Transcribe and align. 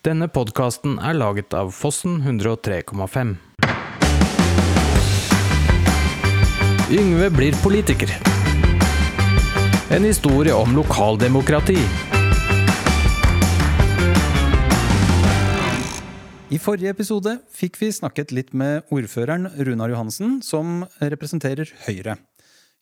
Denne 0.00 0.30
podkasten 0.32 0.94
er 1.04 1.12
laget 1.12 1.52
av 1.52 1.74
Fossen 1.76 2.22
103,5. 2.24 3.34
Yngve 6.96 7.28
blir 7.34 7.58
politiker. 7.60 8.08
En 9.92 10.08
historie 10.08 10.56
om 10.56 10.72
lokaldemokrati. 10.72 11.76
I 16.48 16.56
forrige 16.56 16.96
episode 16.96 17.36
fikk 17.52 17.76
vi 17.82 17.92
snakket 17.92 18.32
litt 18.32 18.56
med 18.56 18.88
ordføreren 18.88 19.50
Runar 19.60 19.92
Johansen, 19.92 20.40
som 20.40 20.86
representerer 20.96 21.68
Høyre. 21.84 22.16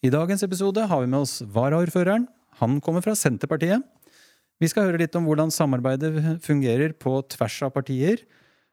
I 0.06 0.14
dagens 0.14 0.46
episode 0.46 0.86
har 0.86 1.02
vi 1.02 1.10
med 1.10 1.26
oss 1.26 1.40
varaordføreren. 1.42 2.30
Han 2.62 2.78
kommer 2.78 3.02
fra 3.02 3.18
Senterpartiet. 3.18 3.82
Vi 4.58 4.66
skal 4.66 4.88
høre 4.88 4.98
litt 4.98 5.14
om 5.14 5.26
hvordan 5.28 5.52
samarbeidet 5.54 6.40
fungerer 6.42 6.90
på 6.98 7.20
tvers 7.30 7.60
av 7.62 7.70
partier, 7.76 8.24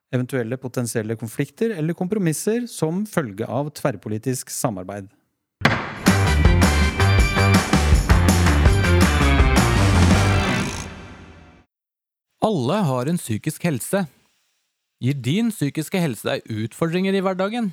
eventuelle 0.09 0.57
potensielle 0.57 1.13
konflikter 1.19 1.75
eller 1.77 1.93
kompromisser 1.93 2.65
som 2.71 3.03
følge 3.05 3.45
av 3.45 3.69
tverrpolitisk 3.77 4.49
samarbeid. 4.49 5.11
Alle 12.45 12.79
har 12.89 13.09
en 13.09 13.21
psykisk 13.21 13.69
helse. 13.69 14.07
Gir 15.01 15.21
din 15.21 15.53
psykiske 15.53 16.01
helse 16.01 16.25
deg 16.25 16.65
utfordringer 16.65 17.13
i 17.13 17.21
hverdagen? 17.21 17.69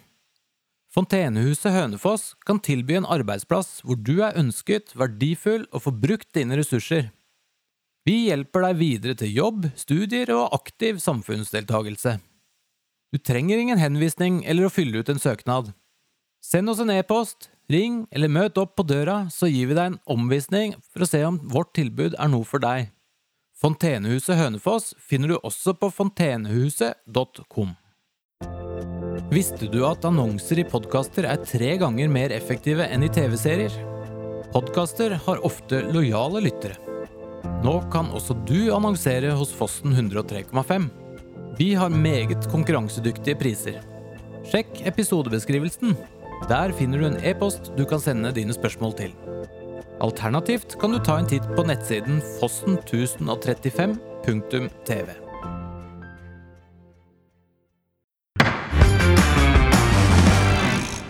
Fontenehuset 0.93 1.73
Hønefoss 1.73 2.35
kan 2.45 2.61
tilby 2.61 2.99
en 2.99 3.09
arbeidsplass 3.09 3.79
hvor 3.87 3.97
du 3.97 4.19
er 4.21 4.37
ønsket, 4.37 4.93
verdifull 5.01 5.65
og 5.73 5.87
får 5.87 6.01
brukt 6.05 6.33
dine 6.37 6.61
ressurser. 6.61 7.09
Vi 8.03 8.17
hjelper 8.27 8.65
deg 8.67 8.79
videre 8.81 9.15
til 9.19 9.31
jobb, 9.31 9.67
studier 9.79 10.33
og 10.35 10.57
aktiv 10.57 10.99
samfunnsdeltagelse. 11.03 12.17
Du 13.15 13.21
trenger 13.23 13.61
ingen 13.63 13.79
henvisning 13.79 14.41
eller 14.49 14.67
å 14.67 14.73
fylle 14.73 14.99
ut 14.99 15.13
en 15.13 15.23
søknad. 15.23 15.71
Send 16.43 16.73
oss 16.73 16.81
en 16.83 16.91
e-post, 16.91 17.53
ring 17.71 18.03
eller 18.11 18.33
møt 18.33 18.59
opp 18.59 18.75
på 18.75 18.87
døra, 18.89 19.29
så 19.31 19.47
gir 19.47 19.71
vi 19.71 19.79
deg 19.79 19.93
en 19.93 20.01
omvisning 20.11 20.75
for 20.91 21.05
å 21.05 21.11
se 21.13 21.23
om 21.29 21.39
vårt 21.53 21.71
tilbud 21.79 22.19
er 22.19 22.33
noe 22.33 22.49
for 22.49 22.65
deg. 22.65 22.91
Fontenehuset 23.63 24.35
Hønefoss 24.35 24.97
finner 24.99 25.31
du 25.31 25.39
også 25.39 25.77
på 25.79 25.93
fontenehuset.com. 25.95 27.77
Visste 29.31 29.69
du 29.71 29.85
at 29.87 30.03
annonser 30.09 30.59
i 30.65 30.67
podkaster 30.67 31.29
er 31.31 31.45
tre 31.47 31.77
ganger 31.79 32.11
mer 32.11 32.35
effektive 32.35 32.91
enn 32.91 33.07
i 33.07 33.13
TV-serier? 33.15 33.77
Podkaster 34.53 35.15
har 35.29 35.47
ofte 35.47 35.87
lojale 35.95 36.43
lyttere. 36.43 36.92
Nå 37.63 37.77
kan 37.95 38.09
også 38.11 38.35
du 38.43 38.75
annonsere 38.75 39.31
hos 39.39 39.53
Fossen 39.55 39.93
103,5. 39.95 40.91
Vi 41.61 41.69
har 41.79 41.93
meget 41.95 42.49
konkurransedyktige 42.51 43.37
priser. 43.39 43.77
Sjekk 44.51 44.81
episodebeskrivelsen. 44.91 45.95
Der 46.51 46.75
finner 46.75 46.99
du 46.99 47.07
en 47.07 47.23
e-post 47.23 47.71
du 47.79 47.87
kan 47.87 48.03
sende 48.03 48.35
dine 48.35 48.51
spørsmål 48.57 48.97
til. 48.99 49.15
Alternativt 50.03 50.75
kan 50.83 50.91
du 50.91 50.99
ta 50.99 51.15
en 51.21 51.31
titt 51.31 51.47
på 51.55 51.63
nettsiden 51.69 52.19
fossen1035.tv. 52.41 55.09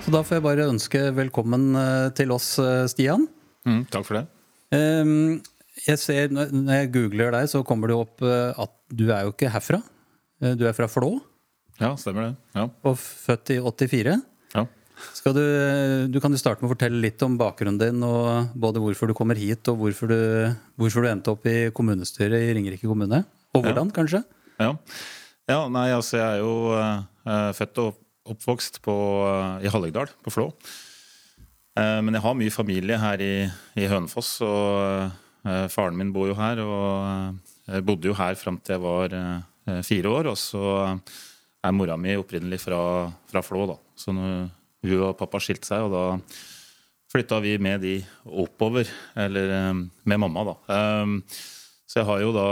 Så 0.04 0.08
da 0.12 0.20
får 0.20 0.36
jeg 0.36 0.44
bare 0.50 0.68
ønske 0.68 1.16
velkommen 1.16 1.72
eh, 1.80 2.12
til 2.12 2.28
oss, 2.36 2.60
eh, 2.60 2.84
Stian. 2.92 3.24
Mm, 3.64 3.88
takk 3.88 4.04
for 4.04 4.20
det. 4.20 4.28
Ehm, 4.72 5.42
Jeg 5.86 5.98
ser, 5.98 6.28
Når 6.32 6.74
jeg 6.76 6.90
googler 6.92 7.32
deg, 7.32 7.48
så 7.48 7.62
kommer 7.64 7.88
det 7.88 7.96
opp 7.96 8.22
eh, 8.26 8.52
at 8.60 8.72
du 8.92 9.06
er 9.10 9.24
jo 9.26 9.32
ikke 9.32 9.50
herfra. 9.54 9.80
Eh, 10.42 10.52
Du 10.58 10.66
er 10.68 10.76
fra 10.76 10.88
Flå 10.90 11.14
Ja, 11.80 11.94
stemmer 11.96 12.28
det. 12.28 12.34
Ja. 12.54 12.68
og 12.84 12.98
født 13.00 13.54
i 13.54 13.58
84. 13.60 14.18
ja. 14.54 14.66
Skal 15.16 15.34
du, 15.34 15.42
du 16.12 16.18
kan 16.20 16.30
jo 16.30 16.38
starte 16.38 16.62
med 16.62 16.68
å 16.68 16.74
fortelle 16.76 17.00
litt 17.00 17.22
om 17.24 17.34
bakgrunnen 17.40 17.80
din, 17.80 18.04
og 18.06 18.52
både 18.54 18.78
hvorfor 18.78 19.08
du 19.10 19.14
kommer 19.18 19.34
hit, 19.40 19.66
og 19.72 19.80
hvorfor 19.80 20.12
du, 20.12 20.20
hvorfor 20.78 21.02
du 21.02 21.08
endte 21.10 21.32
opp 21.32 21.48
i 21.50 21.72
kommunestyret 21.74 22.38
i 22.44 22.52
Ringerike 22.54 22.86
kommune. 22.86 23.24
Og 23.56 23.64
hvordan, 23.64 23.90
kanskje? 23.96 24.20
ja. 24.60 24.76
ja 25.50 25.58
nei, 25.72 25.88
altså 25.96 26.20
jeg 26.20 26.36
er 26.36 26.44
jo 26.44 26.52
uh, 26.76 27.50
født 27.56 27.80
og 27.82 27.98
oppvokst 28.36 28.78
på, 28.84 28.94
uh, 29.26 29.58
i 29.64 29.72
Hallingdal, 29.72 30.12
på 30.22 30.30
Flå. 30.36 30.46
Uh, 31.72 31.98
men 32.04 32.14
jeg 32.14 32.22
har 32.28 32.38
mye 32.38 32.52
familie 32.54 33.00
her 33.00 33.24
i, 33.24 33.34
i 33.80 33.88
Hønefoss, 33.90 34.36
og 34.44 35.10
faren 35.72 35.96
min 35.98 36.12
bor 36.14 36.28
jo 36.30 36.36
her. 36.38 36.60
Og 36.64 36.86
eh, 37.08 37.52
jeg 37.76 37.86
bodde 37.88 38.10
jo 38.10 38.16
her 38.18 38.38
fram 38.38 38.58
til 38.62 38.76
jeg 38.76 38.84
var 38.84 39.16
eh, 39.18 39.82
fire 39.86 40.10
år, 40.10 40.30
og 40.32 40.38
så 40.40 40.64
er 41.62 41.74
mora 41.76 41.96
mi 42.00 42.16
opprinnelig 42.18 42.60
fra, 42.64 42.80
fra 43.30 43.42
Flå, 43.46 43.66
da. 43.70 43.76
Så 43.98 44.14
nå 44.14 44.26
hun 44.82 45.04
og 45.06 45.14
pappa 45.20 45.38
skilte 45.38 45.68
seg, 45.68 45.84
og 45.86 45.92
da 45.94 46.04
flytta 47.12 47.38
vi 47.44 47.52
med 47.62 47.84
de 47.84 47.96
oppover, 48.26 48.88
eller 49.14 49.52
eh, 49.58 49.82
med 50.10 50.22
mamma, 50.24 50.46
da. 50.52 50.56
Eh, 50.78 51.38
Så 51.92 52.00
jeg 52.00 52.08
har 52.08 52.22
jo 52.22 52.30
da 52.32 52.48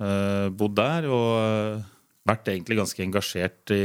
eh, 0.00 0.46
bodd 0.56 0.74
der 0.78 1.04
og 1.12 1.30
eh, 1.42 1.82
vært 2.24 2.48
egentlig 2.48 2.78
ganske 2.78 3.02
engasjert 3.04 3.72
i, 3.76 3.84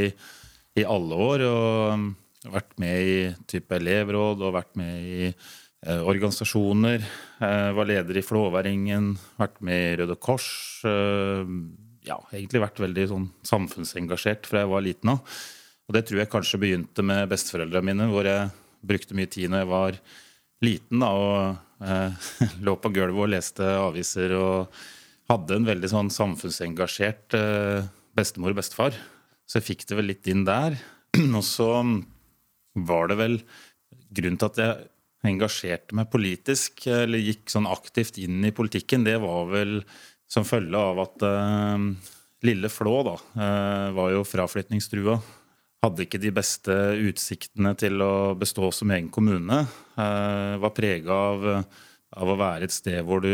i 0.80 0.86
alle 0.88 1.18
år. 1.26 1.44
Og 1.44 2.52
vært 2.54 2.78
med 2.80 3.02
i 3.04 3.16
type 3.52 3.76
elevråd 3.76 4.46
og 4.48 4.54
vært 4.56 4.78
med 4.80 4.94
i 5.04 5.26
eh, 5.28 5.50
organisasjoner. 5.86 7.04
Eh, 7.40 7.72
var 7.72 7.86
leder 7.86 8.18
i 8.18 8.26
Flåværingen, 8.26 9.12
vært 9.38 9.60
med 9.62 9.84
i 9.84 9.98
Røde 10.02 10.16
Kors. 10.18 10.82
Eh, 10.86 11.46
ja, 12.08 12.18
egentlig 12.32 12.64
vært 12.64 12.82
veldig 12.82 13.06
sånn 13.12 13.28
samfunnsengasjert 13.46 14.48
fra 14.50 14.64
jeg 14.64 14.72
var 14.72 14.86
liten 14.86 15.14
av. 15.14 15.38
Og 15.88 15.96
det 15.96 16.08
tror 16.08 16.24
jeg 16.24 16.32
kanskje 16.32 16.60
begynte 16.62 17.06
med 17.06 17.30
besteforeldrene 17.32 17.92
mine, 17.92 18.10
hvor 18.12 18.28
jeg 18.28 18.50
brukte 18.88 19.16
mye 19.18 19.30
tid 19.32 19.52
når 19.52 19.64
jeg 19.64 19.72
var 19.72 20.00
liten 20.66 21.04
da, 21.04 21.12
og 21.14 21.86
eh, 21.86 22.32
lå 22.66 22.76
på 22.82 22.94
gulvet 22.96 23.24
og 23.28 23.32
leste 23.36 23.70
aviser 23.78 24.34
og 24.38 24.74
hadde 25.30 25.60
en 25.60 25.68
veldig 25.68 25.92
sånn 25.92 26.12
samfunnsengasjert 26.14 27.38
eh, 27.38 27.88
bestemor 28.18 28.56
og 28.56 28.62
bestefar. 28.62 28.98
Så 29.48 29.60
jeg 29.60 29.70
fikk 29.70 29.88
det 29.88 30.00
vel 30.00 30.10
litt 30.12 30.28
inn 30.28 30.44
der. 30.48 30.76
Og 31.38 31.44
så 31.46 31.70
var 32.88 33.08
det 33.08 33.16
vel 33.20 33.36
grunnen 34.12 34.40
til 34.42 34.50
at 34.50 34.60
jeg 34.60 34.88
engasjerte 35.30 35.96
meg 35.98 36.10
politisk, 36.14 36.86
eller 36.92 37.22
gikk 37.22 37.52
sånn 37.52 37.68
aktivt 37.70 38.20
inn 38.22 38.46
i 38.48 38.54
politikken, 38.56 39.06
det 39.08 39.18
var 39.24 39.50
vel 39.52 39.82
som 40.28 40.46
følge 40.48 40.78
av 40.78 41.02
at 41.06 41.26
eh, 41.26 41.88
lille 42.48 42.72
Flå 42.72 43.00
da, 43.08 43.16
eh, 43.40 43.90
var 43.96 44.14
jo 44.14 44.26
fraflytningstrua. 44.28 45.18
Hadde 45.86 46.04
ikke 46.04 46.22
de 46.22 46.34
beste 46.36 46.76
utsiktene 47.08 47.74
til 47.80 48.02
å 48.04 48.36
bestå 48.40 48.72
som 48.76 48.92
egen 48.92 49.10
kommune. 49.14 49.62
Eh, 49.96 50.54
var 50.60 50.76
prega 50.76 51.20
av, 51.32 51.48
av 52.18 52.34
å 52.34 52.40
være 52.40 52.68
et 52.68 52.76
sted 52.76 53.00
hvor 53.08 53.24
du 53.24 53.32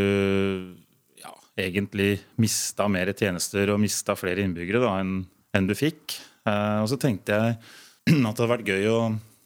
ja, 1.19 1.33
egentlig 1.57 2.17
mista 2.41 2.89
mer 2.91 3.13
tjenester 3.17 3.73
og 3.73 3.81
mista 3.81 4.17
flere 4.19 4.45
innbyggere 4.45 4.83
da, 4.83 4.97
enn 5.01 5.21
en 5.53 5.69
du 5.69 5.75
fikk. 5.77 6.17
Og 6.43 6.87
så 6.91 6.97
tenkte 6.99 7.35
jeg 7.37 7.53
at 7.55 8.09
det 8.09 8.25
hadde 8.25 8.49
vært 8.49 8.71
gøy 8.73 8.87
å 8.91 8.97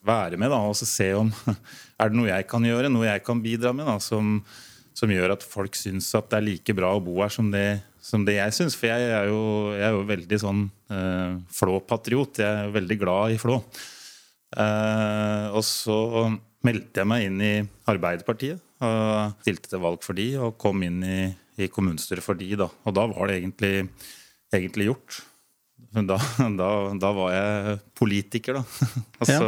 være 0.08 0.40
med 0.40 0.50
da, 0.50 0.62
og 0.66 0.78
se 0.79 1.12
om 1.18 1.29
er 1.97 2.12
det 2.12 2.19
noe 2.19 2.30
jeg 2.30 2.47
kan 2.50 2.66
gjøre, 2.66 2.91
noe 2.94 3.08
jeg 3.08 3.24
kan 3.25 3.41
bidra 3.44 3.74
med, 3.75 3.88
da, 3.90 3.97
som, 4.03 4.40
som 4.97 5.12
gjør 5.12 5.35
at 5.35 5.46
folk 5.46 5.78
syns 5.78 6.09
at 6.18 6.30
det 6.31 6.40
er 6.40 6.47
like 6.47 6.75
bra 6.78 6.94
å 6.96 7.03
bo 7.03 7.19
her 7.24 7.34
som 7.34 7.50
det, 7.53 7.81
som 8.03 8.25
det 8.28 8.38
jeg 8.38 8.56
syns. 8.56 8.78
For 8.78 8.91
jeg 8.91 9.09
er 9.13 9.30
jo, 9.31 9.41
jeg 9.75 9.88
er 9.90 9.96
jo 9.96 10.03
veldig 10.09 10.41
sånn 10.44 10.66
eh, 10.94 11.38
Flå-patriot. 11.58 12.44
Jeg 12.44 12.68
er 12.68 12.75
veldig 12.75 13.00
glad 13.02 13.35
i 13.35 13.40
Flå. 13.41 13.58
Eh, 14.58 15.47
og 15.52 15.63
så 15.66 15.97
meldte 16.68 17.02
jeg 17.02 17.09
meg 17.09 17.28
inn 17.28 17.41
i 17.44 17.56
Arbeiderpartiet 17.90 18.64
og 18.85 19.41
stilte 19.41 19.72
til 19.72 19.81
valg 19.81 20.03
for 20.06 20.18
de, 20.18 20.28
og 20.38 20.58
kom 20.62 20.84
inn 20.85 21.02
i, 21.02 21.22
i 21.58 21.69
kommunestyret 21.74 22.25
for 22.25 22.38
de. 22.38 22.52
Da. 22.59 22.69
Og 22.85 22.94
da 22.94 23.08
var 23.09 23.31
det 23.31 23.40
egentlig, 23.41 23.88
egentlig 24.53 24.91
gjort. 24.91 25.22
Da, 25.97 26.17
da, 26.59 26.70
da 27.00 27.14
var 27.16 27.32
jeg 27.34 27.78
politiker, 27.97 28.59
da. 28.59 28.91
og, 29.20 29.29
så, 29.29 29.47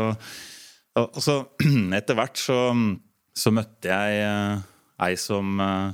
og, 0.98 1.20
så 1.22 1.36
etter 2.00 2.18
hvert 2.18 2.40
så, 2.42 2.60
så 3.38 3.54
møtte 3.54 3.92
jeg 3.92 4.22
eh, 4.26 4.68
ei 5.06 5.16
som 5.20 5.60
eh, 5.64 5.92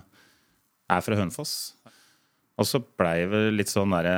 er 0.95 1.06
fra 1.06 1.18
Hønefoss. 1.19 1.56
Og 2.56 2.68
så 2.69 2.80
blei 2.80 3.25
vel 3.27 3.56
litt 3.57 3.71
sånn 3.71 3.95
derre 3.95 4.18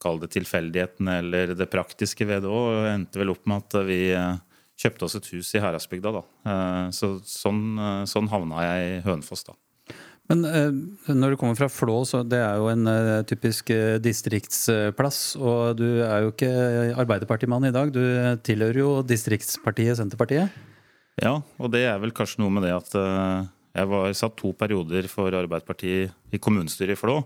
Kall 0.00 0.16
det 0.16 0.30
tilfeldigheten 0.32 1.10
eller 1.12 1.50
det 1.52 1.66
praktiske 1.68 2.24
ved 2.24 2.46
det 2.46 2.48
òg. 2.48 2.86
Endte 2.88 3.20
vel 3.20 3.34
opp 3.34 3.44
med 3.50 3.66
at 3.66 3.82
vi 3.84 3.98
eh, 4.16 4.38
kjøpte 4.80 5.04
oss 5.04 5.18
et 5.18 5.26
hus 5.34 5.50
i 5.52 5.60
Heradsbygda, 5.60 6.12
da. 6.16 6.22
Eh, 6.48 6.86
Så 6.96 7.18
sånn, 7.28 7.60
eh, 7.76 8.06
sånn 8.08 8.30
havna 8.32 8.64
jeg 8.64 8.86
i 8.94 9.02
Hønefoss, 9.04 9.44
da. 9.50 9.56
Men 10.30 10.46
eh, 10.46 10.70
når 11.10 11.34
du 11.34 11.38
kommer 11.40 11.58
fra 11.58 11.66
Flå, 11.72 11.96
så 12.06 12.22
det 12.22 12.38
er 12.38 12.60
jo 12.60 12.68
en 12.70 12.86
eh, 12.86 13.22
typisk 13.26 13.72
eh, 13.74 13.98
distriktsplass. 14.02 15.20
Og 15.42 15.80
du 15.80 15.86
er 16.06 16.22
jo 16.24 16.30
ikke 16.30 16.50
Arbeiderpartimann 17.02 17.66
i 17.66 17.74
dag, 17.74 17.90
du 17.90 18.02
tilhører 18.46 18.78
jo 18.78 18.90
distriktspartiet 19.02 19.98
Senterpartiet. 19.98 20.54
Ja, 21.20 21.34
og 21.58 21.72
det 21.74 21.82
er 21.88 21.98
vel 22.00 22.14
kanskje 22.16 22.44
noe 22.44 22.54
med 22.54 22.64
det 22.64 22.72
at 22.72 22.94
jeg 22.94 23.88
var, 23.90 24.14
satt 24.16 24.38
to 24.38 24.52
perioder 24.56 25.06
for 25.10 25.34
Arbeiderpartiet 25.34 26.14
i 26.32 26.40
kommunestyret 26.42 26.94
i 26.94 27.00
Flå. 27.00 27.18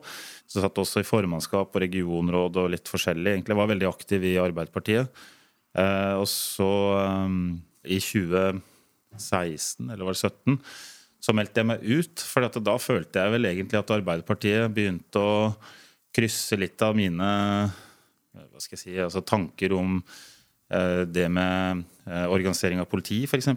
Så 0.48 0.64
satt 0.64 0.80
også 0.80 1.04
i 1.04 1.06
formannskap 1.06 1.76
og 1.76 1.84
regionråd 1.84 2.58
og 2.62 2.72
litt 2.72 2.88
forskjellig. 2.90 3.36
Egentlig 3.36 3.58
var 3.60 3.70
veldig 3.70 3.88
aktiv 3.90 4.24
i 4.32 4.34
Arbeiderpartiet. 4.40 5.22
Og 6.18 6.26
så 6.30 6.72
i 7.84 8.00
2016, 8.00 9.88
eller 9.92 10.04
var 10.08 10.16
det 10.16 10.24
2017, 10.24 10.58
så 11.24 11.32
meldte 11.36 11.62
jeg 11.62 11.70
meg 11.70 11.84
ut. 11.84 12.26
For 12.28 12.44
da 12.60 12.76
følte 12.82 13.24
jeg 13.24 13.34
vel 13.34 13.48
egentlig 13.48 13.80
at 13.80 13.92
Arbeiderpartiet 13.96 14.72
begynte 14.74 15.22
å 15.22 15.34
krysse 16.14 16.58
litt 16.60 16.80
av 16.84 16.94
mine 16.96 17.30
hva 18.34 18.62
skal 18.62 18.76
jeg 18.76 18.82
si, 18.82 18.94
altså 19.02 19.22
tanker 19.26 19.74
om 19.76 19.98
eh, 19.98 21.02
det 21.06 21.26
med 21.30 21.84
eh, 22.08 22.26
organisering 22.26 22.82
av 22.82 22.88
politi, 22.90 23.22
f.eks. 23.28 23.50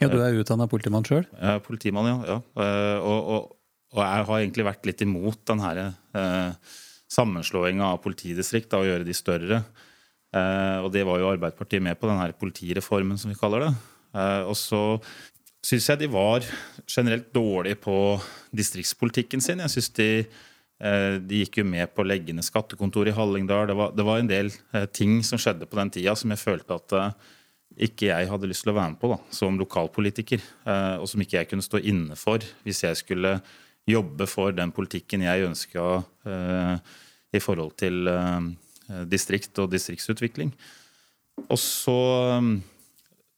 Ja, 0.00 0.08
du 0.10 0.18
er 0.24 0.38
utdanna 0.40 0.66
politimann 0.70 1.04
sjøl? 1.06 1.26
Ja, 1.36 1.58
politimann, 1.64 2.08
ja. 2.08 2.16
ja. 2.32 2.38
Eh, 2.64 2.96
og, 3.04 3.28
og, 3.34 3.52
og, 3.92 4.00
jeg 4.00 4.28
har 4.30 4.40
egentlig 4.40 4.66
vært 4.66 4.88
litt 4.88 5.04
imot 5.04 5.42
den 5.50 5.62
her 5.64 5.82
eh, 5.84 6.72
sammenslåinga 7.12 7.92
av 7.92 8.00
politidistrikt, 8.04 8.72
og 8.76 8.88
gjøre 8.88 9.06
de 9.06 9.16
større. 9.16 9.60
Eh, 10.34 10.78
og 10.80 10.90
det 10.94 11.04
var 11.06 11.20
jo 11.20 11.30
Arbeiderpartiet 11.30 11.84
med 11.84 12.00
på, 12.00 12.08
den 12.10 12.20
her 12.22 12.34
politireformen, 12.40 13.20
som 13.20 13.32
vi 13.32 13.38
kaller 13.38 13.68
det. 13.68 13.72
Eh, 14.16 14.42
og 14.48 14.56
så 14.58 14.82
syns 15.64 15.86
jeg 15.88 16.02
de 16.02 16.10
var 16.12 16.44
generelt 16.90 17.30
dårlige 17.34 17.78
på 17.80 17.96
distriktspolitikken 18.56 19.42
sin. 19.42 19.62
Jeg 19.64 19.72
synes 19.72 19.90
de, 19.96 20.08
eh, 20.80 21.14
de 21.20 21.40
gikk 21.42 21.60
jo 21.62 21.68
med 21.68 21.92
på 21.94 22.04
å 22.04 22.08
legge 22.08 22.34
ned 22.36 22.44
skattekontoret 22.44 23.12
i 23.12 23.16
Hallingdal. 23.16 23.70
Det 23.70 23.78
var, 23.78 23.94
det 23.96 24.04
var 24.06 24.20
en 24.20 24.30
del 24.30 24.52
eh, 24.74 24.84
ting 24.86 25.22
som 25.24 25.40
skjedde 25.40 25.68
på 25.70 25.80
den 25.80 25.92
tida 25.94 26.16
som 26.18 26.34
jeg 26.34 26.42
følte 26.42 26.76
at 26.76 26.96
eh, 26.98 27.32
ikke 27.88 28.10
jeg 28.10 28.30
hadde 28.30 28.50
lyst 28.50 28.66
til 28.66 28.74
å 28.74 28.76
være 28.76 28.92
med 28.92 29.00
på 29.00 29.10
da, 29.10 29.18
som 29.34 29.56
lokalpolitiker. 29.58 30.42
Og 31.02 31.08
som 31.10 31.22
ikke 31.24 31.40
jeg 31.40 31.48
kunne 31.50 31.64
stå 31.66 31.80
inne 31.82 32.14
for 32.14 32.44
hvis 32.62 32.84
jeg 32.84 33.00
skulle 33.00 33.32
jobbe 33.90 34.28
for 34.30 34.54
den 34.54 34.70
politikken 34.70 35.24
jeg 35.24 35.48
ønska 35.48 35.82
i 37.34 37.40
forhold 37.42 37.74
til 37.82 38.06
distrikt 39.10 39.58
og 39.58 39.72
distriktsutvikling. 39.72 40.52
Og 41.48 41.58
så 41.58 41.98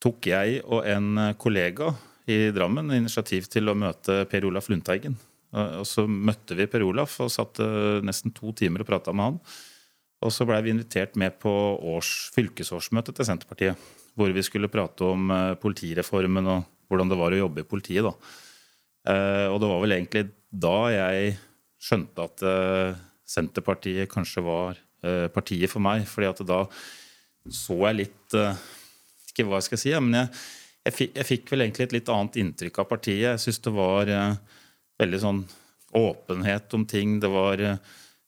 tok 0.04 0.28
jeg 0.28 0.60
og 0.68 0.84
en 0.84 1.32
kollega 1.40 1.94
i 2.26 2.50
Drammen 2.54 2.90
initiativ 2.96 3.46
til 3.52 3.70
å 3.70 3.76
møte 3.78 4.24
Per 4.30 4.46
Olaf 4.48 4.70
Lundteigen. 4.72 5.14
Og 5.56 5.86
så 5.88 6.04
møtte 6.10 6.56
vi 6.58 6.66
Per 6.68 6.82
Olaf 6.84 7.20
og 7.22 7.30
satt 7.32 7.60
nesten 8.04 8.34
to 8.34 8.50
timer 8.56 8.82
og 8.82 8.88
prata 8.90 9.14
med 9.14 9.28
han. 9.28 9.38
Og 10.24 10.32
så 10.32 10.46
blei 10.48 10.62
vi 10.64 10.72
invitert 10.72 11.16
med 11.20 11.36
på 11.42 11.52
års, 11.92 12.30
fylkesårsmøtet 12.34 13.18
til 13.18 13.28
Senterpartiet. 13.28 13.88
Hvor 14.16 14.32
vi 14.32 14.44
skulle 14.44 14.70
prate 14.72 15.04
om 15.04 15.30
eh, 15.32 15.54
politireformen 15.60 16.48
og 16.48 16.64
hvordan 16.88 17.10
det 17.10 17.18
var 17.20 17.34
å 17.34 17.42
jobbe 17.42 17.62
i 17.62 17.68
politiet. 17.68 18.06
da. 18.06 18.14
Eh, 19.12 19.46
og 19.52 19.60
det 19.60 19.70
var 19.70 19.82
vel 19.82 19.96
egentlig 19.98 20.24
da 20.48 20.76
jeg 20.94 21.36
skjønte 21.82 22.24
at 22.30 22.44
eh, 22.48 23.02
Senterpartiet 23.26 24.10
kanskje 24.10 24.44
var 24.46 24.82
partiet 25.30 25.70
for 25.70 25.78
meg. 25.84 26.06
fordi 26.08 26.26
at 26.26 26.40
da 26.48 26.56
så 27.52 27.76
jeg 27.84 27.96
litt 28.00 28.34
Ikke 29.28 29.44
hva 29.46 29.60
jeg 29.60 29.66
skal 29.66 29.78
si, 29.78 29.92
men 30.00 30.16
jeg 30.16 30.30
jeg 30.86 30.94
fikk, 30.94 31.14
jeg 31.18 31.26
fikk, 31.26 31.52
vel 31.52 31.64
egentlig 31.66 31.88
et 31.88 31.94
litt 31.96 32.10
annet 32.12 32.38
inntrykk 32.42 32.82
av 32.82 32.90
partiet. 32.90 33.24
Jeg 33.24 33.42
syns 33.42 33.62
det 33.64 33.72
var 33.74 34.10
eh, 34.12 34.58
veldig 35.02 35.22
sånn 35.22 35.40
åpenhet 35.96 36.76
om 36.78 36.84
ting. 36.88 37.16
Det 37.22 37.30
var 37.32 37.62
eh, 37.62 37.80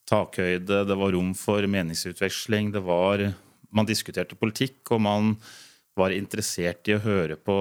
takhøyde, 0.09 0.83
det 0.89 0.97
var 0.99 1.15
rom 1.15 1.35
for 1.39 1.67
meningsutveksling. 1.71 2.73
Det 2.75 2.83
var 2.87 3.31
Man 3.69 3.85
diskuterte 3.85 4.33
politikk, 4.33 4.81
og 4.97 5.03
man 5.05 5.35
var 5.93 6.09
interessert 6.17 6.89
i 6.89 6.95
å 6.97 7.03
høre 7.05 7.37
på 7.37 7.57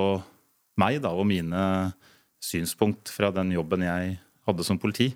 meg 0.79 1.01
da, 1.03 1.11
og 1.11 1.27
mine 1.27 1.91
synspunkt 2.39 3.11
fra 3.11 3.27
den 3.35 3.51
jobben 3.51 3.83
jeg 3.83 4.13
hadde 4.47 4.63
som 4.63 4.79
politi. 4.79 5.09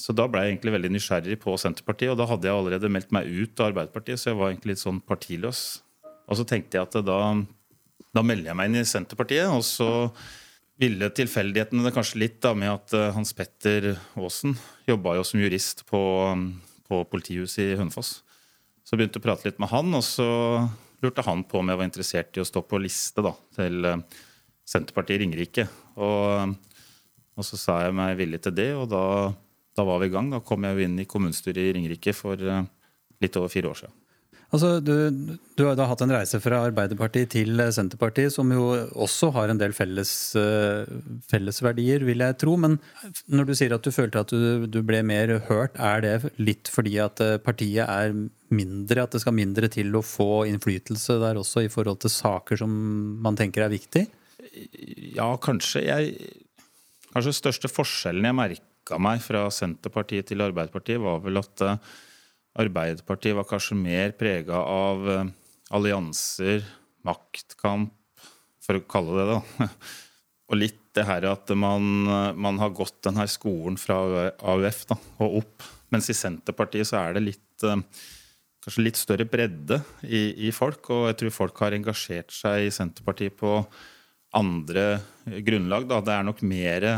Så 0.00 0.14
da 0.16 0.24
ble 0.24 0.40
jeg 0.40 0.54
egentlig 0.54 0.72
veldig 0.78 0.92
nysgjerrig 0.94 1.36
på 1.42 1.58
Senterpartiet, 1.60 2.14
og 2.14 2.16
da 2.22 2.28
hadde 2.30 2.48
jeg 2.48 2.56
allerede 2.56 2.88
meldt 2.88 3.12
meg 3.12 3.28
ut 3.28 3.60
av 3.60 3.68
Arbeiderpartiet, 3.68 4.22
så 4.22 4.30
jeg 4.30 4.38
var 4.40 4.54
egentlig 4.54 4.72
litt 4.72 4.82
sånn 4.86 5.02
partiløs. 5.04 5.60
Og 6.24 6.40
så 6.40 6.48
tenkte 6.48 6.80
jeg 6.80 6.88
at 6.88 6.96
da 7.04 7.20
da 8.14 8.22
melder 8.22 8.52
jeg 8.52 8.58
meg 8.58 8.70
inn 8.70 8.80
i 8.80 8.88
Senterpartiet. 8.88 9.50
Og 9.50 9.64
så 9.66 9.90
ville 10.80 11.10
tilfeldighetene 11.14 11.86
det 11.86 11.94
kanskje 11.94 12.20
litt 12.22 12.40
da 12.42 12.54
med 12.58 12.72
at 12.72 12.94
eh, 12.96 13.12
Hans 13.14 13.34
Petter 13.36 13.92
Aasen 14.18 14.56
jobba 14.88 15.16
jo 15.18 15.26
som 15.26 15.42
jurist 15.42 15.84
på, 15.90 16.02
på 16.88 17.02
politihuset 17.10 17.62
i 17.64 17.76
Hønefoss. 17.78 18.16
Så 18.84 18.98
begynte 18.98 19.18
jeg 19.18 19.24
å 19.24 19.28
prate 19.28 19.48
litt 19.48 19.60
med 19.62 19.70
han, 19.72 19.94
og 19.96 20.04
så 20.04 20.28
lurte 21.04 21.24
han 21.24 21.44
på 21.48 21.60
om 21.60 21.70
jeg 21.70 21.80
var 21.80 21.88
interessert 21.88 22.36
i 22.36 22.42
å 22.42 22.48
stå 22.48 22.64
på 22.66 22.80
liste 22.82 23.24
da, 23.24 23.32
til 23.56 23.88
eh, 23.88 24.22
Senterpartiet 24.68 25.18
i 25.18 25.24
Ringerike. 25.24 25.68
Og, 25.94 26.54
og, 27.36 27.46
så 27.46 27.60
sa 27.60 27.80
jeg 27.84 27.96
meg 27.96 28.18
villig 28.18 28.42
til 28.44 28.56
det, 28.56 28.70
og 28.76 28.88
da, 28.92 29.04
da 29.76 29.86
var 29.86 30.02
vi 30.02 30.10
i 30.10 30.14
gang. 30.14 30.32
Da 30.32 30.42
kom 30.44 30.66
jeg 30.66 30.76
jo 30.76 30.88
inn 30.88 30.98
i 31.00 31.08
kommunestyret 31.08 31.62
i 31.62 31.76
Ringerike 31.78 32.16
for 32.16 32.40
eh, 32.40 32.66
litt 33.22 33.38
over 33.40 33.52
fire 33.52 33.70
år 33.70 33.84
siden. 33.84 34.00
Altså, 34.54 34.76
du, 34.78 34.92
du, 35.58 35.62
har 35.66 35.74
da 35.74 35.88
hatt 35.90 36.02
en 36.04 36.12
reise 36.14 36.38
fra 36.38 36.60
Arbeiderpartiet 36.68 37.32
til 37.32 37.58
Senterpartiet, 37.74 38.30
som 38.30 38.52
jo 38.54 38.68
også 39.02 39.32
har 39.34 39.50
en 39.50 39.58
del 39.58 39.74
felles, 39.74 40.12
uh, 40.38 40.86
fellesverdier, 41.30 42.04
vil 42.06 42.22
jeg 42.22 42.36
tro. 42.38 42.54
Men 42.62 42.76
når 43.26 43.48
du 43.48 43.54
sier 43.58 43.74
at 43.74 43.82
du 43.82 43.90
følte 43.94 44.22
at 44.22 44.30
du, 44.30 44.68
du, 44.70 44.78
ble 44.86 45.02
mer 45.06 45.32
hørt, 45.48 45.74
er 45.74 46.04
det 46.04 46.14
litt 46.38 46.70
fordi 46.70 46.94
at 47.02 47.22
eh, 47.24 47.40
partiet 47.42 47.82
er 47.88 48.14
mindre, 48.54 49.02
at 49.02 49.16
det 49.16 49.24
skal 49.24 49.34
mindre 49.34 49.70
til 49.74 49.90
å 49.98 50.04
få 50.06 50.44
innflytelse 50.46 51.18
der 51.24 51.40
også, 51.40 51.64
i 51.66 51.72
forhold 51.72 52.04
til 52.04 52.14
saker 52.14 52.62
som 52.62 52.78
man 53.24 53.40
tenker 53.40 53.66
er 53.66 53.74
viktig? 53.74 54.06
Ja, 55.16 55.32
kanskje. 55.42 55.82
Jeg, 55.88 56.32
kanskje 57.10 57.38
største 57.40 57.72
forskjellen 57.72 58.30
jeg 58.30 58.38
merka 58.38 59.02
meg 59.02 59.24
fra 59.24 59.48
Senterpartiet 59.50 60.30
til 60.30 60.46
Arbeiderpartiet, 60.46 61.02
var 61.02 61.24
vel 61.26 61.42
at 61.42 61.66
uh, 61.66 61.94
Arbeiderpartiet 62.60 63.36
var 63.36 63.48
kanskje 63.48 63.78
mer 63.78 64.14
prega 64.18 64.60
av 64.62 65.10
eh, 65.10 65.30
allianser, 65.74 66.64
maktkamp, 67.04 67.94
for 68.64 68.78
å 68.80 68.86
kalle 68.88 69.20
det 69.20 69.28
det. 69.32 69.68
Og 70.52 70.60
litt 70.60 70.80
det 70.94 71.06
her 71.08 71.24
at 71.26 71.50
man, 71.58 72.06
man 72.38 72.60
har 72.60 72.70
gått 72.76 73.00
denne 73.02 73.24
skolen 73.26 73.74
fra 73.80 73.96
AUF 74.38 74.84
da, 74.86 74.96
og 75.24 75.40
opp. 75.40 75.64
Mens 75.90 76.06
i 76.12 76.14
Senterpartiet 76.14 76.86
så 76.86 77.00
er 77.00 77.16
det 77.16 77.24
litt 77.24 77.64
eh, 77.66 77.80
kanskje 78.64 78.84
litt 78.84 78.98
større 78.98 79.26
bredde 79.28 79.80
i, 80.02 80.48
i, 80.48 80.52
folk. 80.54 80.88
Og 80.94 81.08
jeg 81.10 81.18
tror 81.20 81.36
folk 81.36 81.60
har 81.64 81.76
engasjert 81.76 82.32
seg 82.34 82.68
i 82.68 82.72
Senterpartiet 82.74 83.36
på 83.40 83.58
andre 84.34 84.86
grunnlag. 85.44 85.88
Da. 85.90 86.00
Det 86.04 86.14
er 86.14 86.26
nok 86.26 86.42
mer 86.46 86.88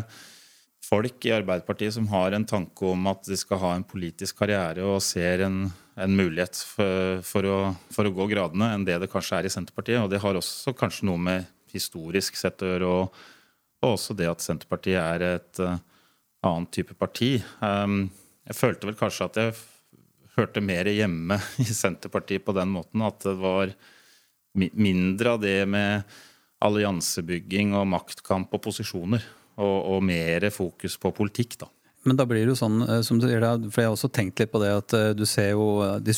folk 0.87 1.27
i 1.27 1.33
Arbeiderpartiet 1.35 1.95
som 1.95 2.07
har 2.13 2.35
en 2.35 2.47
tanke 2.47 2.87
om 2.87 3.09
at 3.11 3.25
de 3.27 3.37
skal 3.39 3.61
ha 3.63 3.73
en 3.77 3.87
politisk 3.87 4.39
karriere 4.41 4.85
og 4.87 5.03
ser 5.05 5.43
en, 5.47 5.65
en 5.99 6.17
mulighet 6.19 6.59
for, 6.69 7.23
for, 7.27 7.49
å, 7.49 7.59
for, 7.93 8.07
å, 8.07 8.15
gå 8.15 8.29
gradene, 8.31 8.71
enn 8.75 8.87
det 8.87 8.99
det 9.03 9.11
kanskje 9.13 9.41
er 9.41 9.49
i 9.49 9.53
Senterpartiet. 9.53 10.03
Og 10.03 10.11
det 10.13 10.23
har 10.23 10.39
også 10.39 10.75
kanskje 10.79 11.09
noe 11.11 11.23
med 11.23 11.49
historisk 11.73 12.39
sett 12.39 12.63
å 12.63 12.71
gjøre, 12.71 12.91
og, 13.01 13.25
og 13.83 13.97
også 13.97 14.17
det 14.19 14.31
at 14.31 14.45
Senterpartiet 14.45 15.01
er 15.03 15.27
et 15.35 15.63
uh, 15.65 15.81
annet 16.47 16.73
type 16.77 16.95
parti. 16.99 17.35
Um, 17.61 18.07
jeg 18.47 18.61
følte 18.61 18.91
vel 18.91 18.99
kanskje 19.01 19.31
at 19.31 19.41
jeg 19.43 19.57
hørte 20.37 20.63
mer 20.63 20.89
hjemme 20.93 21.41
i 21.65 21.67
Senterpartiet 21.67 22.47
på 22.47 22.55
den 22.57 22.71
måten. 22.75 23.03
At 23.07 23.27
det 23.27 23.35
var 23.43 23.75
mindre 24.57 25.35
av 25.35 25.43
det 25.43 25.59
med 25.69 26.07
alliansebygging 26.65 27.75
og 27.77 27.91
maktkamp 27.91 28.55
og 28.57 28.63
posisjoner 28.65 29.25
og, 29.57 29.77
og 29.97 30.05
mer 30.05 30.49
fokus 30.55 30.99
på 31.01 31.15
politikk. 31.17 31.59
da. 31.65 31.71
Men 32.07 32.19
da 32.19 32.27
blir 32.29 32.45
det 32.45 32.53
jo 32.55 32.59
sånn, 32.59 32.79
eh, 32.87 33.03
som 33.07 33.19
du 33.19 33.27
sier, 33.27 33.43
for 33.43 33.83
jeg 33.83 33.91
har 33.91 33.97
også 33.97 34.13
tenkt 34.15 34.41
litt 34.41 34.53
på 34.53 34.63
det, 34.63 34.71
at 34.79 34.95
eh, 34.97 35.11
du 35.19 35.25
ser 35.29 35.53
jo 35.57 35.67
eh, 35.85 35.99
de, 36.07 36.15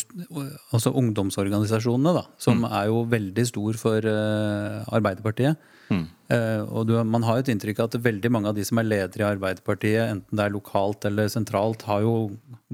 altså 0.76 0.92
ungdomsorganisasjonene, 1.00 2.12
da, 2.18 2.26
som 2.40 2.60
mm. 2.60 2.68
er 2.68 2.90
jo 2.90 3.02
veldig 3.08 3.46
stor 3.48 3.80
for 3.80 4.04
uh, 4.04 4.84
Arbeiderpartiet. 4.98 5.56
Mm. 5.88 6.04
Uh, 6.28 6.62
og 6.66 6.90
du, 6.90 6.92
man 7.08 7.24
har 7.24 7.38
jo 7.38 7.46
et 7.46 7.50
inntrykk 7.54 7.80
av 7.80 7.88
at 7.88 8.02
veldig 8.04 8.32
mange 8.34 8.50
av 8.50 8.58
de 8.58 8.66
som 8.68 8.80
er 8.80 8.88
ledere 8.88 9.24
i 9.24 9.30
Arbeiderpartiet, 9.30 10.02
enten 10.04 10.36
det 10.36 10.44
er 10.44 10.54
lokalt 10.54 11.08
eller 11.08 11.32
sentralt, 11.32 11.86
har 11.88 12.04
jo 12.04 12.14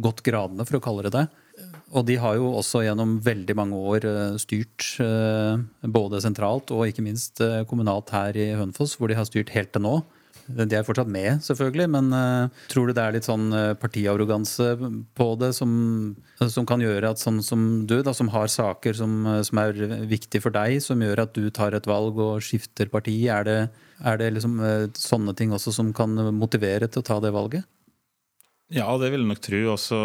gått 0.03 0.25
gradene, 0.27 0.67
for 0.67 0.81
å 0.81 0.85
kalle 0.85 1.07
det 1.07 1.15
det. 1.15 1.27
Og 1.95 2.03
de 2.09 2.17
har 2.19 2.35
jo 2.35 2.49
også 2.59 2.83
gjennom 2.83 3.21
veldig 3.23 3.55
mange 3.55 3.79
år 3.79 4.05
styrt 4.43 4.97
både 5.95 6.19
sentralt 6.25 6.73
og 6.75 6.89
ikke 6.91 7.05
minst 7.07 7.39
kommunalt 7.71 8.11
her 8.11 8.35
i 8.35 8.49
Hønefoss, 8.59 8.97
hvor 8.99 9.13
de 9.13 9.15
har 9.15 9.29
styrt 9.29 9.53
helt 9.55 9.71
til 9.71 9.85
nå. 9.85 9.93
De 10.47 10.77
er 10.77 10.85
fortsatt 10.85 11.09
med, 11.09 11.41
selvfølgelig, 11.45 11.87
men 11.95 12.11
uh, 12.13 12.65
tror 12.69 12.89
du 12.89 12.95
det 12.97 13.03
er 13.03 13.15
litt 13.17 13.27
sånn 13.29 13.47
uh, 13.55 13.77
partiarroganse 13.81 14.67
på 15.17 15.29
det 15.41 15.51
som, 15.57 15.71
som, 16.43 16.67
kan 16.69 16.83
gjøre 16.85 17.15
at 17.15 17.23
sånn 17.23 17.41
som 17.45 17.63
du, 17.89 17.97
da, 18.05 18.13
som 18.17 18.29
har 18.35 18.51
saker 18.53 18.99
som, 18.99 19.15
som 19.47 19.63
er 19.63 19.81
viktige 20.11 20.45
for 20.45 20.55
deg, 20.55 20.77
som 20.85 21.01
gjør 21.01 21.25
at 21.25 21.33
du 21.37 21.49
tar 21.55 21.77
et 21.77 21.89
valg 21.89 22.21
og 22.21 22.45
skifter 22.45 22.93
parti, 22.93 23.17
er 23.33 23.49
det, 23.49 23.59
er 24.05 24.21
det 24.21 24.35
liksom, 24.37 24.61
uh, 24.61 24.87
sånne 24.99 25.37
ting 25.39 25.55
også 25.57 25.73
som 25.79 25.95
kan 25.97 26.13
motivere 26.37 26.91
til 26.91 27.01
å 27.01 27.09
ta 27.09 27.21
det 27.25 27.33
valget? 27.35 27.65
Ja, 28.75 28.89
det 29.01 29.13
vil 29.13 29.23
jeg 29.23 29.31
nok 29.31 29.45
tro. 29.45 29.61
Også, 29.75 30.01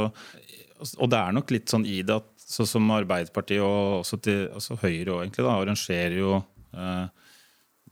og 0.95 1.11
det 1.11 1.19
er 1.19 1.35
nok 1.35 1.51
litt 1.55 1.71
sånn 1.71 1.87
i 1.87 2.01
det 2.05 2.19
at 2.21 2.29
sånn 2.49 2.67
som 2.69 2.91
Arbeiderpartiet 2.95 3.63
og 3.63 4.01
også, 4.01 4.19
til, 4.23 4.45
også 4.55 4.79
Høyre 4.81 5.13
og 5.13 5.23
egentlig 5.23 5.45
da, 5.45 5.55
arrangerer 5.55 6.17
jo 6.17 6.37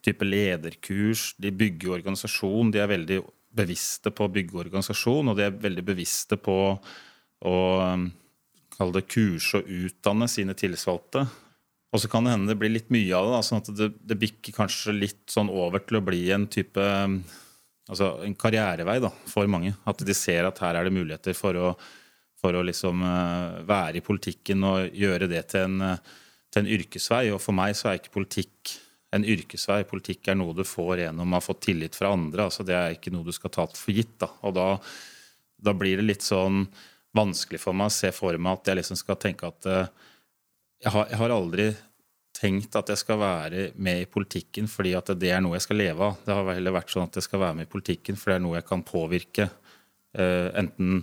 type 0.07 0.27
lederkurs. 0.27 1.31
De 1.37 1.51
bygger 1.53 1.99
organisasjon. 1.99 2.71
De 2.73 2.81
er 2.83 2.91
veldig 2.91 3.21
bevisste 3.57 4.13
på 4.13 4.27
å 4.27 4.31
bygge 4.31 4.61
organisasjon, 4.65 5.31
og 5.31 5.37
de 5.37 5.47
er 5.47 5.59
veldig 5.63 5.83
bevisste 5.85 6.37
på 6.39 6.57
å 7.47 7.57
kalle 8.77 8.93
det 8.93 9.07
kurse 9.09 9.61
og 9.61 9.69
utdanne 9.69 10.27
sine 10.29 10.55
tillitsvalgte. 10.57 11.25
Og 11.93 12.01
så 12.03 12.09
kan 12.11 12.25
det 12.25 12.33
hende 12.35 12.51
det 12.51 12.59
blir 12.59 12.73
litt 12.73 12.91
mye 12.93 13.15
av 13.15 13.31
det. 13.31 13.41
sånn 13.47 13.61
at 13.63 13.71
det, 13.77 13.89
det 14.05 14.19
bikker 14.19 14.55
kanskje 14.55 14.95
litt 14.95 15.23
sånn 15.31 15.49
over 15.49 15.81
til 15.85 15.99
å 15.99 16.05
bli 16.05 16.25
en 16.35 16.47
type 16.51 16.83
altså 17.87 18.09
en 18.25 18.35
karrierevei 18.37 18.99
da, 19.03 19.11
for 19.29 19.47
mange. 19.51 19.73
At 19.87 20.03
de 20.05 20.15
ser 20.17 20.47
at 20.47 20.59
her 20.63 20.77
er 20.77 20.87
det 20.87 20.95
muligheter 20.95 21.37
for 21.37 21.57
å, 21.57 21.71
for 22.39 22.57
å 22.57 22.65
liksom 22.67 23.03
uh, 23.05 23.63
være 23.67 24.01
i 24.01 24.05
politikken 24.05 24.65
og 24.67 24.97
gjøre 24.97 25.29
det 25.31 25.45
til 25.53 25.69
en, 25.69 25.93
uh, 25.95 26.17
til 26.51 26.63
en, 26.63 26.73
yrkesvei. 26.77 27.23
Og 27.33 27.41
for 27.43 27.55
meg 27.57 27.77
så 27.79 27.91
er 27.91 28.01
ikke 28.01 28.17
politikk 28.19 28.75
en 29.17 29.27
yrkesvei. 29.27 29.81
Politikk 29.89 30.29
er 30.31 30.38
noe 30.39 30.55
du 30.55 30.63
får 30.67 31.03
gjennom 31.03 31.33
å 31.33 31.39
ha 31.39 31.43
fått 31.43 31.65
tillit 31.69 31.97
fra 31.97 32.13
andre. 32.15 32.47
altså 32.47 32.65
Det 32.67 32.75
er 32.77 32.95
ikke 32.95 33.13
noe 33.13 33.27
du 33.27 33.33
skal 33.36 33.53
ta 33.53 33.67
for 33.67 33.95
gitt. 33.95 34.15
da, 34.24 34.31
Og 34.47 34.55
da, 34.57 34.67
da 35.57 35.74
blir 35.77 36.00
det 36.00 36.07
litt 36.07 36.25
sånn 36.25 36.65
vanskelig 37.17 37.62
for 37.62 37.77
meg 37.77 37.89
å 37.89 37.97
se 37.97 38.12
for 38.15 38.38
meg 38.38 38.59
at 38.59 38.71
jeg 38.71 38.79
liksom 38.81 39.00
skal 39.00 39.19
tenke 39.21 39.50
at 39.50 39.67
uh, 39.69 39.86
jeg, 40.83 40.91
har, 40.93 41.07
jeg 41.09 41.21
har 41.21 41.33
aldri 41.33 41.67
tenkt 42.38 42.75
at 42.77 42.91
jeg 42.93 43.01
skal 43.01 43.17
være 43.21 43.69
med 43.81 44.03
i 44.03 44.09
politikken 44.09 44.67
fordi 44.69 44.91
at 44.97 45.09
det 45.17 45.31
er 45.33 45.41
noe 45.41 45.57
jeg 45.57 45.65
skal 45.65 45.81
leve 45.81 46.12
av. 46.12 46.19
Det 46.25 46.36
har 46.38 46.51
heller 46.51 46.75
vært 46.75 46.93
sånn 46.93 47.07
at 47.07 47.17
jeg 47.17 47.25
skal 47.25 47.41
være 47.41 47.57
med 47.57 47.67
i 47.69 47.71
politikken 47.71 48.19
for 48.19 48.31
det 48.31 48.38
er 48.38 48.45
noe 48.45 48.59
jeg 48.59 48.67
kan 48.67 48.86
påvirke. 48.86 49.50
Uh, 50.17 50.53
enten 50.57 51.01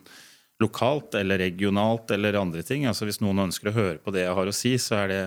lokalt 0.62 1.14
eller 1.18 1.38
regionalt 1.38 2.11
eller 2.14 2.38
andre 2.38 2.62
ting. 2.62 2.87
Altså 2.87 3.09
Hvis 3.09 3.21
noen 3.23 3.49
ønsker 3.49 3.71
å 3.71 3.76
høre 3.76 3.99
på 4.02 4.14
det 4.14 4.25
jeg 4.25 4.37
har 4.38 4.50
å 4.50 4.54
si, 4.54 4.76
så 4.78 5.02
er 5.02 5.11
det, 5.11 5.23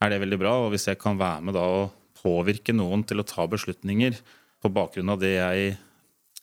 er 0.00 0.12
det 0.12 0.20
veldig 0.22 0.40
bra. 0.40 0.54
Og 0.64 0.72
hvis 0.74 0.88
jeg 0.88 1.00
kan 1.00 1.20
være 1.20 1.44
med 1.46 1.58
da 1.58 1.66
og 1.82 1.96
påvirke 2.20 2.74
noen 2.76 3.02
til 3.08 3.22
å 3.22 3.26
ta 3.26 3.46
beslutninger 3.50 4.18
på 4.60 4.70
bakgrunn 4.72 5.12
av 5.12 5.20
det 5.22 5.34
jeg 5.34 5.74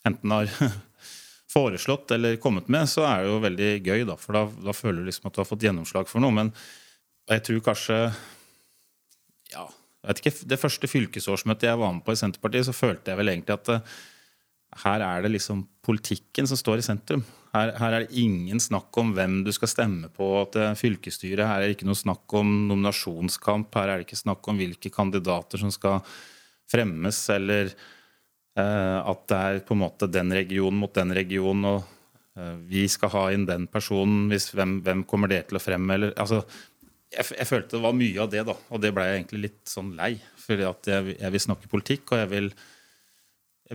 enten 0.08 0.34
har 0.34 0.50
foreslått 1.54 2.12
eller 2.16 2.38
kommet 2.42 2.68
med, 2.72 2.88
så 2.90 3.06
er 3.08 3.22
det 3.22 3.32
jo 3.32 3.40
veldig 3.44 3.70
gøy, 3.86 4.04
da. 4.08 4.18
For 4.20 4.36
da, 4.36 4.44
da 4.68 4.74
føler 4.76 5.02
du 5.02 5.08
liksom 5.08 5.30
at 5.30 5.36
du 5.36 5.42
har 5.42 5.48
fått 5.48 5.64
gjennomslag 5.66 6.10
for 6.10 6.22
noe. 6.24 6.34
Men 6.34 6.52
jeg 7.28 7.44
tror 7.48 7.64
kanskje 7.70 7.98
Ja, 9.52 9.64
jeg 10.02 10.10
vet 10.10 10.22
ikke. 10.22 10.36
Det 10.52 10.60
første 10.60 10.90
fylkesårsmøtet 10.90 11.70
jeg 11.70 11.80
var 11.80 11.94
med 11.94 12.04
på 12.06 12.14
i 12.14 12.20
Senterpartiet, 12.20 12.68
så 12.68 12.76
følte 12.76 13.12
jeg 13.12 13.20
vel 13.20 13.32
egentlig 13.32 13.56
at 13.56 13.72
uh, 13.72 13.98
her 14.84 15.04
er 15.04 15.24
det 15.24 15.32
liksom 15.32 15.64
politikken 15.84 16.48
som 16.48 16.60
står 16.60 16.82
i 16.82 16.86
sentrum. 16.86 17.24
Her, 17.54 17.74
her, 17.80 17.94
er 17.94 18.04
det 18.04 18.18
ingen 18.20 18.60
snakk 18.60 18.94
om 19.00 19.14
hvem 19.16 19.38
du 19.46 19.52
skal 19.56 19.70
stemme 19.72 20.10
på 20.12 20.30
til 20.52 20.74
fylkesstyret. 20.78 21.46
Her 21.48 21.62
er 21.62 21.70
det 21.70 21.78
ikke 21.78 21.88
noe 21.88 21.98
snakk 21.98 22.34
om 22.36 22.50
nominasjonskamp. 22.68 23.72
Her 23.78 23.92
er 23.92 24.00
det 24.00 24.08
ikke 24.08 24.20
snakk 24.20 24.50
om 24.50 24.60
hvilke 24.60 24.92
kandidater 24.92 25.62
som 25.62 25.72
skal 25.72 26.02
fremmes, 26.68 27.22
eller 27.32 27.72
Eh, 28.58 28.98
at 29.10 29.26
det 29.30 29.38
er 29.38 29.60
på 29.66 29.76
en 29.76 29.84
måte 29.84 30.08
den 30.10 30.32
regionen 30.34 30.80
mot 30.80 30.94
den 30.94 31.12
regionen, 31.14 31.66
og 31.68 32.38
eh, 32.38 32.56
vi 32.70 32.86
skal 32.90 33.12
ha 33.14 33.26
inn 33.34 33.46
den 33.48 33.68
personen. 33.70 34.26
Hvis, 34.32 34.50
hvem, 34.56 34.80
hvem, 34.86 35.04
kommer 35.08 35.30
det 35.30 35.44
til 35.48 35.60
å 35.60 35.62
fremme? 35.62 35.94
Eller, 35.94 36.14
altså, 36.18 36.42
jeg, 37.12 37.28
jeg, 37.36 37.48
følte 37.48 37.76
det 37.76 37.84
var 37.84 37.98
mye 37.98 38.24
av 38.24 38.32
det, 38.32 38.42
da, 38.48 38.56
og 38.56 38.82
det 38.82 38.92
ble 38.96 39.06
jeg 39.06 39.20
egentlig 39.20 39.44
litt 39.46 39.62
sånn 39.70 39.92
lei. 39.98 40.14
Fordi 40.42 40.66
jeg, 40.66 41.14
jeg 41.20 41.36
vil 41.36 41.44
snakke 41.46 41.70
politikk, 41.70 42.14
og 42.14 42.24
jeg 42.24 42.32
vil, 42.32 42.50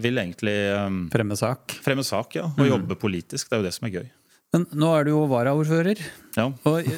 vil 0.02 0.18
egentlig 0.18 0.56
um, 0.74 1.04
Fremme 1.14 1.38
sak? 1.38 1.78
Fremme 1.86 2.06
sak, 2.08 2.40
ja. 2.40 2.48
Og 2.50 2.64
mm. 2.64 2.70
jobbe 2.72 2.98
politisk. 3.00 3.50
Det 3.50 3.58
er 3.58 3.62
jo 3.62 3.68
det 3.68 3.76
som 3.76 3.88
er 3.90 3.96
gøy. 4.00 4.10
Men 4.54 4.66
nå 4.78 4.90
er 4.94 5.06
du 5.06 5.14
jo 5.16 5.22
varaordfører. 5.30 6.02
Ja. 6.38 6.48
Og 6.70 6.90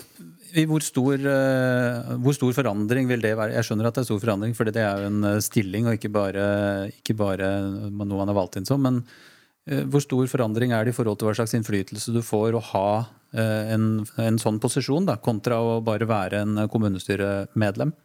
i 0.56 0.64
hvor 0.70 0.84
stor, 0.84 1.20
uh, 1.20 2.16
hvor 2.24 2.36
stor, 2.36 2.54
forandring 2.56 3.10
vil 3.10 3.24
det 3.24 3.34
være? 3.36 3.56
Jeg 3.58 3.68
skjønner 3.68 3.90
at 3.90 3.98
det 3.98 4.06
er 4.06 4.10
stor 4.10 4.22
forandring, 4.24 4.56
for 4.56 4.70
det 4.70 4.84
er 4.84 5.04
jo 5.04 5.12
en 5.12 5.28
eh, 5.28 5.42
stilling 5.44 5.90
og 5.90 5.98
ikke 5.98 6.12
bare, 6.16 6.46
ikke 6.94 7.16
bare 7.20 7.50
noe 7.92 8.20
man 8.22 8.32
er 8.32 8.38
valgt 8.38 8.60
inn 8.60 8.68
som. 8.68 8.84
Men 8.84 9.02
uh, 9.04 9.84
hvor 9.92 10.04
stor 10.04 10.32
forandring 10.32 10.76
er 10.76 10.88
det 10.88 10.96
i 10.96 10.98
forhold 10.98 11.20
til 11.20 11.30
hva 11.30 11.36
slags 11.40 11.56
innflytelse 11.58 12.16
du 12.16 12.22
får 12.24 12.56
å 12.56 12.64
ha 12.72 12.88
uh, 13.04 13.64
en, 13.76 14.06
en, 14.24 14.40
sånn 14.40 14.62
posisjon, 14.64 15.08
da, 15.10 15.20
kontra 15.20 15.60
å 15.60 15.82
bare 15.84 16.08
være 16.08 16.44
en 16.46 16.66
kommunestyremedlem? 16.72 17.96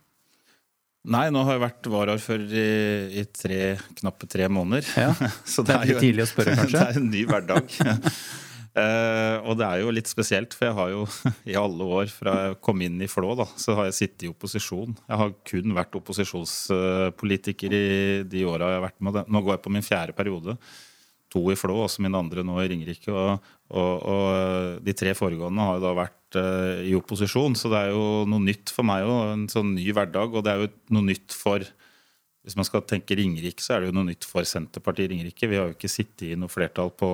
Nei, 1.09 1.31
nå 1.33 1.43
har 1.47 1.57
jeg 1.57 1.63
vært 1.63 1.89
varaordfører 1.89 2.51
i, 2.61 3.23
i 3.23 3.25
tre, 3.33 3.61
knappe 4.03 4.29
tre 4.29 4.51
måneder. 4.53 4.85
Ja, 5.01 5.15
Så 5.49 5.65
det, 5.65 5.73
det 5.73 5.79
er 5.79 5.95
jo, 5.95 6.03
tidlig 6.03 6.27
å 6.27 6.29
spørre, 6.29 6.57
kanskje? 6.59 6.77
det 6.77 6.83
er 6.85 7.01
en 7.01 7.09
ny 7.09 7.23
hverdag. 7.31 7.79
Uh, 8.77 9.37
og 9.49 9.57
det 9.63 9.67
er 9.67 9.81
jo 9.81 9.95
litt 9.97 10.11
spesielt, 10.13 10.57
for 10.57 10.69
jeg 10.69 10.77
har 10.77 10.93
jo 10.93 11.07
i 11.49 11.57
alle 11.57 11.89
år 12.01 12.13
fra 12.13 12.37
jeg 12.45 12.61
kom 12.69 12.85
inn 12.85 13.01
i 13.01 13.09
Flå, 13.09 13.33
da, 13.39 13.49
så 13.57 13.79
har 13.79 13.89
jeg 13.89 13.97
sittet 13.97 14.27
i 14.29 14.33
opposisjon. 14.35 14.93
Jeg 15.07 15.23
har 15.23 15.35
kun 15.55 15.77
vært 15.79 15.97
opposisjonspolitiker 16.03 17.79
i 17.81 17.89
de 18.29 18.45
åra 18.45 18.75
jeg 18.75 18.81
har 18.83 18.87
vært 18.91 19.01
med. 19.09 19.23
Nå 19.25 19.45
går 19.47 19.57
jeg 19.57 19.65
på 19.65 19.75
min 19.79 19.87
fjerde 19.87 20.17
periode. 20.21 20.59
To 21.31 21.43
i 21.53 21.57
Flå, 21.59 21.77
også 21.85 22.03
min 22.03 22.17
andre 22.19 22.43
nå 22.47 22.57
i 22.63 22.69
Ringerike. 22.73 23.13
Og, 23.15 23.51
og, 23.71 23.93
og 24.13 24.81
de 24.87 24.95
tre 24.99 25.15
foregående 25.15 25.67
har 25.67 25.79
jo 25.79 25.85
da 25.85 25.93
vært 25.99 26.39
uh, 26.41 26.81
i 26.83 26.97
opposisjon, 26.99 27.55
så 27.59 27.71
det 27.71 27.85
er 27.85 27.93
jo 27.95 28.07
noe 28.31 28.43
nytt 28.43 28.73
for 28.75 28.87
meg 28.87 29.07
òg. 29.07 29.21
En 29.37 29.47
sånn 29.53 29.75
ny 29.77 29.87
hverdag. 29.95 30.35
Og 30.35 30.47
det 30.47 30.53
er 30.55 30.65
jo 30.65 30.73
noe 30.97 31.11
nytt 31.13 31.37
for 31.37 31.67
Hvis 32.41 32.57
man 32.57 32.65
skal 32.65 32.81
tenke 32.89 33.13
Ringerike, 33.19 33.61
så 33.61 33.75
er 33.75 33.83
det 33.83 33.91
jo 33.91 33.95
noe 33.99 34.09
nytt 34.09 34.25
for 34.25 34.47
Senterpartiet 34.49 35.11
i 35.11 35.13
Ringerike. 35.13 35.49
Vi 35.51 35.59
har 35.61 35.69
jo 35.69 35.75
ikke 35.75 35.91
sittet 35.93 36.31
i 36.31 36.39
noe 36.41 36.49
flertall 36.49 36.89
på 36.97 37.11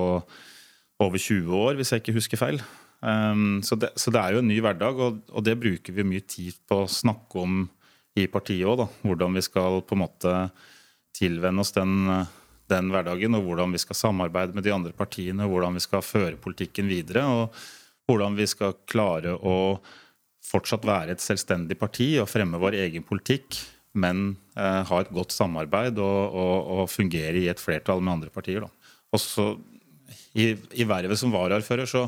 over 1.03 1.19
20 1.19 1.51
år, 1.51 1.75
hvis 1.75 1.91
jeg 1.91 2.01
ikke 2.01 2.15
husker 2.15 2.39
feil. 2.39 2.61
Um, 3.01 3.59
så, 3.61 3.75
det, 3.77 3.91
så, 3.99 4.09
det, 4.09 4.21
er 4.21 4.33
jo 4.33 4.41
en 4.41 4.47
ny 4.49 4.57
hverdag, 4.63 4.97
og, 5.03 5.19
og, 5.29 5.43
det 5.45 5.57
bruker 5.61 5.93
vi 5.93 6.05
mye 6.07 6.23
tid 6.25 6.55
på 6.65 6.79
å 6.81 6.89
snakke 6.89 7.43
om 7.43 7.59
i 8.17 8.25
partiet 8.31 8.65
òg. 8.65 8.87
Hvordan 9.05 9.37
vi 9.37 9.43
skal 9.45 9.81
på 9.85 9.97
en 9.97 10.01
måte 10.01 10.33
tilvenne 11.17 11.61
oss 11.61 11.75
den, 11.75 12.07
den, 12.71 12.91
hverdagen, 12.93 13.37
og 13.37 13.45
hvordan 13.47 13.73
vi 13.75 13.81
skal 13.81 13.97
samarbeide 13.97 14.55
med 14.57 14.65
de 14.65 14.73
andre 14.75 14.93
partiene, 14.95 15.45
og 15.45 15.55
hvordan 15.55 15.77
vi 15.77 15.83
skal 15.83 16.05
føre 16.05 16.39
politikken 16.41 16.89
videre, 16.91 17.23
og 17.25 17.55
hvordan 18.07 18.37
vi 18.37 18.47
skal 18.49 18.77
klare 18.89 19.35
å 19.35 19.57
fortsatt 20.47 20.85
være 20.87 21.15
et 21.15 21.23
selvstendig 21.23 21.77
parti 21.79 22.13
og 22.21 22.29
fremme 22.31 22.59
vår 22.61 22.79
egen 22.85 23.03
politikk, 23.07 23.59
men 23.97 24.29
eh, 24.55 24.83
ha 24.87 25.01
et 25.01 25.11
godt 25.13 25.33
samarbeid 25.35 25.99
og, 25.99 26.21
og, 26.27 26.57
og, 26.77 26.83
fungere 26.91 27.41
i 27.41 27.49
et 27.51 27.61
flertall 27.61 28.03
med 28.03 28.17
andre 28.17 28.33
partier. 28.33 28.63
Da. 28.63 28.95
Også, 29.17 29.49
i, 30.37 30.53
i 30.53 30.87
vervet 30.87 31.19
som 31.19 31.33
varaordfører, 31.33 31.89
så, 31.89 32.05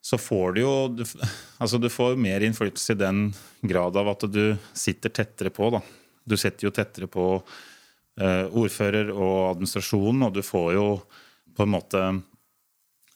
så, 0.00 0.18
får 0.18 0.56
du 0.56 0.62
jo 0.62 0.74
du, 0.96 1.04
altså 1.62 1.80
du 1.82 1.90
får 1.92 2.18
mer 2.18 2.46
innflytelse 2.46 2.96
i 2.96 3.02
den 3.04 3.28
grad 3.66 3.98
av 4.00 4.14
at 4.14 4.26
du 4.32 4.56
sitter 4.74 5.12
tettere 5.12 5.52
på. 5.54 5.70
Da. 5.76 5.82
Du 6.26 6.38
setter 6.40 6.68
jo 6.68 6.74
tettere 6.74 7.10
på 7.10 7.28
ordfører 8.16 9.10
og 9.12 9.50
administrasjonen, 9.50 10.22
og 10.24 10.36
du 10.36 10.40
får 10.46 10.70
jo 10.72 10.84
på 11.56 11.64
en 11.66 11.72
måte 11.72 12.00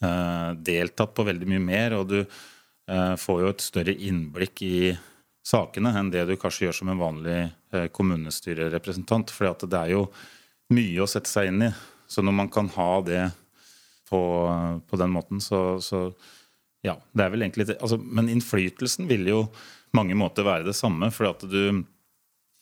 uh, 0.05 0.51
deltatt 0.61 1.15
på 1.17 1.25
veldig 1.25 1.49
mye 1.49 1.63
mer. 1.65 1.97
Og 1.97 2.11
du 2.11 2.19
uh, 2.21 3.15
får 3.17 3.41
jo 3.41 3.53
et 3.53 3.65
større 3.65 3.95
innblikk 3.97 4.61
i 4.67 4.91
sakene 5.47 5.95
enn 5.97 6.13
det 6.13 6.27
du 6.29 6.35
kanskje 6.37 6.67
gjør 6.67 6.77
som 6.83 6.93
en 6.93 7.01
vanlig 7.01 7.39
kommunestyrerepresentant. 7.97 9.33
For 9.33 9.49
det 9.65 9.79
er 9.79 9.95
jo 9.95 10.05
mye 10.77 11.01
å 11.01 11.09
sette 11.09 11.33
seg 11.33 11.49
inn 11.49 11.65
i. 11.71 11.71
Så 12.11 12.21
når 12.27 12.37
man 12.37 12.53
kan 12.53 12.69
ha 12.77 12.91
det 13.07 13.23
på, 14.11 14.23
på 14.91 14.97
den 14.97 15.11
måten. 15.11 15.41
Så, 15.41 15.81
så, 15.81 16.11
ja, 16.83 16.97
det 17.13 17.25
er 17.25 17.33
vel 17.35 17.47
egentlig 17.47 17.69
altså, 17.77 17.99
Men 17.99 18.31
innflytelsen 18.33 19.09
vil 19.11 19.29
jo 19.31 19.45
mange 19.97 20.17
måter 20.19 20.47
være 20.47 20.67
det 20.69 20.77
samme. 20.79 21.11
For 21.15 21.31
du, 21.47 21.85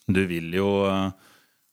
du 0.09 0.23
vil 0.29 0.53
jo 0.57 0.69
eh, 0.89 1.09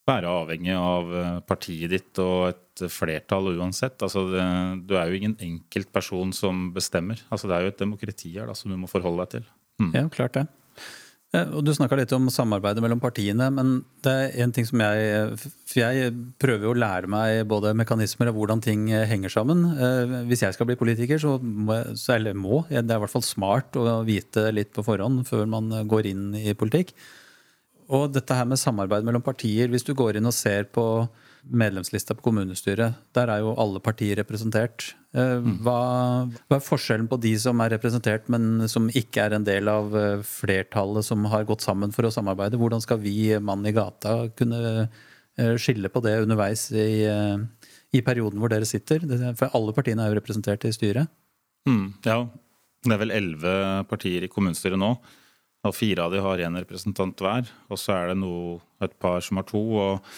være 0.06 0.34
avhengig 0.42 0.76
av 0.78 1.16
eh, 1.18 1.32
partiet 1.50 1.94
ditt 1.94 2.22
og 2.22 2.52
et 2.52 2.86
flertall 2.92 3.54
uansett. 3.56 3.98
Altså 4.06 4.28
det, 4.30 4.44
du 4.86 4.98
er 5.00 5.10
jo 5.10 5.18
ingen 5.20 5.38
enkeltperson 5.42 6.36
som 6.36 6.70
bestemmer. 6.76 7.24
Altså 7.34 7.50
det 7.50 7.58
er 7.58 7.66
jo 7.66 7.74
et 7.74 7.82
demokrati 7.82 8.36
her 8.36 8.52
da, 8.52 8.58
som 8.58 8.72
du 8.72 8.78
må 8.78 8.92
forholde 8.92 9.26
deg 9.26 9.40
til. 9.40 9.50
Mm. 9.82 9.92
Ja, 9.98 10.06
klart 10.14 10.38
det. 10.38 10.46
Eh, 11.34 11.50
og 11.50 11.66
Du 11.66 11.74
snakka 11.74 11.98
litt 11.98 12.14
om 12.16 12.30
samarbeidet 12.32 12.84
mellom 12.86 13.02
partiene, 13.02 13.50
men 13.54 13.80
det 14.06 14.14
er 14.14 14.46
en 14.46 14.54
ting 14.56 14.68
som 14.70 14.84
jeg 14.84 15.34
For 15.42 15.82
jeg 15.82 16.14
prøver 16.42 16.70
å 16.70 16.78
lære 16.78 17.10
meg 17.12 17.42
både 17.50 17.74
mekanismer 17.78 18.30
og 18.30 18.38
hvordan 18.40 18.62
ting 18.64 18.88
henger 18.94 19.34
sammen. 19.34 19.66
Eh, 19.74 20.16
hvis 20.30 20.46
jeg 20.46 20.54
skal 20.54 20.70
bli 20.70 20.78
politiker, 20.80 21.18
så 21.18 21.40
må 21.42 21.82
jeg, 21.82 21.98
eller 22.20 22.38
må, 22.38 22.62
det 22.70 22.86
er 22.86 23.00
i 23.00 23.04
hvert 23.08 23.18
fall 23.18 23.26
smart 23.26 23.74
å 23.80 24.04
vite 24.06 24.52
litt 24.54 24.76
på 24.76 24.86
forhånd 24.86 25.26
før 25.26 25.50
man 25.50 25.74
går 25.90 26.14
inn 26.14 26.28
i 26.38 26.54
politikk. 26.54 26.94
Og 27.94 28.10
dette 28.14 28.34
her 28.34 28.48
med 28.50 28.58
samarbeid 28.58 29.06
mellom 29.06 29.22
partier, 29.26 29.70
hvis 29.70 29.86
du 29.86 29.94
går 29.98 30.18
inn 30.18 30.30
og 30.30 30.34
ser 30.34 30.66
på 30.74 30.86
medlemslista 31.46 32.16
på 32.18 32.26
kommunestyret. 32.26 32.96
Der 33.14 33.30
er 33.30 33.44
jo 33.44 33.54
alle 33.62 33.82
partier 33.84 34.18
representert. 34.18 34.88
Eh, 35.14 35.38
mm. 35.42 35.60
Hva, 35.66 35.80
hva, 36.48 36.58
er 36.58 36.64
forskjellen 36.66 37.10
på 37.12 37.20
de 37.22 37.36
som 37.42 37.62
er 37.62 37.76
representert, 37.76 38.30
men 38.34 38.66
som 38.72 38.88
ikke 38.90 39.28
er 39.28 39.36
en 39.38 39.46
del 39.46 39.70
av 39.72 39.94
eh, 40.00 40.24
flertallet 40.26 41.06
som 41.06 41.28
har 41.32 41.46
gått 41.48 41.66
sammen 41.66 41.94
for 41.96 42.08
å 42.08 42.14
samarbeide? 42.14 42.60
Hvordan 42.62 42.82
skal 42.84 43.02
vi, 43.04 43.36
mann 43.38 43.66
i 43.68 43.76
gata, 43.76 44.18
kunne 44.38 44.62
eh, 44.88 45.54
skille 45.62 45.92
på 45.94 46.02
det 46.06 46.18
underveis 46.24 46.68
i, 46.74 47.06
i 47.06 48.02
perioden 48.06 48.42
hvor 48.42 48.54
dere 48.54 48.70
sitter? 48.70 49.06
For 49.38 49.52
alle 49.54 49.76
partiene 49.78 50.06
er 50.06 50.14
jo 50.14 50.20
representert 50.20 50.66
i 50.66 50.74
styret. 50.76 51.14
Mm, 51.70 51.94
ja, 52.06 52.24
det 52.86 52.94
er 52.94 53.02
vel 53.02 53.14
elleve 53.14 53.54
partier 53.90 54.26
i 54.26 54.32
kommunestyret 54.32 54.82
nå. 54.82 54.96
Og 55.66 55.74
fire 55.74 56.06
av 56.06 56.14
de 56.14 56.22
har 56.22 56.42
én 56.46 56.58
representant 56.62 57.22
hver. 57.26 57.50
Og 57.74 57.80
så 57.82 57.96
er 57.96 58.12
det 58.12 58.20
noe, 58.22 58.60
et 58.86 58.94
par 59.02 59.24
som 59.26 59.42
har 59.42 59.48
to. 59.50 59.64
og 59.82 60.16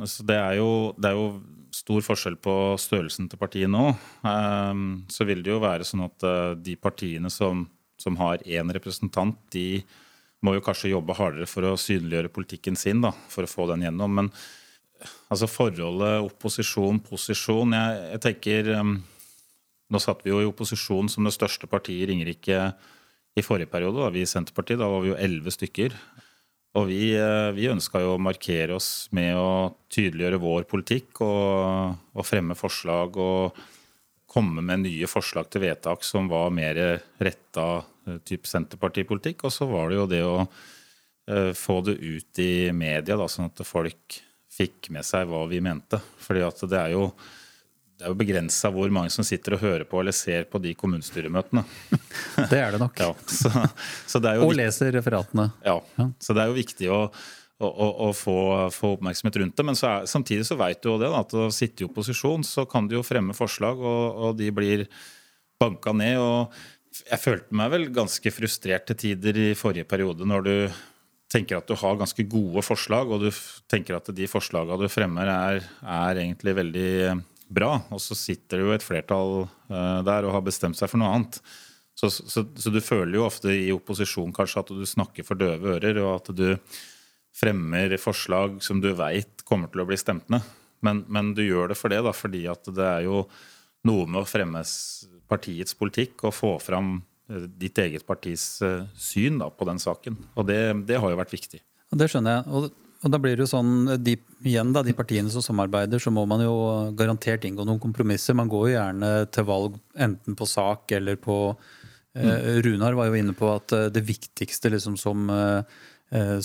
Altså, 0.00 0.24
det, 0.26 0.36
er 0.36 0.56
jo, 0.58 0.70
det 0.98 1.10
er 1.10 1.18
jo 1.18 1.26
stor 1.74 2.02
forskjell 2.02 2.36
på 2.42 2.54
størrelsen 2.82 3.28
til 3.30 3.38
partiet 3.38 3.70
nå. 3.70 3.92
Um, 4.26 5.04
så 5.10 5.26
vil 5.28 5.44
det 5.44 5.52
jo 5.52 5.62
være 5.62 5.86
sånn 5.86 6.06
at 6.08 6.26
uh, 6.26 6.56
de 6.58 6.74
partiene 6.80 7.30
som, 7.30 7.64
som 8.00 8.18
har 8.18 8.42
én 8.42 8.72
representant, 8.74 9.38
de 9.54 9.84
må 10.44 10.56
jo 10.56 10.64
kanskje 10.64 10.92
jobbe 10.92 11.16
hardere 11.16 11.46
for 11.48 11.66
å 11.68 11.78
synliggjøre 11.78 12.32
politikken 12.34 12.76
sin, 12.76 13.04
da, 13.04 13.14
for 13.30 13.46
å 13.46 13.50
få 13.50 13.68
den 13.70 13.86
gjennom. 13.86 14.18
Men 14.18 14.32
altså 15.32 15.48
forholdet 15.50 16.26
opposisjon-posisjon 16.26 17.76
jeg, 17.78 18.04
jeg, 18.14 18.22
tenker 18.28 18.74
um, 18.80 18.96
Nå 19.92 20.00
satt 20.00 20.22
vi 20.24 20.30
jo 20.32 20.38
i 20.40 20.46
opposisjon 20.48 21.10
som 21.12 21.26
det 21.26 21.34
største 21.34 21.68
partiet 21.70 22.02
i 22.02 22.06
Ringerike 22.08 22.70
i 23.34 23.42
forrige 23.42 23.70
periode. 23.70 24.00
Da, 24.00 24.12
vi 24.14 24.22
i 24.24 24.28
Senterpartiet. 24.28 24.80
Da 24.80 24.88
var 24.90 25.04
vi 25.04 25.12
jo 25.12 25.18
elleve 25.18 25.52
stykker. 25.54 25.94
Og 26.78 26.88
vi, 26.90 27.14
uh, 27.18 27.52
vi 27.54 27.70
ønska 27.70 28.02
jo 28.02 28.16
å 28.16 28.22
markere 28.22 28.74
oss 28.74 29.06
med 29.14 29.36
å 29.38 29.74
tydeliggjøre 29.94 30.42
vår 30.42 30.66
politikk 30.70 31.22
og, 31.22 31.94
og, 32.14 32.26
fremme 32.26 32.56
forslag 32.58 33.18
og 33.22 33.60
komme 34.34 34.64
med 34.66 34.82
nye 34.82 35.06
forslag 35.06 35.46
til 35.52 35.62
vedtak 35.68 36.02
som 36.02 36.26
var 36.30 36.50
mer 36.54 36.80
retta 37.22 37.68
uh, 37.84 38.18
type 38.26 38.50
Senterpartipolitikk. 38.50 39.46
Og 39.46 39.54
så 39.54 39.68
var 39.70 39.90
det 39.90 40.00
jo 40.00 40.08
det 40.10 40.22
å 40.26 40.36
uh, 40.42 41.52
få 41.54 41.78
det 41.86 41.98
ut 42.02 42.42
i 42.42 42.54
media, 42.74 43.14
da, 43.14 43.30
sånn 43.30 43.52
at 43.52 43.62
folk 43.66 44.18
fikk 44.54 44.90
med 44.94 45.06
seg 45.06 45.30
hva 45.30 45.44
vi 45.50 45.62
mente. 45.62 46.02
Fordi 46.22 46.42
at 46.46 46.66
det 46.70 46.80
er 46.80 46.96
jo, 46.96 47.08
det 47.94 48.06
er 48.06 48.10
jo 48.10 48.18
begrensa 48.18 48.70
hvor 48.74 48.90
mange 48.92 49.12
som 49.14 49.26
sitter 49.26 49.54
og 49.54 49.62
hører 49.62 49.84
på 49.86 50.00
eller 50.00 50.14
ser 50.16 50.48
på 50.50 50.58
de 50.62 50.72
kommunestyremøtene. 50.78 51.62
Det 52.50 52.58
er 52.58 52.74
det 52.74 52.80
nok. 52.82 52.98
Ja, 52.98 53.12
så, 53.30 53.50
så 54.10 54.20
det 54.22 54.34
og 54.42 54.54
leser 54.58 54.90
referatene. 54.96 55.48
Ja, 55.64 55.78
så 56.18 56.34
det 56.34 56.42
er 56.42 56.50
jo 56.50 56.56
viktig 56.56 56.88
å, 56.90 56.98
å, 57.62 57.68
å, 58.08 58.08
få, 58.16 58.36
få, 58.74 58.94
oppmerksomhet 58.96 59.38
rundt 59.40 59.56
det. 59.58 59.66
Men 59.66 59.78
så 59.78 59.90
er, 59.90 60.08
samtidig 60.10 60.46
så 60.48 60.58
veit 60.58 60.82
du 60.82 60.90
jo 60.90 60.96
det, 60.98 61.10
da, 61.12 61.22
at 61.22 61.36
å 61.38 61.46
sitte 61.54 61.84
i 61.84 61.88
opposisjon, 61.88 62.42
så 62.46 62.66
kan 62.70 62.90
du 62.90 62.96
jo 62.98 63.04
fremme 63.06 63.36
forslag, 63.36 63.78
og, 63.78 64.18
og 64.26 64.40
de 64.40 64.50
blir 64.54 64.88
banka 65.62 65.94
ned. 65.94 66.18
og 66.18 67.04
jeg 67.04 67.22
følte 67.22 67.58
meg 67.58 67.70
vel 67.72 67.86
ganske 67.94 68.30
frustrert 68.34 68.86
til 68.90 68.98
tider 69.00 69.38
i 69.38 69.46
forrige 69.58 69.86
periode 69.90 70.26
når 70.28 70.44
du 70.46 70.56
tenker 71.34 71.58
at 71.58 71.66
du 71.66 71.74
har 71.78 71.96
ganske 71.98 72.26
gode 72.30 72.62
forslag, 72.62 73.10
og 73.10 73.24
du 73.24 73.30
tenker 73.70 73.96
at 73.96 74.10
de 74.14 74.28
forslagene 74.30 74.78
du 74.78 74.90
fremmer, 74.92 75.30
er, 75.30 75.64
er 75.82 76.20
egentlig 76.22 76.54
veldig 76.60 76.90
bra. 77.48 77.76
Og 77.94 78.02
så 78.02 78.16
sitter 78.18 78.60
det 78.60 78.66
jo 78.66 78.74
et 78.74 78.86
flertall 78.86 79.44
uh, 79.44 80.00
der 80.06 80.26
og 80.26 80.34
har 80.36 80.44
bestemt 80.46 80.78
seg 80.78 80.90
for 80.90 81.02
noe 81.02 81.12
annet. 81.16 81.38
Så, 81.94 82.10
så, 82.10 82.42
så, 82.42 82.72
du 82.74 82.80
føler 82.82 83.18
jo 83.18 83.28
ofte 83.28 83.52
i 83.54 83.70
opposisjon 83.74 84.34
kanskje 84.34 84.64
at 84.64 84.74
du 84.74 84.82
snakker 84.88 85.26
for 85.26 85.38
døve 85.38 85.76
ører, 85.76 86.00
og 86.02 86.16
at 86.16 86.32
du 86.34 86.48
fremmer 87.34 87.94
forslag 88.02 88.58
som 88.62 88.80
du 88.82 88.90
veit 88.98 89.44
kommer 89.46 89.70
til 89.70 89.84
å 89.84 89.88
bli 89.88 89.98
stemt 89.98 90.26
ned. 90.32 90.42
Men, 90.84 91.04
men, 91.06 91.32
du 91.38 91.44
gjør 91.44 91.70
det 91.70 91.78
for 91.78 91.94
det, 91.94 92.02
da, 92.04 92.12
fordi 92.14 92.44
at 92.50 92.66
det 92.74 92.86
er 92.88 93.06
jo 93.06 93.24
noe 93.86 94.08
med 94.10 94.24
å 94.24 94.28
fremme 94.28 94.64
partiets 95.30 95.76
politikk 95.78 96.26
og 96.26 96.34
få 96.34 96.56
fram 96.62 96.98
Eh, 97.30 97.46
ditt 97.48 97.78
eget 97.80 98.04
partis 98.06 98.62
eh, 98.62 98.84
syn 99.00 99.38
da, 99.40 99.48
på 99.48 99.64
den 99.68 99.80
saken. 99.80 100.18
Og 100.36 100.46
det, 100.48 100.60
det, 100.88 100.98
har 101.00 101.12
jo 101.12 101.20
vært 101.20 101.32
viktig. 101.32 101.60
Det 101.94 102.08
skjønner 102.10 102.38
jeg. 102.38 102.44
Og, 102.52 102.66
og 103.04 103.12
da 103.12 103.20
blir 103.20 103.36
det 103.36 103.44
jo 103.44 103.52
sånn, 103.52 103.72
de, 104.00 104.16
igjen 104.48 104.72
da, 104.74 104.82
de 104.82 104.94
partiene 104.96 105.30
som 105.32 105.44
samarbeider, 105.44 106.00
så 106.00 106.12
må 106.14 106.24
man 106.28 106.42
jo 106.42 106.54
garantert 106.96 107.44
inngå 107.44 107.66
noen 107.68 107.82
kompromisser. 107.82 108.36
Man 108.36 108.48
går 108.52 108.68
jo 108.70 108.76
gjerne 108.78 109.10
til 109.34 109.48
valg 109.48 109.80
enten 109.94 110.38
på 110.38 110.48
sak 110.48 110.94
eller 110.96 111.20
på 111.20 111.38
eh, 111.52 112.24
mm. 112.24 112.62
Runar 112.64 112.96
var 112.96 113.10
jo 113.10 113.18
inne 113.20 113.36
på 113.36 113.50
at 113.52 113.76
det 113.92 114.04
viktigste 114.08 114.72
liksom 114.72 114.96
som 115.00 115.28
eh, 115.30 115.60
Eh, 115.62 115.93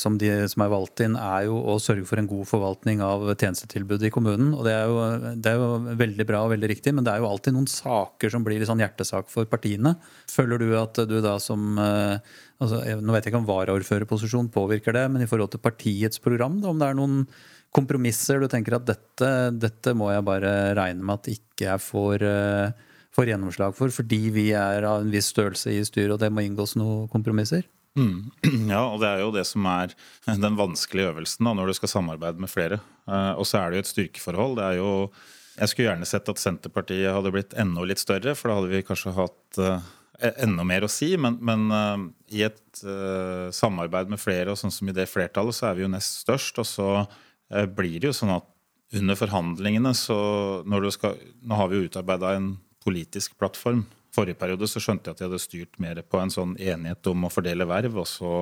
som 0.01 0.15
de 0.17 0.29
som 0.49 0.63
er 0.65 0.71
valgt 0.71 1.03
inn, 1.05 1.13
er 1.19 1.43
jo 1.45 1.59
å 1.69 1.75
sørge 1.81 2.07
for 2.09 2.17
en 2.17 2.29
god 2.29 2.47
forvaltning 2.49 3.03
av 3.05 3.27
tjenestetilbudet 3.35 4.07
i 4.07 4.13
kommunen. 4.13 4.55
og 4.55 4.63
det 4.65 4.73
er, 4.73 4.89
jo, 4.89 5.03
det 5.37 5.51
er, 5.51 5.61
jo, 5.61 5.95
veldig 5.99 6.25
bra 6.25 6.41
og 6.45 6.53
veldig 6.55 6.69
riktig, 6.71 6.93
men 6.95 7.05
det 7.05 7.13
er 7.13 7.21
jo 7.21 7.29
alltid 7.29 7.53
noen 7.53 7.69
saker 7.69 8.33
som 8.33 8.45
blir 8.45 8.65
sånn 8.65 8.81
hjertesak 8.81 9.29
for 9.29 9.49
partiene. 9.51 9.93
Føler 10.31 10.63
du 10.63 10.73
at 10.79 11.03
du 11.09 11.19
da 11.21 11.35
som 11.43 11.77
eh, 11.77 12.17
altså, 12.57 12.81
Nå 12.97 13.13
vet 13.13 13.27
jeg 13.27 13.33
ikke 13.33 13.43
om 13.43 13.49
varaordførerposisjon 13.49 14.51
påvirker 14.53 14.95
det, 14.97 15.05
men 15.13 15.23
i 15.23 15.29
forhold 15.29 15.53
til 15.53 15.63
partiets 15.63 16.21
program, 16.23 16.59
da, 16.63 16.73
om 16.73 16.81
det 16.81 16.89
er 16.89 16.97
noen 16.97 17.23
kompromisser 17.75 18.41
du 18.41 18.49
tenker 18.49 18.79
at 18.79 18.87
dette, 18.87 19.31
dette 19.53 19.93
må 19.97 20.09
jeg 20.13 20.25
bare 20.25 20.53
regne 20.77 21.05
med 21.05 21.19
at 21.19 21.33
ikke 21.35 21.67
jeg 21.67 21.83
får, 21.85 22.25
eh, 22.25 22.87
får 23.15 23.33
gjennomslag 23.33 23.75
for, 23.77 23.93
fordi 23.93 24.23
vi 24.33 24.49
er 24.57 24.87
av 24.89 25.03
en 25.03 25.11
viss 25.13 25.29
størrelse 25.33 25.73
i 25.75 25.83
styret 25.85 26.17
og 26.17 26.23
det 26.23 26.31
må 26.33 26.45
inngås 26.45 26.75
noen 26.79 27.09
kompromisser? 27.11 27.67
Mm. 27.99 28.31
Ja, 28.73 28.85
og 28.87 29.01
det 29.01 29.09
er 29.09 29.23
jo 29.23 29.33
det 29.35 29.45
som 29.49 29.67
er 29.69 29.93
den 30.45 30.57
vanskelige 30.59 31.11
øvelsen 31.13 31.47
da, 31.47 31.55
når 31.57 31.71
du 31.71 31.77
skal 31.79 31.93
samarbeide 31.95 32.41
med 32.41 32.51
flere. 32.51 32.79
Eh, 33.09 33.33
og 33.35 33.47
så 33.47 33.61
er 33.61 33.69
det 33.69 33.79
jo 33.79 33.85
et 33.85 33.93
styrkeforhold. 33.93 34.57
Det 34.59 34.65
er 34.67 34.81
jo 34.81 34.91
Jeg 35.59 35.71
skulle 35.71 35.89
gjerne 35.89 36.07
sett 36.07 36.29
at 36.31 36.39
Senterpartiet 36.39 37.11
hadde 37.11 37.31
blitt 37.35 37.55
enda 37.59 37.83
litt 37.83 37.99
større, 37.99 38.31
for 38.37 38.47
da 38.47 38.59
hadde 38.61 38.69
vi 38.71 38.85
kanskje 38.87 39.11
hatt 39.11 39.57
uh, 39.59 39.81
enda 40.39 40.63
mer 40.63 40.85
å 40.87 40.91
si. 40.91 41.09
Men, 41.19 41.35
men 41.43 41.65
uh, 41.67 42.05
i 42.31 42.45
et 42.47 42.83
samarbeid 43.51 44.07
med 44.07 44.21
flere, 44.23 44.53
og 44.53 44.61
sånn 44.61 44.71
som 44.71 44.87
i 44.87 44.95
det 44.95 45.09
flertallet, 45.11 45.57
så 45.57 45.67
er 45.67 45.75
vi 45.75 45.83
jo 45.83 45.91
nest 45.91 46.21
størst. 46.21 46.61
Og 46.63 46.69
så 46.69 46.87
blir 47.75 47.97
det 47.99 48.07
jo 48.07 48.15
sånn 48.15 48.31
at 48.37 48.47
under 48.95 49.19
forhandlingene 49.19 49.91
så 49.97 50.19
når 50.63 50.85
du 50.85 50.91
skal, 50.95 51.19
Nå 51.43 51.59
har 51.59 51.67
vi 51.67 51.81
jo 51.81 51.89
utarbeida 51.89 52.37
en 52.37 52.53
politisk 52.85 53.35
plattform 53.41 53.83
forrige 54.19 54.39
periode 54.39 54.67
så 54.67 54.81
skjønte 54.83 55.09
jeg 55.09 55.15
at 55.15 55.21
de 55.21 55.27
hadde 55.29 55.41
styrt 55.41 55.79
mer 55.81 56.01
på 56.03 56.19
en 56.19 56.33
sånn 56.33 56.57
enighet 56.59 57.09
om 57.11 57.25
å 57.25 57.31
fordele 57.31 57.67
verv, 57.69 58.01
og 58.01 58.07
så 58.09 58.33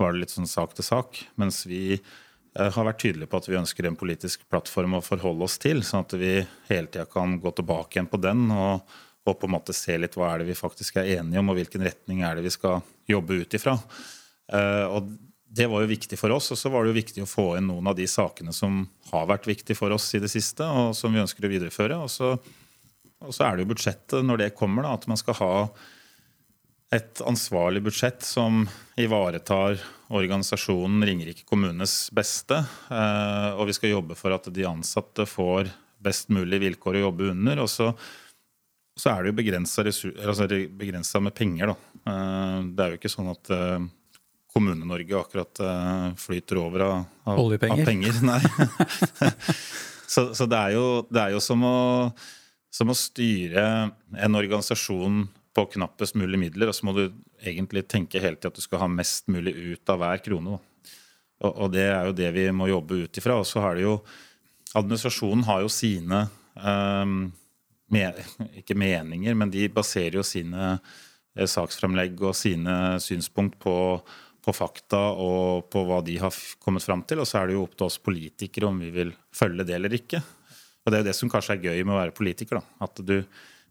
var 0.00 0.12
det 0.12 0.24
litt 0.24 0.34
sånn 0.34 0.50
sak 0.50 0.74
til 0.74 0.86
sak. 0.86 1.20
Mens 1.40 1.62
vi 1.70 1.94
eh, 1.94 2.70
har 2.74 2.88
vært 2.88 3.02
tydelige 3.04 3.30
på 3.30 3.40
at 3.40 3.48
vi 3.50 3.58
ønsker 3.60 3.88
en 3.88 3.98
politisk 3.98 4.46
plattform 4.50 4.98
å 4.98 5.04
forholde 5.04 5.46
oss 5.46 5.58
til, 5.62 5.84
sånn 5.86 6.06
at 6.06 6.16
vi 6.18 6.36
hele 6.70 6.90
tida 6.90 7.06
kan 7.10 7.38
gå 7.42 7.54
tilbake 7.54 7.98
igjen 7.98 8.10
på 8.10 8.20
den 8.22 8.48
og, 8.50 8.96
og, 9.24 9.36
på 9.38 9.48
en 9.48 9.54
måte 9.54 9.76
se 9.76 9.96
litt 10.00 10.18
hva 10.18 10.32
er 10.32 10.42
det 10.42 10.50
vi 10.50 10.58
faktisk 10.58 10.98
er 11.02 11.14
enige 11.20 11.42
om, 11.42 11.52
og 11.52 11.60
hvilken 11.60 11.86
retning 11.86 12.24
er 12.26 12.38
det 12.38 12.48
vi 12.48 12.54
skal 12.54 12.82
jobbe 13.10 13.44
ut 13.44 13.56
ifra. 13.56 13.78
Uh, 14.52 14.98
og 14.98 15.14
det 15.54 15.68
var 15.70 15.84
jo 15.84 15.88
viktig 15.88 16.18
for 16.18 16.34
oss, 16.34 16.50
og 16.52 16.58
så 16.60 16.68
var 16.72 16.82
det 16.82 16.90
jo 16.90 16.98
viktig 16.98 17.22
å 17.24 17.30
få 17.30 17.46
inn 17.56 17.68
noen 17.70 17.86
av 17.88 17.96
de 17.96 18.04
sakene 18.10 18.52
som 18.52 18.82
har 19.12 19.28
vært 19.30 19.46
viktige 19.48 19.78
for 19.78 19.94
oss 19.94 20.10
i 20.16 20.20
det 20.20 20.28
siste, 20.32 20.66
og 20.66 20.92
som 20.98 21.14
vi 21.14 21.22
ønsker 21.22 21.46
å 21.46 21.52
videreføre. 21.52 22.00
og 22.02 22.10
så 22.12 22.34
og 23.24 23.34
så 23.34 23.48
er 23.48 23.56
det 23.56 23.64
jo 23.64 23.72
budsjettet 23.72 24.24
når 24.26 24.44
det 24.44 24.54
kommer, 24.58 24.86
da, 24.86 24.94
at 24.98 25.08
man 25.10 25.20
skal 25.20 25.38
ha 25.40 25.52
et 26.94 27.20
ansvarlig 27.26 27.82
budsjett 27.82 28.22
som 28.22 28.64
ivaretar 29.00 29.80
organisasjonen 30.14 31.04
Ringerike 31.06 31.46
kommunes 31.48 32.10
beste. 32.14 32.60
Eh, 32.90 33.50
og 33.58 33.68
vi 33.70 33.74
skal 33.76 33.94
jobbe 33.94 34.16
for 34.18 34.34
at 34.36 34.46
de 34.54 34.66
ansatte 34.68 35.26
får 35.28 35.72
best 36.04 36.30
mulig 36.34 36.60
vilkår 36.62 36.98
å 36.98 37.04
jobbe 37.06 37.32
under. 37.32 37.64
Og 37.64 37.70
så, 37.72 37.90
så 38.94 39.14
er 39.14 39.24
det 39.24 39.32
jo 39.32 39.38
begrensa 39.40 39.84
altså 39.84 41.24
med 41.24 41.34
penger, 41.36 41.72
da. 41.72 41.76
Eh, 42.12 42.58
det 42.70 42.86
er 42.86 42.94
jo 42.94 43.00
ikke 43.00 43.14
sånn 43.16 43.32
at 43.32 43.52
eh, 43.56 43.90
Kommune-Norge 44.54 45.18
akkurat 45.18 45.60
flyter 46.20 46.60
over 46.60 46.84
av, 46.84 46.98
av, 47.26 47.40
av 47.42 47.80
penger. 47.88 48.20
Nei. 48.22 48.38
så, 50.14 50.28
så 50.30 50.46
det, 50.46 50.60
er 50.60 50.76
jo, 50.76 50.84
det 51.10 51.24
er 51.24 51.34
jo 51.34 51.40
som 51.42 51.64
å 51.66 51.78
som 52.74 52.90
å 52.90 52.96
styre 52.98 53.64
en 54.18 54.38
organisasjon 54.38 55.28
på 55.54 55.66
knappest 55.76 56.16
mulig 56.18 56.40
midler, 56.40 56.70
og 56.70 56.74
så 56.74 56.88
må 56.88 56.94
du 56.96 57.04
egentlig 57.44 57.84
tenke 57.86 58.22
hele 58.22 58.38
tida 58.38 58.50
at 58.50 58.58
du 58.58 58.64
skal 58.64 58.82
ha 58.82 58.90
mest 58.90 59.28
mulig 59.30 59.54
ut 59.54 59.92
av 59.92 60.00
hver 60.02 60.22
krone. 60.24 60.58
Og, 61.44 61.50
og, 61.50 61.68
det 61.74 61.86
er 61.86 62.08
jo 62.08 62.16
det 62.16 62.32
vi 62.34 62.48
må 62.56 62.68
jobbe 62.70 63.04
ut 63.04 63.20
ifra. 63.20 63.38
Og 63.38 63.46
så 63.48 63.62
har 63.62 63.78
det 63.78 63.86
jo 63.86 63.98
Administrasjonen 64.74 65.44
har 65.46 65.60
jo 65.62 65.68
sine 65.70 66.24
um, 66.58 67.28
med, 67.94 68.16
Ikke 68.58 68.74
meninger, 68.74 69.36
men 69.38 69.52
de 69.52 69.68
baserer 69.70 70.16
jo 70.18 70.24
sine 70.26 70.72
eh, 70.72 71.46
saksframlegg 71.46 72.18
og 72.26 72.34
sine 72.34 72.96
synspunkt 72.98 73.60
på, 73.62 73.74
på 74.42 74.54
fakta 74.56 74.98
og 75.14 75.68
på 75.70 75.84
hva 75.86 76.00
de 76.02 76.16
har 76.18 76.34
kommet 76.64 76.82
fram 76.82 77.04
til. 77.06 77.22
Og 77.22 77.30
så 77.30 77.38
er 77.38 77.52
det 77.52 77.54
jo 77.54 77.68
opp 77.68 77.76
til 77.78 77.86
oss 77.86 78.00
politikere 78.02 78.72
om 78.72 78.82
vi 78.82 78.90
vil 78.96 79.14
følge 79.30 79.68
det 79.68 79.78
eller 79.78 79.94
ikke. 79.94 80.24
Og 80.84 80.92
Det 80.92 80.98
er 80.98 81.02
jo 81.02 81.08
det 81.08 81.16
som 81.16 81.32
kanskje 81.32 81.56
er 81.56 81.64
gøy 81.64 81.82
med 81.82 81.94
å 81.94 82.00
være 82.02 82.16
politiker. 82.16 82.60
Da. 82.60 82.84
At 82.84 83.00
du, 83.00 83.16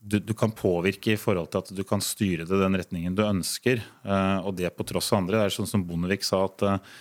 du, 0.02 0.18
du, 0.18 0.34
kan 0.38 0.54
påvirke 0.56 1.14
i 1.14 1.20
forhold 1.20 1.52
til 1.54 1.62
at 1.62 1.72
du 1.78 1.84
kan 1.88 2.02
styre 2.02 2.48
det 2.50 2.60
den 2.60 2.78
retningen 2.80 3.18
du 3.18 3.22
ønsker. 3.26 3.84
Uh, 4.02 4.42
og 4.42 4.58
det 4.58 4.74
på 4.74 4.86
tross 4.90 5.12
av 5.14 5.22
andre. 5.22 5.40
Det 5.40 5.52
er 5.52 5.58
sånn 5.60 5.70
som 5.70 5.86
Bondevik 5.86 6.26
sa 6.26 6.42
at 6.48 6.66
uh, 6.66 6.96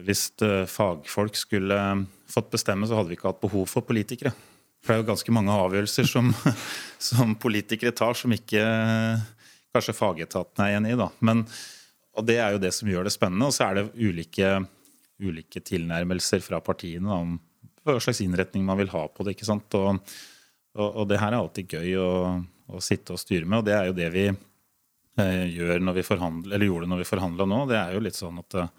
hvis 0.00 0.30
uh, 0.42 0.64
fagfolk 0.70 1.36
skulle 1.38 1.78
fått 2.32 2.50
bestemme, 2.56 2.88
så 2.88 2.96
hadde 2.96 3.12
vi 3.12 3.20
ikke 3.20 3.30
hatt 3.30 3.44
behov 3.44 3.68
for 3.70 3.86
politikere. 3.86 4.32
For 4.84 4.92
det 4.92 4.96
er 4.96 5.04
jo 5.04 5.10
ganske 5.12 5.36
mange 5.36 5.60
avgjørelser 5.64 6.08
som, 6.08 6.32
som 7.12 7.36
politikere 7.40 7.94
tar, 7.96 8.16
som 8.16 8.32
ikke 8.32 8.64
kanskje 9.74 9.96
fagetaten 9.96 10.64
er 10.64 10.78
enig 10.78 10.94
i. 10.94 11.00
da. 11.00 11.10
Men, 11.20 11.44
og 12.16 12.24
Det 12.24 12.40
er 12.40 12.54
jo 12.54 12.62
det 12.62 12.72
som 12.76 12.88
gjør 12.88 13.04
det 13.04 13.14
spennende. 13.14 13.48
Og 13.48 13.56
så 13.56 13.68
er 13.68 13.78
det 13.78 13.90
ulike, 13.96 14.56
ulike 15.20 15.60
tilnærmelser 15.60 16.40
fra 16.44 16.60
partiene 16.64 17.10
da, 17.10 17.20
om 17.20 17.36
hva 17.84 18.00
slags 18.00 18.22
innretning 18.24 18.64
man 18.66 18.80
vil 18.80 18.92
ha 18.94 19.04
på 19.08 19.26
det. 19.26 19.36
ikke 19.36 19.48
sant? 19.48 19.76
Og, 19.78 20.16
og, 20.74 20.88
og 20.88 21.08
det 21.10 21.20
her 21.20 21.32
er 21.32 21.40
alltid 21.40 21.76
gøy 21.76 21.94
å, 22.00 22.10
å, 22.72 22.82
sitte 22.84 23.14
og 23.14 23.22
styre 23.22 23.46
med, 23.46 23.60
og 23.60 23.68
det 23.68 23.76
er 23.76 23.88
jo 23.90 23.96
det 23.96 24.10
vi 24.14 24.26
eh, 24.30 25.44
gjør 25.52 25.84
når 25.84 26.00
vi 26.00 26.06
forhandler, 26.06 26.56
eller 26.56 26.70
gjorde 26.70 26.90
når 26.90 27.04
vi 27.04 27.10
forhandla 27.12 27.48
nå. 27.50 27.64
Det 27.70 27.80
er 27.80 27.96
jo 27.96 28.04
litt 28.04 28.18
sånn 28.18 28.40
at 28.42 28.60
eh, 28.60 28.72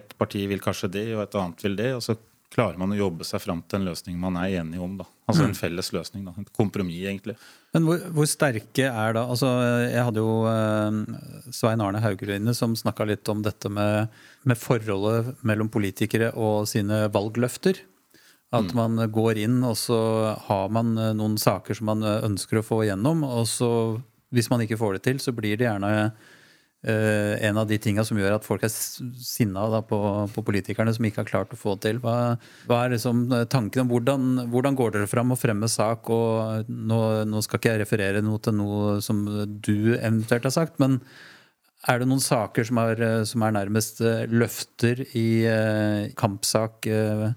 ett 0.00 0.12
parti 0.18 0.44
vil 0.50 0.62
kanskje 0.62 0.92
det, 0.98 1.06
og 1.16 1.24
et 1.24 1.40
annet 1.40 1.64
vil 1.66 1.80
det. 1.80 1.94
og 1.96 2.04
så 2.06 2.18
klarer 2.50 2.78
man 2.80 2.90
å 2.90 2.98
jobbe 2.98 3.26
seg 3.26 3.42
fram 3.42 3.60
til 3.62 3.80
en 3.80 3.90
løsning 3.92 4.16
man 4.18 4.38
er 4.40 4.60
enig 4.60 4.80
om. 4.82 4.96
da. 4.98 5.06
Altså 5.30 5.44
en 5.46 5.54
felles 5.54 5.92
løsning. 5.94 6.24
da, 6.26 6.34
Et 6.40 6.52
kompromiss, 6.56 7.04
egentlig. 7.06 7.36
Men 7.74 7.86
hvor, 7.86 8.02
hvor, 8.16 8.26
sterke 8.26 8.88
er 8.90 9.14
da 9.14 9.22
altså 9.30 9.50
Jeg 9.86 10.02
hadde 10.08 10.24
jo 10.24 10.32
eh, 10.50 10.98
Svein 11.54 11.82
Arne 11.84 12.02
Haugeline 12.02 12.54
som 12.58 12.74
snakka 12.78 13.06
litt 13.06 13.30
om 13.30 13.44
dette 13.46 13.70
med, 13.70 14.10
med, 14.42 14.58
forholdet 14.58 15.36
mellom 15.46 15.70
politikere 15.70 16.32
og 16.34 16.66
sine 16.70 17.04
valgløfter. 17.14 17.84
At 18.50 18.72
mm. 18.72 18.74
man 18.74 19.12
går 19.14 19.38
inn, 19.44 19.60
og 19.62 19.76
så 19.78 20.00
har 20.48 20.74
man 20.74 20.96
eh, 20.98 21.14
noen 21.14 21.38
saker 21.38 21.78
som 21.78 21.90
man 21.92 22.02
ønsker 22.02 22.58
å 22.58 22.66
få 22.66 22.82
igjennom. 22.86 23.22
Og 23.26 23.46
så, 23.46 23.70
hvis 24.34 24.50
man 24.50 24.64
ikke 24.64 24.80
får 24.80 24.98
det 24.98 25.06
til, 25.06 25.22
så 25.22 25.34
blir 25.36 25.58
det 25.60 25.68
gjerne 25.68 25.94
Uh, 26.80 27.36
en 27.44 27.58
av 27.60 27.66
de 27.68 27.76
tinga 27.76 28.00
som 28.08 28.16
gjør 28.16 28.38
at 28.38 28.46
folk 28.46 28.62
er 28.64 28.70
sinna 28.72 29.66
da, 29.68 29.82
på, 29.84 29.98
på, 30.32 30.44
politikerne 30.46 30.94
som 30.96 31.04
ikke 31.04 31.20
har 31.20 31.28
klart 31.28 31.50
å 31.52 31.58
få 31.60 31.74
det 31.76 31.90
til. 31.90 31.98
Hva, 32.00 32.14
hva 32.70 32.78
er 32.80 32.94
liksom 32.94 33.26
tanken 33.52 33.82
om 33.82 33.90
hvordan, 33.90 34.30
hvordan, 34.48 34.78
går 34.78 34.94
dere 34.94 35.10
fram 35.10 35.34
og 35.34 35.40
fremmer 35.42 35.68
sak? 35.68 36.08
og 36.08 36.70
nå, 36.72 37.00
nå, 37.28 37.42
skal 37.44 37.60
ikke 37.60 37.74
jeg 37.74 37.82
referere 37.82 38.24
noe 38.24 38.40
til 38.40 38.56
noe 38.56 38.96
som 39.04 39.20
du 39.60 39.92
eventuelt 39.98 40.48
har 40.48 40.56
sagt, 40.56 40.80
men 40.80 40.96
er 41.84 42.00
det 42.00 42.08
noen 42.08 42.24
saker 42.24 42.64
som 42.70 42.80
er, 42.80 43.04
som 43.28 43.44
er 43.44 43.54
nærmest 43.56 44.00
eh, 44.00 44.24
løfter 44.32 45.04
i 45.12 45.28
uh, 45.52 46.08
kampsak? 46.16 46.88
Uh, 46.88 47.28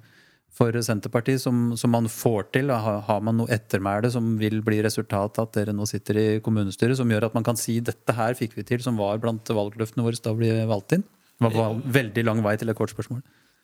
for 0.54 0.76
Senterpartiet 0.86 1.42
som, 1.42 1.72
som, 1.80 1.92
man 1.94 2.08
får 2.12 2.50
til? 2.54 2.70
Har, 2.70 3.02
har 3.08 3.22
man 3.26 3.40
noe 3.42 3.52
ettermæle 3.54 4.12
som 4.14 4.36
vil 4.42 4.62
bli 4.66 4.82
resultatet 4.86 5.42
at 5.42 5.56
dere 5.58 5.74
nå 5.76 5.88
sitter 5.90 6.20
i 6.20 6.28
kommunestyret, 6.46 6.98
som 7.00 7.10
gjør 7.10 7.30
at 7.30 7.38
man 7.38 7.46
kan 7.46 7.58
si 7.60 7.80
dette 7.82 8.18
her 8.18 8.38
fikk 8.38 8.58
vi 8.60 8.68
til, 8.68 8.84
som 8.86 9.00
var 9.02 9.22
blant 9.24 9.50
valgløftene 9.50 10.06
våre 10.06 10.22
da 10.22 10.36
vi 10.38 10.52
ble 10.52 10.68
valgt 10.70 10.98
inn? 10.98 11.08
Det 11.44 11.56
var 11.56 11.80
veldig 11.98 12.24
lang 12.28 12.44
vei 12.46 12.54
til 12.62 12.70
et 12.72 12.78
kort 12.78 12.94
spørsmål. 12.94 13.24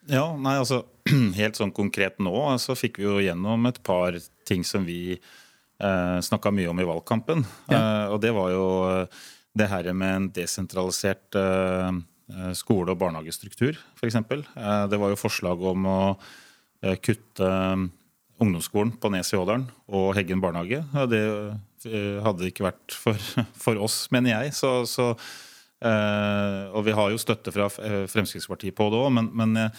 Ja, 0.10 0.26
nei, 0.40 0.56
altså 0.58 0.84
Helt 1.40 1.60
sånn 1.60 1.74
konkret 1.76 2.18
nå 2.24 2.34
så 2.62 2.76
fikk 2.78 3.00
vi 3.02 3.06
jo 3.06 3.20
gjennom 3.22 3.68
et 3.70 3.78
par 3.86 4.18
ting 4.50 4.66
som 4.66 4.86
vi 4.88 5.14
eh, 5.14 6.18
snakka 6.26 6.52
mye 6.56 6.72
om 6.72 6.82
i 6.82 6.88
valgkampen. 6.88 7.46
Ja. 7.70 7.80
Eh, 7.80 8.06
og 8.16 8.22
det 8.24 8.34
var 8.36 8.54
jo 8.54 8.66
eh, 8.90 9.24
det 9.60 9.70
her 9.70 9.90
med 9.94 10.16
en 10.16 10.30
desentralisert 10.34 11.38
eh, 11.38 11.90
eh 12.30 12.52
skole- 12.58 12.94
og 12.94 13.02
barnehagestruktur, 13.02 13.78
f.eks. 13.98 14.18
Eh, 14.18 14.86
det 14.90 15.02
var 15.02 15.14
jo 15.14 15.20
forslag 15.20 15.62
om 15.74 15.90
å 15.90 16.00
kutte 17.04 17.44
um, 17.46 17.90
ungdomsskolen 18.40 18.94
på 19.02 19.12
Nes 19.12 19.34
i 19.34 19.38
Ådalen 19.38 19.68
og 19.92 20.14
Heggen 20.18 20.42
barnehage. 20.44 20.82
Det 21.12 21.22
eh, 21.92 22.20
hadde 22.24 22.48
ikke 22.50 22.70
vært 22.70 22.96
for, 22.96 23.20
for 23.66 23.80
oss, 23.84 24.06
mener 24.16 24.38
jeg. 24.38 24.56
Så, 24.56 24.72
så, 24.90 25.12
eh, 25.84 26.68
og 26.72 26.86
vi 26.88 26.96
har 26.96 27.12
jo 27.12 27.20
støtte 27.22 27.54
fra 27.56 27.68
Fremskrittspartiet 27.70 28.78
på 28.78 28.88
det 28.94 29.02
òg, 29.02 29.12
men, 29.18 29.28
men, 29.36 29.74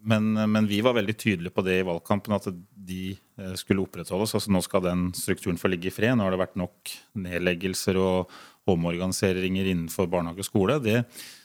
men, 0.00 0.32
men, 0.32 0.70
vi 0.70 0.80
var 0.84 0.96
veldig 0.96 1.16
tydelige 1.16 1.54
på 1.54 1.66
det 1.66 1.82
i 1.82 1.86
valgkampen, 1.86 2.36
at 2.36 2.48
de 2.72 3.14
skulle 3.60 3.84
opprettholdes. 3.84 4.34
Altså 4.36 4.52
Nå 4.52 4.64
skal 4.64 4.84
den 4.84 5.06
strukturen 5.16 5.60
få 5.60 5.68
ligge 5.72 5.90
i 5.90 5.94
fred. 5.94 6.16
Nå 6.16 6.24
har 6.24 6.32
det 6.32 6.40
vært 6.40 6.60
nok 6.60 6.96
nedleggelser 7.20 8.00
og 8.00 8.32
omorganiseringer 8.70 9.68
innenfor 9.74 10.08
barnehage 10.12 10.44
og 10.44 10.48
skole. 10.48 10.80
Det, 10.80 11.02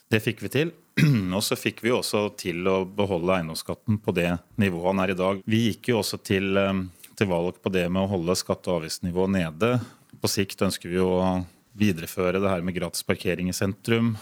det 0.10 0.22
fikk 0.26 0.44
vi 0.46 0.52
til. 0.54 0.72
Og 1.38 1.44
så 1.46 1.58
fikk 1.60 1.84
vi 1.86 1.94
også 1.94 2.26
til 2.40 2.66
å 2.70 2.82
beholde 2.86 3.38
eiendomsskatten 3.38 4.00
på 4.04 4.16
det 4.18 4.32
nivået 4.60 4.90
han 4.92 5.04
er 5.04 5.14
i 5.14 5.20
dag. 5.20 5.44
Vi 5.50 5.62
gikk 5.70 5.92
jo 5.94 6.02
også 6.02 6.20
til, 6.26 6.58
eh, 6.58 6.82
til 7.20 7.30
valg 7.30 7.62
på 7.62 7.72
det 7.74 7.86
med 7.92 8.04
å 8.04 8.12
holde 8.16 8.38
skatte- 8.40 8.72
og 8.72 8.82
avgiftsnivået 8.82 9.36
nede. 9.38 9.72
På 10.20 10.32
sikt 10.32 10.66
ønsker 10.66 10.92
vi 10.92 11.00
å 11.04 11.46
videreføre 11.80 12.42
det 12.42 12.52
her 12.52 12.66
med 12.66 12.76
gratis 12.76 13.06
parkering 13.08 13.52
i 13.52 13.56
sentrum, 13.56 14.16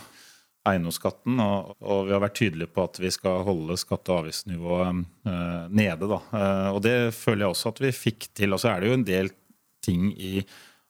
eiendomsskatten, 0.67 1.39
og, 1.39 1.77
og, 1.79 2.01
vi 2.09 2.13
har 2.13 2.21
vært 2.21 2.35
tydelige 2.41 2.73
på 2.75 2.83
at 2.83 2.99
vi 2.99 3.09
skal 3.15 3.45
holde 3.47 3.79
skatte- 3.79 4.11
og 4.11 4.25
avgiftsnivået 4.25 5.05
eh, 5.31 5.67
nede. 5.71 6.09
Da. 6.11 6.21
Eh, 6.35 6.69
og 6.75 6.81
det 6.85 6.97
føler 7.15 7.45
jeg 7.45 7.55
også 7.55 7.71
at 7.71 7.85
vi 7.87 7.95
fikk 7.95 8.31
til. 8.35 8.53
Og 8.53 8.61
så 8.61 8.73
er 8.73 8.83
det 8.83 8.91
jo 8.91 8.97
en 8.99 9.07
del 9.07 9.31
ting 9.87 10.11
i 10.19 10.41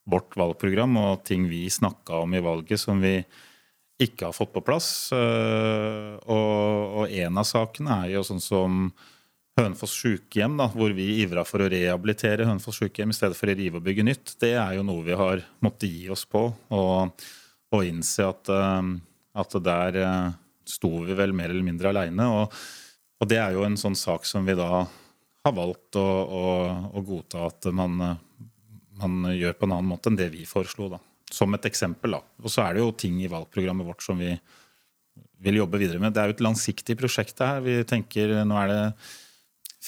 vårt 0.08 0.34
valgprogram 0.40 0.96
og 0.98 1.26
ting 1.28 1.46
vi 1.52 1.68
snakka 1.70 2.24
om 2.24 2.34
i 2.34 2.42
valget 2.42 2.82
som 2.82 3.04
vi 3.04 3.20
ikke 4.02 4.30
har 4.30 4.36
fått 4.36 4.54
på 4.54 4.64
plass. 4.66 5.12
Eh, 5.16 6.18
og, 6.30 6.98
og 7.02 7.14
en 7.14 7.40
av 7.42 7.48
sakene 7.50 8.02
er 8.04 8.18
jo 8.18 8.26
sånn 8.26 8.44
som 8.44 8.90
Hønefoss 9.58 9.96
sykehjem, 9.98 10.54
da, 10.60 10.68
hvor 10.70 10.94
vi 10.94 11.08
ivra 11.24 11.42
for 11.48 11.64
å 11.66 11.70
rehabilitere 11.72 12.46
Hønefoss 12.46 12.78
sykehjem 12.78 13.10
i 13.10 13.18
stedet 13.18 13.38
for 13.40 13.50
å 13.50 13.56
rive 13.58 13.80
og 13.80 13.88
bygge 13.88 14.06
nytt. 14.06 14.36
Det 14.38 14.52
er 14.54 14.76
jo 14.78 14.86
noe 14.86 15.06
vi 15.08 15.18
har 15.18 15.42
måttet 15.66 15.90
gi 15.90 16.12
oss 16.14 16.28
på 16.30 16.44
og, 16.54 17.24
og 17.74 17.88
innse 17.88 18.28
at, 18.28 18.54
eh, 18.54 18.92
at 19.42 19.58
der 19.66 19.98
eh, 20.04 20.36
sto 20.68 20.92
vi 21.08 21.18
vel 21.18 21.34
mer 21.34 21.50
eller 21.50 21.66
mindre 21.66 21.90
aleine. 21.90 22.30
Og, 22.38 22.62
og, 23.18 23.30
det 23.32 23.42
er 23.42 23.58
jo 23.58 23.66
en 23.66 23.80
sånn 23.82 23.98
sak 23.98 24.30
som 24.30 24.46
vi 24.46 24.54
da 24.58 24.86
har 24.86 25.56
valgt 25.58 25.98
å, 25.98 26.06
å, 26.06 26.46
å 26.94 27.06
godta 27.08 27.48
at 27.48 27.70
man, 27.74 27.98
man, 29.00 29.30
gjør 29.32 29.58
på 29.58 29.66
en 29.66 29.78
annen 29.80 29.90
måte 29.90 30.12
enn 30.12 30.20
det 30.20 30.30
vi 30.36 30.46
foreslo. 30.46 30.92
da. 30.94 31.02
Som 31.38 31.54
et 31.54 31.70
eksempel. 31.70 32.18
da. 32.18 32.24
Og 32.42 32.50
så 32.54 32.66
er 32.66 32.76
det 32.76 32.84
jo 32.84 32.96
ting 32.98 33.22
i 33.22 33.30
valgprogrammet 33.32 33.86
vårt 33.88 34.06
som 34.06 34.18
vi 34.18 34.34
vil 35.46 35.60
jobbe 35.62 35.80
videre 35.82 36.02
med. 36.02 36.16
Det 36.16 36.22
er 36.22 36.32
jo 36.32 36.38
et 36.38 36.46
langsiktig 36.46 36.98
prosjekt 36.98 37.42
her. 37.46 37.62
Vi 37.66 37.80
tenker 37.86 38.40
Nå 38.48 38.58
er 38.58 38.72
det 38.72 38.84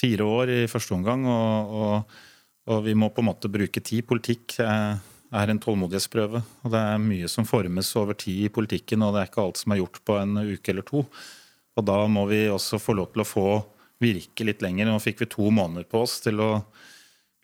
fire 0.00 0.26
år 0.26 0.52
i 0.54 0.58
første 0.70 0.94
omgang, 0.96 1.26
og, 1.28 1.74
og, 1.80 2.18
og 2.70 2.84
vi 2.86 2.94
må 2.96 3.10
på 3.12 3.24
en 3.24 3.30
måte 3.32 3.50
bruke 3.52 3.82
tid. 3.82 4.06
Politikk 4.08 4.60
er 4.60 5.50
en 5.50 5.60
tålmodighetsprøve. 5.62 6.42
og 6.64 6.72
Det 6.72 6.80
er 6.92 7.02
mye 7.02 7.28
som 7.30 7.48
formes 7.48 7.90
over 7.98 8.18
tid 8.18 8.46
i 8.46 8.52
politikken, 8.52 9.02
og 9.02 9.14
det 9.14 9.22
er 9.22 9.30
ikke 9.30 9.44
alt 9.44 9.60
som 9.60 9.74
er 9.74 9.82
gjort 9.82 10.00
på 10.06 10.16
en 10.20 10.40
uke 10.54 10.72
eller 10.72 10.86
to. 10.86 11.04
Og 11.78 11.86
da 11.86 11.98
må 12.10 12.26
vi 12.30 12.44
også 12.50 12.80
få 12.82 12.96
lov 12.98 13.12
til 13.12 13.24
å 13.24 13.28
få 13.28 13.46
virke 14.00 14.46
litt 14.46 14.62
lenger. 14.64 14.88
Nå 14.88 14.98
fikk 15.02 15.24
vi 15.24 15.30
to 15.30 15.50
måneder 15.54 15.86
på 15.88 16.02
oss 16.06 16.18
til 16.24 16.40
å 16.42 16.50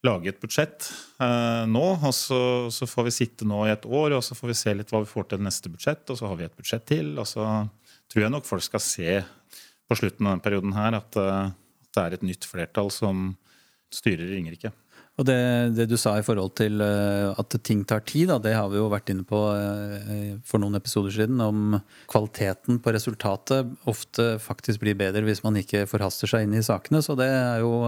lage 0.05 0.31
et 0.31 0.41
budsjett 0.43 0.89
eh, 1.23 1.65
nå. 1.71 1.85
og 1.97 2.15
så, 2.15 2.41
så, 2.73 2.89
får 2.89 3.09
vi 3.09 3.17
sitte 3.17 3.49
nå 3.49 3.65
i 3.67 3.73
et 3.73 3.87
år 3.89 4.17
og 4.19 4.25
så 4.25 4.37
får 4.37 4.53
vi 4.53 4.59
se 4.59 4.75
litt 4.77 4.93
hva 4.93 5.03
vi 5.05 5.11
får 5.11 5.31
til 5.33 5.45
neste 5.47 5.73
budsjett. 5.73 6.05
Og 6.13 6.21
så 6.21 6.31
har 6.31 6.39
vi 6.39 6.49
et 6.49 6.57
budsjett 6.57 6.87
til. 6.89 7.15
Og 7.21 7.29
så 7.29 7.45
tror 8.13 8.27
jeg 8.27 8.35
nok 8.35 8.49
folk 8.49 8.67
skal 8.67 8.83
se 8.85 9.21
på 9.87 9.99
slutten 9.99 10.27
av 10.27 10.37
denne 10.37 10.45
perioden 10.45 10.75
her 10.77 10.99
at, 10.99 11.21
uh, 11.21 11.53
at 11.53 11.95
det 11.95 12.03
er 12.03 12.17
et 12.17 12.27
nytt 12.27 12.49
flertall 12.49 12.91
som 12.95 13.31
styrer 13.95 14.35
Ringerike. 14.35 14.73
Og 15.17 15.25
det, 15.25 15.37
det, 15.79 15.87
du 15.89 15.95
sa 15.97 16.13
i 16.19 16.25
forhold 16.27 16.53
til 16.59 16.83
uh, 16.83 17.33
at 17.39 17.55
ting 17.65 17.87
tar 17.89 18.03
tid, 18.05 18.29
da, 18.29 18.37
det 18.43 18.53
har 18.57 18.67
vi 18.69 18.77
jo 18.77 18.91
vært 18.93 19.09
inne 19.15 19.25
på 19.27 19.39
uh, 19.49 20.35
for 20.45 20.61
noen 20.61 20.77
episoder 20.77 21.15
siden, 21.15 21.41
om 21.41 21.79
kvaliteten 22.11 22.83
på 22.85 22.93
resultatet 22.93 23.71
ofte 23.89 24.35
faktisk 24.43 24.83
blir 24.83 24.99
bedre 24.99 25.25
hvis 25.25 25.41
man 25.47 25.57
ikke 25.63 25.87
forhaster 25.89 26.29
seg 26.29 26.45
inn 26.45 26.59
i 26.59 26.67
sakene. 26.67 27.01
Så 27.07 27.17
det 27.17 27.31
er 27.31 27.65
jo 27.65 27.79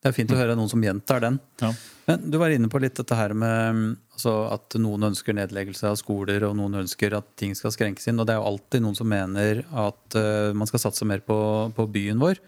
det 0.00 0.08
er 0.08 0.16
fint 0.16 0.30
å 0.32 0.38
høre 0.38 0.54
noen 0.56 0.70
som 0.70 0.80
gjentar 0.80 1.20
den. 1.20 1.36
Ja. 1.60 1.74
Men 2.08 2.30
Du 2.32 2.38
var 2.40 2.52
inne 2.54 2.70
på 2.72 2.80
litt 2.80 2.96
dette 2.96 3.16
her 3.16 3.34
med 3.36 3.98
altså 4.16 4.32
at 4.48 4.76
noen 4.80 5.10
ønsker 5.10 5.36
nedleggelse 5.36 5.90
av 5.90 5.98
skoler, 6.00 6.46
og 6.48 6.56
noen 6.56 6.80
ønsker 6.82 7.12
at 7.16 7.28
ting 7.40 7.52
skal 7.56 7.74
skrenkes 7.74 8.08
inn. 8.08 8.20
Og 8.20 8.28
det 8.28 8.34
er 8.34 8.40
jo 8.40 8.48
alltid 8.48 8.84
noen 8.84 8.96
som 8.96 9.10
mener 9.10 9.62
at 9.68 10.16
uh, 10.16 10.56
man 10.56 10.68
skal 10.70 10.82
satse 10.86 11.04
mer 11.08 11.20
på, 11.24 11.36
på 11.76 11.86
byen 11.92 12.20
vår. 12.20 12.40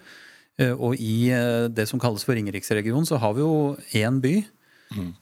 Uh, 0.61 0.73
og 0.73 0.97
i 0.97 1.29
uh, 1.33 1.69
det 1.69 1.87
som 1.91 2.01
kalles 2.01 2.25
for 2.25 2.37
Ringeriksregionen, 2.39 3.09
så 3.09 3.21
har 3.21 3.37
vi 3.37 3.45
jo 3.45 3.77
én 4.01 4.21
by. 4.25 4.37
Mm. 4.93 5.15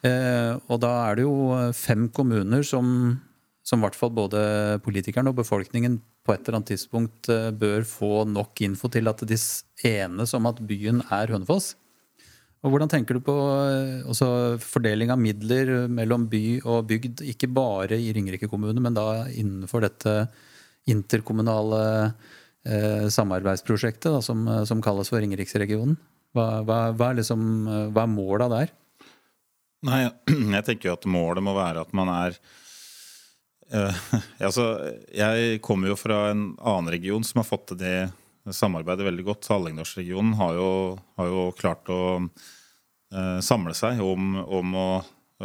og 0.66 0.80
da 0.82 0.88
er 1.06 1.14
det 1.14 1.22
jo 1.22 1.34
fem 1.78 2.08
kommuner 2.10 2.64
som, 2.66 2.88
som 3.62 3.78
i 3.78 3.84
hvert 3.84 3.94
fall 3.94 4.10
både 4.10 4.40
politikerne 4.82 5.30
og 5.30 5.36
befolkningen 5.38 6.00
på 6.26 6.34
et 6.34 6.42
eller 6.42 6.58
annet 6.58 6.72
tidspunkt 6.72 7.30
bør 7.54 7.86
få 7.86 8.24
nok 8.26 8.64
info 8.66 8.90
til 8.90 9.06
at 9.06 9.22
de 9.30 9.38
enes 9.86 10.34
om 10.34 10.50
at 10.50 10.58
byen 10.66 11.04
er 11.06 11.30
Hønefoss. 11.30 11.76
Og 12.60 12.74
Hvordan 12.74 12.90
tenker 12.92 13.16
du 13.16 13.22
på 13.24 13.34
eh, 14.12 14.58
fordeling 14.60 15.12
av 15.12 15.20
midler 15.20 15.88
mellom 15.88 16.26
by 16.28 16.44
og 16.68 16.90
bygd, 16.90 17.22
ikke 17.32 17.48
bare 17.48 17.96
i 17.96 18.10
Ringerike 18.12 18.50
kommune, 18.52 18.82
men 18.84 18.96
da 18.96 19.24
innenfor 19.28 19.86
dette 19.86 20.16
interkommunale 20.90 21.82
eh, 22.04 23.06
samarbeidsprosjektet 23.08 24.10
da, 24.12 24.20
som, 24.24 24.44
som, 24.68 24.84
kalles 24.84 25.08
for 25.08 25.24
Ringeriksregionen? 25.24 25.96
Hva, 26.36 26.60
hva, 26.66 26.82
hva, 26.92 27.10
er 27.10 27.22
liksom, 27.22 27.42
hva 27.94 28.04
er 28.04 28.12
måla 28.12 28.50
der? 28.52 28.76
Nei, 29.88 30.02
jeg 30.56 30.66
tenker 30.66 30.90
jo 30.90 30.96
at 30.98 31.08
målet 31.08 31.44
må 31.44 31.56
være 31.56 31.84
at 31.86 31.94
man 31.96 32.12
er 32.12 32.36
eh, 33.72 34.02
altså, 34.46 34.66
Jeg 35.16 35.60
kommer 35.64 35.92
jo 35.92 35.98
fra 36.00 36.26
en 36.34 36.50
annen 36.58 36.92
region 36.92 37.24
som 37.26 37.40
har 37.40 37.48
fått 37.48 37.70
til 37.72 37.80
det 37.80 37.96
samarbeider 38.48 39.08
veldig 39.08 39.26
godt. 39.26 39.48
Hallingdalsregionen 39.52 40.34
har, 40.38 40.58
har, 41.18 41.30
jo 41.30 41.46
klart 41.58 41.90
å 41.92 42.00
eh, 42.20 43.38
samle 43.44 43.74
seg 43.76 44.00
om, 44.04 44.36
om, 44.40 44.74
å 44.74 44.90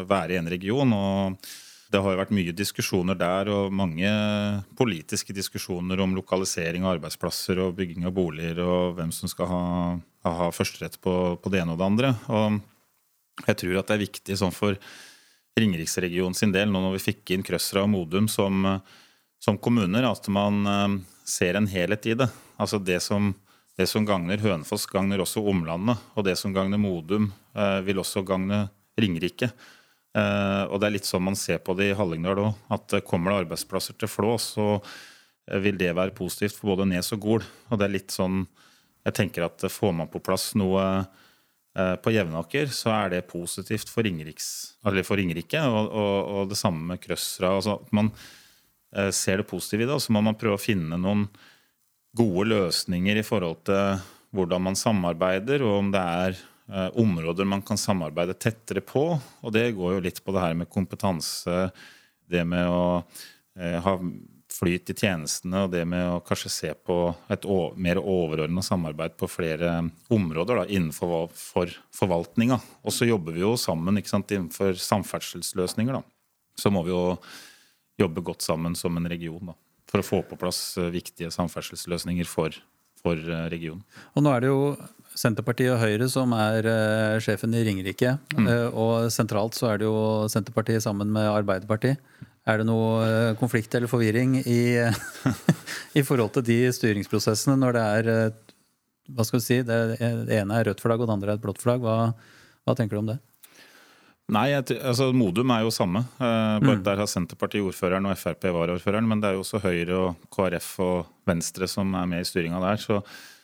være 0.05 0.35
i 0.35 0.39
en 0.39 0.49
region. 0.51 0.93
og 0.95 1.39
Det 1.91 2.01
har 2.01 2.15
jo 2.15 2.21
vært 2.21 2.35
mye 2.35 2.55
diskusjoner 2.55 3.19
der, 3.19 3.51
og 3.51 3.73
mange 3.75 4.11
politiske 4.79 5.35
diskusjoner 5.35 6.01
om 6.03 6.15
lokalisering 6.17 6.85
av 6.85 6.97
arbeidsplasser 6.97 7.61
og 7.63 7.75
bygging 7.79 8.07
av 8.07 8.15
boliger, 8.15 8.63
og 8.63 8.95
hvem 8.99 9.11
som 9.15 9.31
skal 9.31 9.51
ha, 9.51 9.65
ha 10.27 10.51
førsterett 10.55 10.99
på, 11.03 11.35
på, 11.41 11.51
det 11.53 11.63
ene 11.63 11.75
og 11.75 11.81
det 11.81 11.89
andre. 11.89 12.13
Og 12.31 13.45
jeg 13.49 13.59
tror 13.61 13.81
at 13.81 13.91
det 13.91 13.97
er 13.97 14.07
viktig 14.07 14.39
sånn 14.39 14.55
for 14.55 14.79
Ringeriksregionen 15.55 16.35
sin 16.35 16.51
del, 16.51 16.67
nå 16.67 16.81
når 16.83 16.97
vi 16.97 17.05
fikk 17.13 17.31
inn 17.31 17.43
Krøsra 17.45 17.85
og 17.85 17.93
Modum 17.93 18.25
som, 18.27 18.65
som 19.43 19.57
kommuner, 19.57 20.05
at 20.07 20.27
man 20.31 20.65
eh, 20.67 20.99
ser 21.27 21.57
en 21.57 21.67
helhet 21.69 22.05
i 22.09 22.15
det. 22.17 22.29
Altså 22.61 22.79
det 22.81 23.01
som 23.03 23.33
det 23.75 23.89
som 23.91 24.05
gagner 24.07 24.39
Hønefoss, 24.39 24.85
gagner 24.87 25.19
også 25.19 25.41
omlandet. 25.51 25.99
Og 26.15 26.23
det 26.23 26.37
som 26.39 26.53
gagner 26.55 26.79
Modum, 26.79 27.33
eh, 27.55 27.81
vil 27.83 27.99
også 27.99 28.23
gagne 28.23 28.69
Ringerike. 28.95 29.49
Eh, 30.15 30.63
og 30.69 30.79
det 30.79 30.87
er 30.87 30.95
litt 30.95 31.09
sånn 31.09 31.25
man 31.25 31.35
ser 31.35 31.59
på 31.59 31.75
det 31.75 31.89
i 31.89 31.97
Hallingdal 31.97 32.39
òg. 32.39 32.53
At 32.71 32.95
kommer 33.03 33.33
det 33.33 33.41
arbeidsplasser 33.43 33.97
til 33.99 34.07
Flå, 34.07 34.37
så 34.39 34.79
vil 35.61 35.75
det 35.77 35.91
være 35.93 36.15
positivt 36.15 36.55
for 36.55 36.71
både 36.71 36.87
Nes 36.87 37.11
og 37.11 37.19
Gol. 37.19 37.43
Og 37.69 37.81
det 37.81 37.89
er 37.89 37.97
litt 37.97 38.15
sånn 38.15 38.45
Jeg 39.05 39.13
tenker 39.13 39.43
at 39.45 39.61
får 39.69 39.91
man 39.93 40.07
på 40.09 40.17
plass 40.17 40.55
noe 40.57 41.05
på 41.75 42.09
Jevnaker, 42.09 42.71
så 42.73 42.89
er 42.89 43.09
det 43.11 43.27
positivt 43.29 43.91
for, 43.91 44.01
Ringeriks, 44.01 44.79
for 44.81 45.19
Ringerike. 45.19 45.59
Og, 45.61 45.91
og, 45.91 46.15
og, 46.31 46.49
det 46.49 46.57
samme 46.57 46.81
med 46.89 47.03
Krøsra. 47.03 47.51
Altså, 47.59 47.75
man 47.93 48.09
ser 49.11 49.41
det 49.41 49.47
positive 49.49 49.83
i 49.83 49.87
det, 49.89 49.95
og 49.97 50.03
så 50.03 50.13
må 50.15 50.21
man 50.23 50.37
prøve 50.39 50.55
å 50.55 50.61
finne 50.61 50.99
noen 51.01 51.25
gode 52.15 52.47
løsninger 52.51 53.19
i 53.19 53.25
forhold 53.25 53.65
til 53.67 54.03
hvordan 54.35 54.67
man 54.67 54.77
samarbeider, 54.79 55.63
og 55.65 55.79
om 55.79 55.91
det 55.93 56.01
er 56.01 56.37
eh, 56.37 56.87
områder 57.01 57.47
man 57.47 57.63
kan 57.65 57.79
samarbeide 57.79 58.37
tettere 58.39 58.83
på. 58.83 59.07
Og 59.15 59.55
det 59.55 59.71
går 59.77 59.97
jo 59.97 60.05
litt 60.05 60.21
på 60.23 60.35
det 60.35 60.43
her 60.43 60.55
med 60.57 60.71
kompetanse, 60.71 61.69
det 62.25 62.45
med 62.47 62.67
å 62.71 62.85
eh, 63.59 63.79
ha 63.83 63.97
flyt 64.55 64.91
i 64.91 64.95
tjenestene 64.95 65.65
og 65.65 65.73
det 65.73 65.81
med 65.89 66.05
å 66.07 66.21
kanskje 66.23 66.51
se 66.53 66.69
på 66.87 66.97
et 67.33 67.47
mer 67.81 67.99
overordna 67.99 68.63
samarbeid 68.63 69.17
på 69.19 69.27
flere 69.27 69.73
områder 70.13 70.61
da, 70.61 70.67
innenfor 70.69 71.27
for 71.35 71.73
forvaltninga. 71.95 72.59
Og 72.85 72.95
så 72.95 73.09
jobber 73.09 73.35
vi 73.35 73.43
jo 73.43 73.55
sammen 73.59 73.99
sant, 74.07 74.31
innenfor 74.31 74.77
samferdselsløsninger. 74.79 75.99
Da. 75.99 76.03
Så 76.55 76.71
må 76.71 76.85
vi 76.87 76.93
jo 76.95 77.17
jobbe 77.99 78.23
godt 78.25 78.45
sammen 78.45 78.75
som 78.75 78.97
en 78.97 79.09
region. 79.09 79.51
da 79.51 79.55
for 79.95 80.01
å 80.01 80.05
få 80.05 80.21
på 80.27 80.39
plass 80.39 80.75
eh, 80.81 80.91
viktige 80.93 81.31
samferdselsløsninger 81.33 82.27
for, 82.29 82.55
for 83.01 83.15
eh, 83.15 83.47
regionen. 83.53 83.83
Og 84.15 84.25
nå 84.25 84.33
er 84.33 84.45
det 84.45 84.51
jo 84.51 84.61
Senterpartiet 85.15 85.71
og 85.71 85.79
Høyre 85.79 86.09
som 86.11 86.33
er 86.35 86.65
uh, 86.67 87.17
sjefen 87.23 87.53
i 87.55 87.61
Ringerike. 87.63 88.17
Mm. 88.35 88.49
Uh, 88.49 88.65
og 88.75 89.05
sentralt 89.15 89.55
så 89.55 89.69
er 89.71 89.79
det 89.79 89.87
jo 89.87 89.99
Senterpartiet 90.27 90.83
sammen 90.83 91.13
med 91.15 91.29
Arbeiderpartiet. 91.31 92.01
Er 92.43 92.59
det 92.59 92.65
noe 92.67 92.89
uh, 92.99 93.29
konflikt 93.39 93.77
eller 93.79 93.87
forvirring 93.87 94.41
i, 94.41 94.59
i, 95.99 96.03
forhold 96.03 96.33
til 96.35 96.43
de 96.49 96.57
styringsprosessene 96.75 97.55
når 97.61 97.77
det 97.77 97.85
er 97.93 98.11
hva 99.15 99.23
skal 99.23 99.39
vi 99.39 99.45
si, 99.45 99.61
det, 99.63 99.79
det 100.01 100.35
ene 100.41 100.59
er 100.59 100.67
rødt 100.67 100.83
flagg 100.83 100.99
og 100.99 101.07
det 101.07 101.15
andre 101.15 101.31
er 101.31 101.39
et 101.39 101.45
blått 101.45 101.63
flagg? 101.63 101.79
Hva, 101.85 102.11
hva 102.67 102.75
tenker 102.75 102.97
du 102.97 103.05
om 103.05 103.13
det? 103.13 103.19
Nei, 104.33 104.47
altså 104.57 105.11
Modum 105.13 105.51
er 105.53 105.61
jo 105.61 105.73
samme. 105.73 106.01
Uh, 106.17 106.57
bare 106.57 106.79
mm. 106.79 106.83
Der 106.87 107.01
har 107.03 107.09
Senterpartiet 107.09 107.65
ordføreren 107.67 108.07
og 108.09 108.17
Frp 108.17 108.47
varaordføreren. 108.49 109.05
Men 109.09 109.21
det 109.21 109.29
er 109.29 109.37
jo 109.37 109.43
også 109.43 109.61
Høyre 109.61 109.99
og 109.99 110.29
KrF 110.33 110.69
og 110.81 111.11
Venstre 111.29 111.69
som 111.69 111.93
er 111.93 112.07
med 112.09 112.23
i 112.23 112.27
styringa 112.27 112.61
der. 112.63 112.81
Så, 112.81 112.97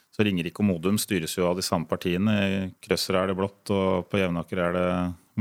så 0.10 0.26
Ringerike 0.26 0.64
og 0.64 0.70
Modum 0.72 0.98
styres 1.02 1.38
jo 1.38 1.46
av 1.52 1.60
de 1.60 1.66
samme 1.66 1.86
partiene. 1.90 2.34
I 2.42 2.64
Krøsser 2.82 3.20
er 3.20 3.30
det 3.30 3.38
blått, 3.38 3.62
og 3.70 4.10
på 4.10 4.24
Jevnaker 4.24 4.64
er 4.66 4.78
det 4.78 4.88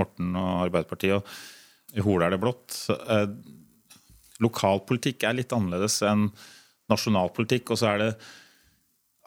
Morten 0.00 0.36
og 0.36 0.66
Arbeiderpartiet. 0.66 1.16
Og 1.16 1.96
i 1.96 2.04
Hole 2.04 2.28
er 2.28 2.36
det 2.36 2.42
blått. 2.44 2.76
Uh, 2.92 3.24
lokalpolitikk 4.44 5.24
er 5.24 5.40
litt 5.40 5.56
annerledes 5.56 6.02
enn 6.04 6.28
nasjonalpolitikk. 6.92 7.72
Og 7.72 7.80
så 7.80 7.94
er 7.94 8.04
det 8.04 8.12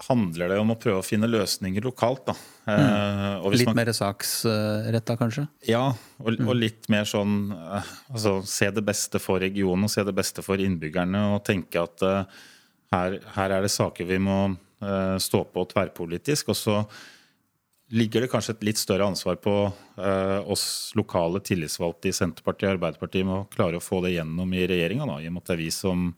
handler 0.01 0.49
det 0.49 0.57
om 0.59 0.73
å 0.73 0.77
prøve 0.79 1.01
å 1.01 1.05
finne 1.05 1.29
løsninger 1.29 1.85
lokalt. 1.85 2.25
Da. 2.27 2.35
Mm. 2.65 3.45
litt 3.53 3.69
man, 3.69 3.77
mer 3.77 3.91
saksretta, 3.93 5.15
kanskje? 5.19 5.45
Ja, 5.69 5.85
og, 6.17 6.29
mm. 6.33 6.47
og, 6.47 6.55
litt 6.57 6.89
mer 6.91 7.07
sånn 7.09 7.53
eh, 7.53 7.91
altså, 8.09 8.37
Se 8.47 8.71
det 8.73 8.83
beste 8.85 9.21
for 9.21 9.43
regionen 9.43 9.85
og 9.85 9.93
se 9.93 10.05
det 10.05 10.15
beste 10.15 10.45
for 10.45 10.61
innbyggerne. 10.61 11.25
Og 11.35 11.43
tenke 11.45 11.83
at 11.83 12.05
uh, 12.05 12.45
her, 12.95 13.19
her, 13.35 13.57
er 13.57 13.65
det 13.65 13.73
saker 13.73 14.09
vi 14.09 14.19
må 14.23 14.39
uh, 14.49 15.17
stå 15.21 15.43
på 15.53 15.67
tverrpolitisk. 15.73 16.49
Og 16.53 16.57
så 16.57 16.79
ligger 17.93 18.25
det 18.25 18.31
kanskje 18.31 18.57
et 18.57 18.65
litt 18.71 18.81
større 18.81 19.05
ansvar 19.11 19.37
på 19.43 19.55
uh, 19.69 20.39
oss 20.49 20.65
lokale 20.97 21.43
tillitsvalgte 21.45 22.09
i 22.09 22.17
Senterpartiet 22.17 22.71
og 22.71 22.79
Arbeiderpartiet 22.79 23.29
med 23.29 23.43
å 23.43 23.47
klare 23.53 23.77
å 23.77 23.83
få 23.83 24.01
det 24.07 24.15
gjennom 24.15 24.57
i 24.57 24.65
regjeringa, 24.71 25.05
i 25.21 25.29
og 25.29 25.35
med 25.35 25.43
at 25.43 25.51
det 25.51 25.57
er 25.59 25.63
vi 25.67 25.69
som 25.75 26.09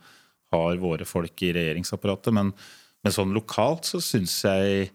har 0.56 0.80
våre 0.80 1.04
folk 1.10 1.44
i 1.44 1.52
regjeringsapparatet. 1.58 2.32
men 2.38 2.56
men 3.06 3.14
sånn 3.14 3.36
lokalt 3.36 3.86
så 3.86 4.00
syns 4.02 4.40
jeg 4.48 4.88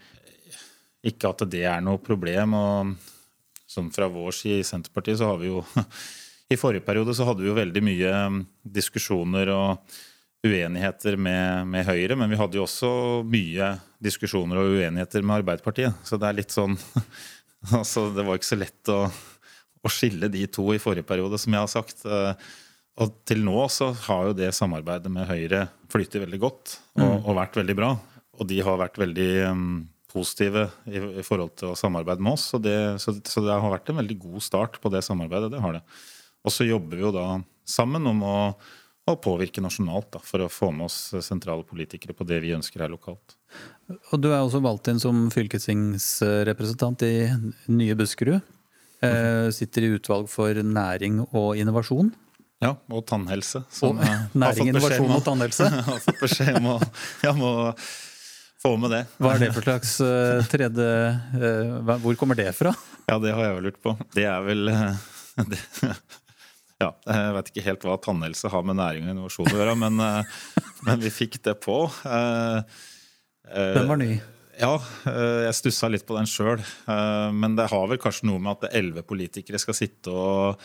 ikke 1.07 1.31
at 1.31 1.44
det 1.53 1.62
er 1.70 1.83
noe 1.85 2.01
problem. 2.03 2.57
Og 2.59 3.68
sånn 3.70 3.92
fra 3.94 4.09
vår 4.11 4.35
side 4.35 4.64
i 4.64 4.66
Senterpartiet 4.66 5.20
så 5.20 5.31
har 5.31 5.38
vi 5.38 5.53
jo 5.53 5.62
I 6.51 6.59
forrige 6.59 6.83
periode 6.83 7.14
så 7.14 7.29
hadde 7.29 7.44
vi 7.44 7.53
jo 7.53 7.55
veldig 7.55 7.83
mye 7.87 8.14
um, 8.27 8.40
diskusjoner 8.66 9.53
og 9.55 9.92
uenigheter 10.42 11.14
med, 11.20 11.68
med, 11.70 11.85
Høyre, 11.87 12.16
men 12.18 12.33
vi 12.33 12.38
hadde 12.40 12.59
jo 12.59 12.64
også 12.64 12.90
mye 13.29 13.75
diskusjoner 14.03 14.59
og 14.59 14.79
uenigheter 14.81 15.23
med 15.23 15.44
Arbeiderpartiet. 15.44 16.01
Så 16.03 16.18
det 16.18 16.27
er 16.27 16.38
litt 16.40 16.55
sånn 16.55 16.75
altså 17.79 18.09
Det 18.16 18.25
var 18.27 18.40
ikke 18.40 18.51
så 18.51 18.59
lett 18.59 18.90
å, 18.90 19.05
å 19.07 19.92
skille 19.92 20.33
de 20.33 20.42
to 20.51 20.66
i 20.75 20.83
forrige 20.83 21.07
periode, 21.07 21.38
som 21.38 21.55
jeg 21.55 21.62
har 21.62 21.70
sagt. 21.70 22.03
Og 23.01 23.15
til 23.29 23.45
nå 23.47 23.57
så 23.73 23.91
har 24.07 24.29
jo 24.29 24.37
det 24.37 24.51
samarbeidet 24.57 25.11
med 25.13 25.29
Høyre 25.29 25.65
flyttet 25.91 26.21
veldig 26.27 26.41
godt 26.43 26.75
og, 26.99 27.07
mm. 27.07 27.23
og 27.25 27.39
vært 27.39 27.57
veldig 27.63 27.77
bra. 27.79 27.95
Og 28.41 28.49
de 28.49 28.61
har 28.65 28.81
vært 28.81 29.01
veldig 29.01 29.31
um, 29.53 29.71
positive 30.11 30.67
i, 30.89 30.99
i, 30.99 31.25
forhold 31.25 31.55
til 31.61 31.73
å 31.73 31.79
samarbeide 31.79 32.25
med 32.25 32.37
oss. 32.37 32.51
Så 32.53 32.61
det, 32.63 32.77
så, 33.03 33.15
så 33.25 33.45
det, 33.45 33.55
har 33.55 33.73
vært 33.73 33.93
en 33.93 34.01
veldig 34.03 34.19
god 34.21 34.45
start 34.45 34.79
på 34.83 34.93
det 34.93 35.03
samarbeidet. 35.07 35.53
Det 35.55 35.63
har 35.65 35.79
det. 35.79 35.83
Og 36.45 36.55
så 36.55 36.69
jobber 36.69 37.01
vi 37.01 37.07
jo 37.07 37.15
da 37.15 37.27
sammen 37.69 38.07
om 38.11 38.23
å, 38.27 38.37
å 39.09 39.17
påvirke 39.23 39.65
nasjonalt 39.65 40.13
da, 40.17 40.23
for 40.25 40.45
å 40.45 40.53
få 40.53 40.71
med 40.75 40.89
oss 40.89 41.01
sentrale 41.25 41.65
politikere 41.69 42.17
på 42.17 42.27
det 42.29 42.41
vi 42.45 42.55
ønsker 42.57 42.85
her 42.85 42.93
lokalt. 42.93 43.37
Og 44.13 44.21
Du 44.23 44.31
er 44.31 44.41
også 44.41 44.63
valgt 44.65 44.89
inn 44.93 45.01
som 45.03 45.29
fylkestingsrepresentant 45.33 47.05
i 47.09 47.15
nye 47.73 47.97
Buskerud. 47.99 48.41
Eh, 49.01 49.47
sitter 49.57 49.87
i 49.87 49.95
utvalg 49.97 50.27
for 50.29 50.53
næring 50.53 51.23
og 51.31 51.55
innovasjon. 51.57 52.11
Ja, 52.61 52.75
og 52.92 53.07
tannhelse. 53.09 53.62
Og 53.87 53.96
næring, 54.37 54.68
innovasjon 54.68 55.12
og 55.14 55.23
tannhelse? 55.25 55.64
Jeg 55.73 55.85
har 55.87 56.01
fått 56.05 56.18
beskjed 56.20 56.59
om 56.59 56.66
å, 56.75 56.77
ja, 57.25 57.33
må 57.37 57.53
få 58.61 58.75
med 58.77 58.92
det. 58.92 59.05
Hva 59.16 59.33
er 59.33 59.46
det 59.46 59.55
for 59.57 59.64
slags 59.64 59.94
uh, 60.05 60.42
tredje 60.51 60.88
uh, 61.40 61.94
Hvor 62.03 62.18
kommer 62.20 62.37
det 62.37 62.51
fra? 62.59 62.75
Ja, 63.09 63.16
det 63.23 63.33
har 63.33 63.46
jeg 63.46 63.55
vel 63.57 63.64
lurt 63.70 63.79
på. 63.81 63.94
Det 64.12 64.27
er 64.29 64.44
vel 64.44 64.68
uh, 64.68 64.92
det, 65.51 65.61
Ja, 66.83 66.90
jeg 67.09 67.33
vet 67.38 67.49
ikke 67.53 67.64
helt 67.70 67.87
hva 67.88 67.96
tannhelse 68.05 68.53
har 68.53 68.68
med 68.68 68.77
næring 68.77 69.09
og 69.09 69.14
innovasjon 69.14 69.49
å 69.49 69.57
gjøre, 69.57 69.79
men, 69.81 70.05
men 70.85 71.01
vi 71.01 71.12
fikk 71.12 71.40
det 71.44 71.57
på. 71.64 71.79
Den 73.49 73.90
var 73.90 74.01
ny. 74.01 74.14
Ja, 74.61 74.75
jeg 75.44 75.57
stussa 75.57 75.90
litt 75.92 76.07
på 76.09 76.16
den 76.16 76.29
sjøl. 76.29 76.61
Men 77.37 77.57
det 77.57 77.68
har 77.73 77.85
vel 77.88 78.01
kanskje 78.01 78.31
noe 78.31 78.40
med 78.40 78.57
at 78.57 78.73
elleve 78.81 79.05
politikere 79.05 79.61
skal 79.61 79.77
sitte 79.77 80.09
og 80.12 80.64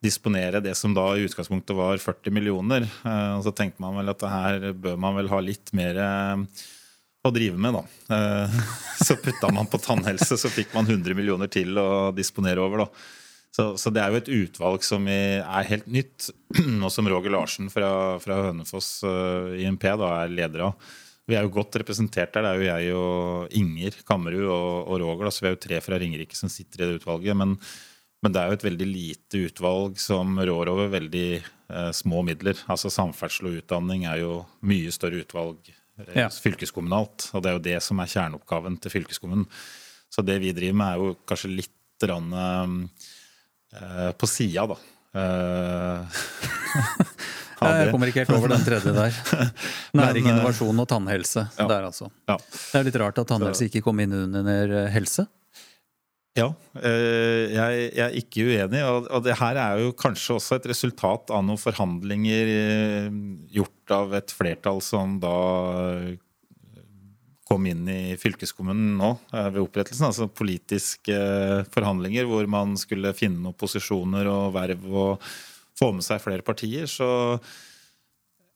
disponere 0.00 0.62
det 0.64 0.74
som 0.78 0.94
da 0.96 1.04
i 1.16 1.24
utgangspunktet 1.28 1.76
var 1.76 2.00
40 2.00 2.32
millioner. 2.32 2.86
Eh, 3.04 3.32
og 3.36 3.44
så 3.44 3.52
tenkte 3.56 3.82
man 3.84 3.98
vel 4.00 4.12
at 4.12 4.20
det 4.22 4.32
her 4.32 4.68
bør 4.72 5.00
man 5.00 5.16
vel 5.18 5.30
ha 5.32 5.40
litt 5.44 5.72
mer 5.76 6.00
eh, 6.00 6.44
å 7.20 7.32
drive 7.34 7.60
med, 7.60 7.76
da. 7.76 8.16
Eh, 8.16 8.60
så 9.06 9.18
putta 9.20 9.52
man 9.52 9.68
på 9.70 9.80
tannhelse, 9.82 10.40
så 10.40 10.52
fikk 10.52 10.72
man 10.76 10.88
100 10.88 11.16
millioner 11.18 11.52
til 11.52 11.76
å 11.80 11.88
disponere 12.16 12.64
over, 12.64 12.86
da. 12.86 13.04
Så, 13.50 13.64
så, 13.82 13.90
det 13.90 14.00
er 14.00 14.12
jo 14.12 14.20
et 14.20 14.32
utvalg 14.44 14.84
som 14.86 15.08
er 15.10 15.42
helt 15.68 15.88
nytt, 15.90 16.30
og 16.86 16.90
som 16.94 17.08
Roger 17.10 17.34
Larsen 17.34 17.68
fra, 17.72 18.16
fra 18.22 18.40
Hønefoss 18.46 19.00
IMP 19.58 19.88
da, 20.00 20.10
er 20.22 20.32
leder 20.32 20.68
av. 20.70 20.90
Vi 21.28 21.36
er 21.38 21.44
jo 21.44 21.52
godt 21.54 21.76
representert 21.78 22.32
der. 22.34 22.46
Det 22.46 22.50
er 22.50 22.58
jo 22.58 22.68
jeg 22.70 22.94
og 22.98 23.52
Inger 23.58 23.98
Kammerud 24.06 24.46
og, 24.46 24.70
og 24.90 24.96
Roger. 25.02 25.28
Da, 25.28 25.34
så 25.34 25.44
vi 25.44 25.50
er 25.50 25.54
jo 25.54 25.62
tre 25.62 25.78
fra 25.84 25.98
Ringerike 26.00 26.38
som 26.38 26.50
sitter 26.50 26.82
i 26.82 26.88
det 26.88 27.02
utvalget. 27.02 27.36
men 27.38 27.58
men 28.20 28.34
det 28.34 28.40
er 28.40 28.50
jo 28.50 28.58
et 28.58 28.66
veldig 28.66 28.86
lite 28.88 29.42
utvalg 29.48 30.00
som 30.00 30.36
rår 30.36 30.68
over 30.72 30.90
veldig 30.92 31.28
eh, 31.40 31.90
små 31.96 32.20
midler. 32.26 32.58
Altså 32.68 32.92
Samferdsel 32.92 33.48
og 33.48 33.60
utdanning 33.62 34.04
er 34.10 34.20
jo 34.20 34.42
mye 34.68 34.92
større 34.92 35.22
utvalg 35.24 35.70
eh, 35.70 36.16
ja. 36.18 36.28
fylkeskommunalt. 36.28 37.30
Og 37.32 37.42
det 37.42 37.50
er 37.50 37.56
jo 37.56 37.64
det 37.70 37.78
som 37.86 38.02
er 38.02 38.12
kjerneoppgaven 38.12 38.76
til 38.84 38.92
fylkeskommunen. 38.98 39.48
Så 40.12 40.24
det 40.26 40.36
vi 40.42 40.52
driver 40.52 40.76
med, 40.82 40.92
er 40.92 41.00
jo 41.00 41.16
kanskje 41.30 41.52
litt 41.54 42.06
rann, 42.10 42.28
eh, 43.72 44.10
på 44.12 44.28
sida, 44.28 44.66
da. 44.68 44.80
Eh, 45.20 46.20
Jeg 47.60 47.90
kommer 47.92 48.08
ikke 48.08 48.22
helt 48.22 48.32
over 48.32 48.52
den 48.54 48.62
tredje 48.64 48.92
der. 48.96 49.16
Næring, 50.00 50.24
eh, 50.24 50.32
innovasjon 50.32 50.80
og 50.80 50.88
tannhelse. 50.88 51.44
Ja. 51.58 51.66
Der, 51.68 51.88
altså. 51.90 52.08
ja. 52.28 52.38
Det 52.40 52.78
er 52.80 52.86
litt 52.88 52.96
rart 53.00 53.20
at 53.20 53.28
tannhelse 53.28 53.68
ikke 53.68 53.82
kom 53.84 54.00
inn 54.00 54.16
under 54.16 54.88
helse. 54.92 55.26
Ja, 56.40 56.48
eh, 56.80 57.52
jeg, 57.52 57.90
er 58.00 58.16
ikke 58.16 58.46
uenig. 58.48 58.80
Og 58.86 59.20
det 59.26 59.36
her 59.40 59.58
er 59.60 59.84
jo 59.84 59.92
kanskje 59.98 60.38
også 60.38 60.56
et 60.56 60.70
resultat 60.70 61.32
av 61.34 61.44
noen 61.44 61.60
forhandlinger 61.60 62.52
eh, 62.54 63.20
gjort 63.52 63.94
av 63.96 64.16
et 64.16 64.32
flertall 64.34 64.80
som 64.84 65.18
da 65.22 65.36
eh, 65.90 66.18
kom 67.50 67.66
inn 67.66 67.88
i 67.90 68.16
fylkeskommunen 68.20 68.94
nå 69.00 69.14
ved 69.32 69.58
opprettelsen. 69.64 70.06
Altså 70.06 70.30
politiske 70.30 71.16
forhandlinger 71.74 72.28
hvor 72.30 72.46
man 72.50 72.76
skulle 72.78 73.10
finne 73.16 73.42
noen 73.42 73.58
posisjoner 73.58 74.30
og 74.30 74.54
verv 74.54 74.86
og 74.86 75.32
få 75.80 75.90
med 75.96 76.06
seg 76.06 76.22
flere 76.22 76.46
partier. 76.46 76.86
Så 76.86 77.08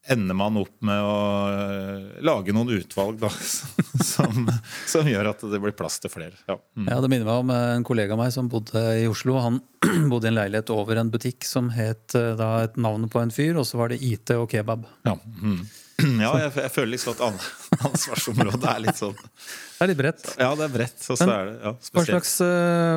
ender 0.06 0.36
man 0.36 0.56
opp 0.60 0.74
med 0.84 1.00
å 1.00 1.18
eh, 1.48 2.24
lage 2.24 2.52
noen 2.52 2.74
utvalg 2.76 3.20
da, 3.22 3.30
som, 4.12 4.48
som 4.90 5.08
gjør 5.08 5.30
at 5.32 5.44
det 5.48 5.60
blir 5.62 5.74
plass 5.76 5.96
til 6.02 6.12
flere. 6.12 6.36
Ja. 6.48 6.58
Mm. 6.76 6.88
Ja, 6.90 6.98
Det 7.00 7.10
minner 7.10 7.28
meg 7.28 7.44
om 7.44 7.52
eh, 7.54 7.68
en 7.78 7.86
kollega 7.86 8.16
av 8.16 8.20
meg 8.20 8.34
som 8.34 8.50
bodde 8.52 8.82
i 9.00 9.06
Oslo. 9.08 9.38
Han 9.40 9.62
bodde 10.12 10.28
i 10.28 10.32
en 10.32 10.36
leilighet 10.36 10.72
over 10.74 11.00
en 11.00 11.12
butikk 11.12 11.48
som 11.48 11.70
het 11.74 12.16
eh, 12.18 12.34
da 12.38 12.50
et 12.66 12.76
navn 12.76 13.08
på 13.12 13.22
en 13.22 13.32
fyr, 13.32 13.56
og 13.60 13.64
så 13.68 13.80
var 13.80 13.94
det 13.94 14.02
IT 14.04 14.34
og 14.36 14.50
kebab. 14.52 14.84
Ja, 15.08 15.16
mm. 15.16 15.62
ja 16.24 16.32
jeg, 16.42 16.50
jeg, 16.58 16.72
føler 16.74 16.90
liksom 16.96 17.14
at 17.14 17.24
ansvarsområdet 17.88 18.68
er 18.74 18.82
litt 18.84 18.98
sånn 18.98 19.14
Det 19.14 19.86
er 19.86 19.90
litt 19.92 20.00
bredt. 20.02 20.26
Ja, 20.36 20.50
det 20.58 20.66
er 20.66 20.74
bredt. 20.74 20.98
Så 21.00 21.16
Men 21.22 21.32
er 21.32 21.48
det 21.48 21.54
ja, 21.62 21.72
Hva 21.94 22.04
slags, 22.10 22.34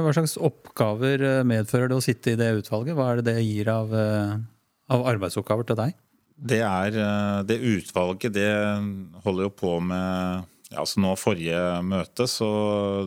hva 0.03 0.17
slags 0.17 0.35
oppgaver 0.49 1.23
medfører 1.47 1.93
det 1.93 2.01
å 2.01 2.03
sitte 2.03 2.35
i 2.35 2.39
det 2.39 2.51
utvalget? 2.59 2.97
Hva 2.99 3.13
er 3.13 3.21
det 3.21 3.31
det 3.31 3.45
gir 3.45 3.71
av, 3.71 3.95
av 3.95 5.07
arbeidsoppgaver 5.13 5.71
til 5.71 5.79
deg? 5.79 5.95
Det 6.37 6.59
er 6.61 6.99
eh, 7.01 7.39
Det 7.49 7.57
utvalget, 7.57 8.33
det 8.33 8.51
holder 9.23 9.47
jo 9.47 9.53
på 9.57 9.73
med 9.81 10.45
ja, 10.67 10.81
altså 10.81 10.99
nå 10.99 11.13
Forrige 11.15 11.59
møte, 11.87 12.25
så 12.27 12.47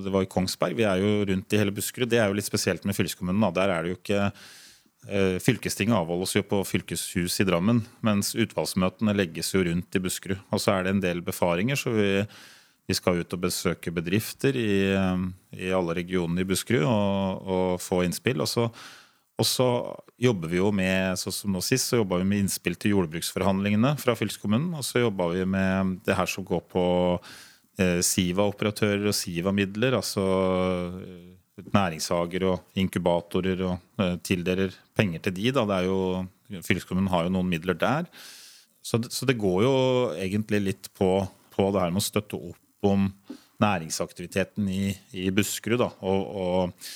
det 0.00 0.12
var 0.12 0.24
i 0.24 0.30
Kongsberg. 0.32 0.78
Vi 0.78 0.86
er 0.88 1.02
jo 1.02 1.26
rundt 1.28 1.52
i 1.52 1.60
hele 1.60 1.74
Buskerud. 1.76 2.08
Det 2.08 2.16
er 2.16 2.30
jo 2.30 2.38
litt 2.38 2.48
spesielt 2.48 2.86
med 2.88 2.96
fylkeskommunen. 2.96 3.42
Da. 3.44 3.50
Der 3.58 3.72
er 3.74 3.82
det 3.84 3.92
jo 3.92 3.98
ikke 3.98 4.20
eh, 4.24 5.36
Fylkestinget 5.44 5.98
avholdes 5.98 6.32
jo 6.38 6.44
på 6.48 6.62
fylkeshus 6.64 7.36
i 7.42 7.46
Drammen, 7.48 7.82
mens 8.06 8.32
utvalgsmøtene 8.32 9.12
legges 9.16 9.52
jo 9.52 9.66
rundt 9.68 9.98
i 9.98 10.02
Buskerud. 10.06 10.40
Og 10.48 10.64
så 10.64 10.72
er 10.72 10.86
det 10.86 10.94
en 10.94 11.04
del 11.04 11.20
befaringer, 11.26 11.76
så 11.76 11.92
vi, 11.92 12.08
vi 12.88 12.96
skal 12.96 13.20
ut 13.20 13.36
og 13.36 13.44
besøke 13.44 13.92
bedrifter 13.92 14.56
i, 14.56 14.72
eh, 14.96 15.28
i 15.60 15.68
alle 15.76 15.98
regionene 16.00 16.40
i 16.40 16.48
Buskerud 16.48 16.88
og, 16.88 17.44
og 17.44 17.84
få 17.84 18.06
innspill. 18.08 18.40
Og 18.40 18.48
så 18.48 18.70
og 19.40 19.46
så 19.48 19.66
jobber 20.20 20.50
vi 20.52 20.58
jo 20.58 20.68
med 20.74 21.16
sånn 21.20 21.34
som 21.34 21.54
nå 21.54 21.62
sist, 21.64 21.88
så 21.88 22.02
jobba 22.02 22.18
vi 22.20 22.28
med 22.28 22.42
innspill 22.44 22.76
til 22.76 22.92
jordbruksforhandlingene 22.96 23.94
fra 24.00 24.14
fylkeskommunen. 24.18 24.74
Og 24.76 24.84
så 24.84 25.00
jobba 25.00 25.30
vi 25.32 25.46
med 25.48 25.96
det 26.04 26.16
her 26.18 26.28
som 26.28 26.44
går 26.46 26.60
på 26.68 26.84
eh, 27.80 28.00
Siva-operatører 28.04 29.08
og 29.08 29.16
Siva-midler. 29.16 29.96
Altså 29.96 30.26
eh, 31.00 31.64
næringshager 31.72 32.46
og 32.50 32.80
inkubatorer 32.84 33.64
og 33.64 34.04
eh, 34.04 34.16
tildeler 34.28 34.76
penger 34.96 35.24
til 35.24 35.38
de. 35.40 35.50
Da. 35.56 35.64
Det 35.70 35.78
er 35.80 35.88
jo, 35.88 35.98
fylkeskommunen 36.68 37.12
har 37.14 37.26
jo 37.26 37.34
noen 37.38 37.48
midler 37.48 37.78
der. 37.80 38.08
Så 38.84 39.00
så 39.08 39.28
det 39.28 39.40
går 39.40 39.62
jo 39.64 39.76
egentlig 40.20 40.64
litt 40.66 40.92
på, 40.96 41.14
på 41.52 41.72
det 41.72 41.80
her 41.80 41.92
med 41.92 42.04
å 42.04 42.10
støtte 42.10 42.36
opp 42.36 42.90
om 42.92 43.08
næringsaktiviteten 43.60 44.68
i, 44.72 44.90
i 45.16 45.30
Buskerud. 45.32 45.80
Da. 45.80 45.90
Og, 46.04 46.28
og 46.44 46.92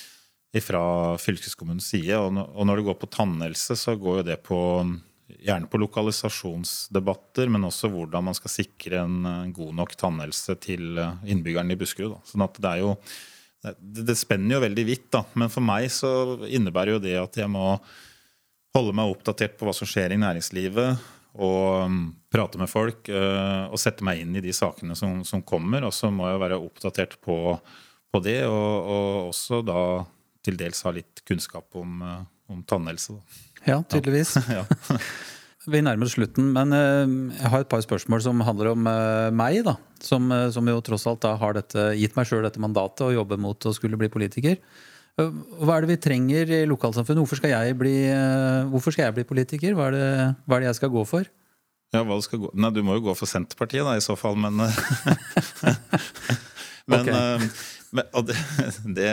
fra 0.63 1.17
fylkeskommunens 1.19 1.89
side. 1.91 2.15
Og 2.19 2.33
når- 2.33 2.77
det 2.77 2.85
går 2.85 2.99
på 3.01 3.09
tannhelse, 3.11 3.75
så 3.75 3.97
går 3.99 4.17
jo 4.17 4.23
det 4.23 4.43
på 4.43 4.59
gjerne 5.45 5.67
på 5.69 5.79
lokalisasjonsdebatter, 5.81 7.49
men 7.49 7.65
også 7.67 7.89
hvordan 7.89 8.23
man 8.23 8.37
skal 8.37 8.51
sikre 8.53 9.03
en, 9.03 9.51
god 9.53 9.73
nok 9.73 9.95
tannhelse 9.95 10.55
til 10.61 10.97
eh, 10.97 11.15
innbyggerne 11.25 11.73
i 11.73 11.79
Buskerud. 11.79 12.13
Da. 12.13 12.19
Sånn 12.29 12.45
at 12.45 12.59
det 12.61 12.71
er 12.71 12.83
jo 12.83 12.95
det, 13.79 14.13
spenner 14.17 14.57
jo 14.57 14.61
veldig 14.61 14.85
vidt, 14.85 15.07
da. 15.15 15.23
Men 15.33 15.49
for 15.49 15.65
meg 15.65 15.89
så 15.89 16.11
innebærer 16.45 16.95
jo 16.95 17.03
det 17.03 17.15
at 17.17 17.39
jeg 17.41 17.49
må 17.49 17.79
holde 18.75 18.93
meg 18.93 19.09
oppdatert 19.09 19.55
på 19.57 19.65
hva 19.65 19.73
som 19.73 19.89
skjer 19.89 20.13
i 20.13 20.19
næringslivet, 20.21 20.99
og 21.35 21.87
um, 21.89 21.97
prate 22.31 22.59
med 22.59 22.69
folk 22.71 23.09
øh, 23.11 23.65
og 23.67 23.79
sette 23.81 24.05
meg 24.07 24.21
inn 24.21 24.37
i 24.37 24.43
de 24.43 24.53
sakene 24.55 24.95
som, 24.95 25.17
som 25.27 25.41
kommer. 25.43 25.83
Og 25.83 25.91
så 25.95 26.11
må 26.13 26.29
jeg 26.29 26.39
være 26.39 26.59
oppdatert 26.61 27.17
på, 27.23 27.57
på 28.13 28.21
det, 28.23 28.43
og, 28.47 28.91
og 28.95 29.33
også 29.33 29.59
da 29.67 29.81
til 30.45 30.57
dels 30.59 30.81
ha 30.85 30.93
litt 30.95 31.23
kunnskap 31.27 31.73
om, 31.81 32.01
øh, 32.05 32.19
om 32.53 32.61
tannhelse. 32.69 33.17
Ja, 33.65 33.81
tydeligvis. 33.89 34.35
Ja. 34.59 34.65
Vi 35.65 35.79
nærmer 35.81 36.05
oss 36.05 36.13
slutten, 36.13 36.51
men 36.53 36.69
eh, 36.77 37.13
jeg 37.41 37.49
har 37.49 37.63
et 37.63 37.69
par 37.71 37.81
spørsmål 37.81 38.21
som 38.21 38.43
handler 38.45 38.67
om 38.75 38.85
eh, 38.85 39.31
meg. 39.33 39.63
da, 39.65 39.73
Som, 40.05 40.27
eh, 40.29 40.51
som 40.53 40.67
jo 40.69 40.75
tross 40.85 41.07
alt 41.09 41.25
har 41.25 41.55
dette, 41.57 41.87
gitt 41.97 42.13
meg 42.13 42.27
sjøl 42.29 42.43
dette 42.45 42.61
mandatet 42.61 43.01
å 43.07 43.15
jobbe 43.15 43.39
mot 43.41 43.57
å 43.65 43.73
skulle 43.73 43.97
bli 43.97 44.11
politiker. 44.13 44.59
Eh, 45.17 45.31
Hva 45.65 45.79
er 45.79 45.87
det 45.87 45.89
vi 45.95 45.97
trenger 46.05 46.53
i 46.53 46.59
lokalsamfunnet? 46.69 47.17
Hvorfor 47.23 47.41
skal 47.41 47.55
jeg 47.55 47.79
bli, 47.81 47.95
eh, 48.13 48.61
hvorfor 48.69 48.93
skal 48.93 49.07
jeg 49.07 49.17
bli 49.17 49.25
politiker? 49.31 49.73
Hva 49.73 49.89
er, 49.89 49.97
det, 49.97 50.05
hva 50.45 50.59
er 50.59 50.67
det 50.67 50.69
jeg 50.69 50.79
skal 50.83 50.93
gå 50.93 51.01
for? 51.09 51.25
Ja, 51.97 52.03
hva 52.05 52.13
du 52.19 52.25
skal 52.27 52.43
gå 52.45 52.53
Nei, 52.61 52.69
du 52.75 52.81
må 52.85 52.99
jo 52.99 53.07
gå 53.09 53.13
for 53.17 53.25
Senterpartiet 53.29 53.85
da, 53.89 53.97
i 53.97 54.05
så 54.05 54.13
fall, 54.19 54.37
men 54.37 54.61
Men, 56.85 56.99
Ok. 57.01 57.07
øh, 57.09 57.41
men 57.97 58.05
det, 58.29 58.35
det 58.97 59.09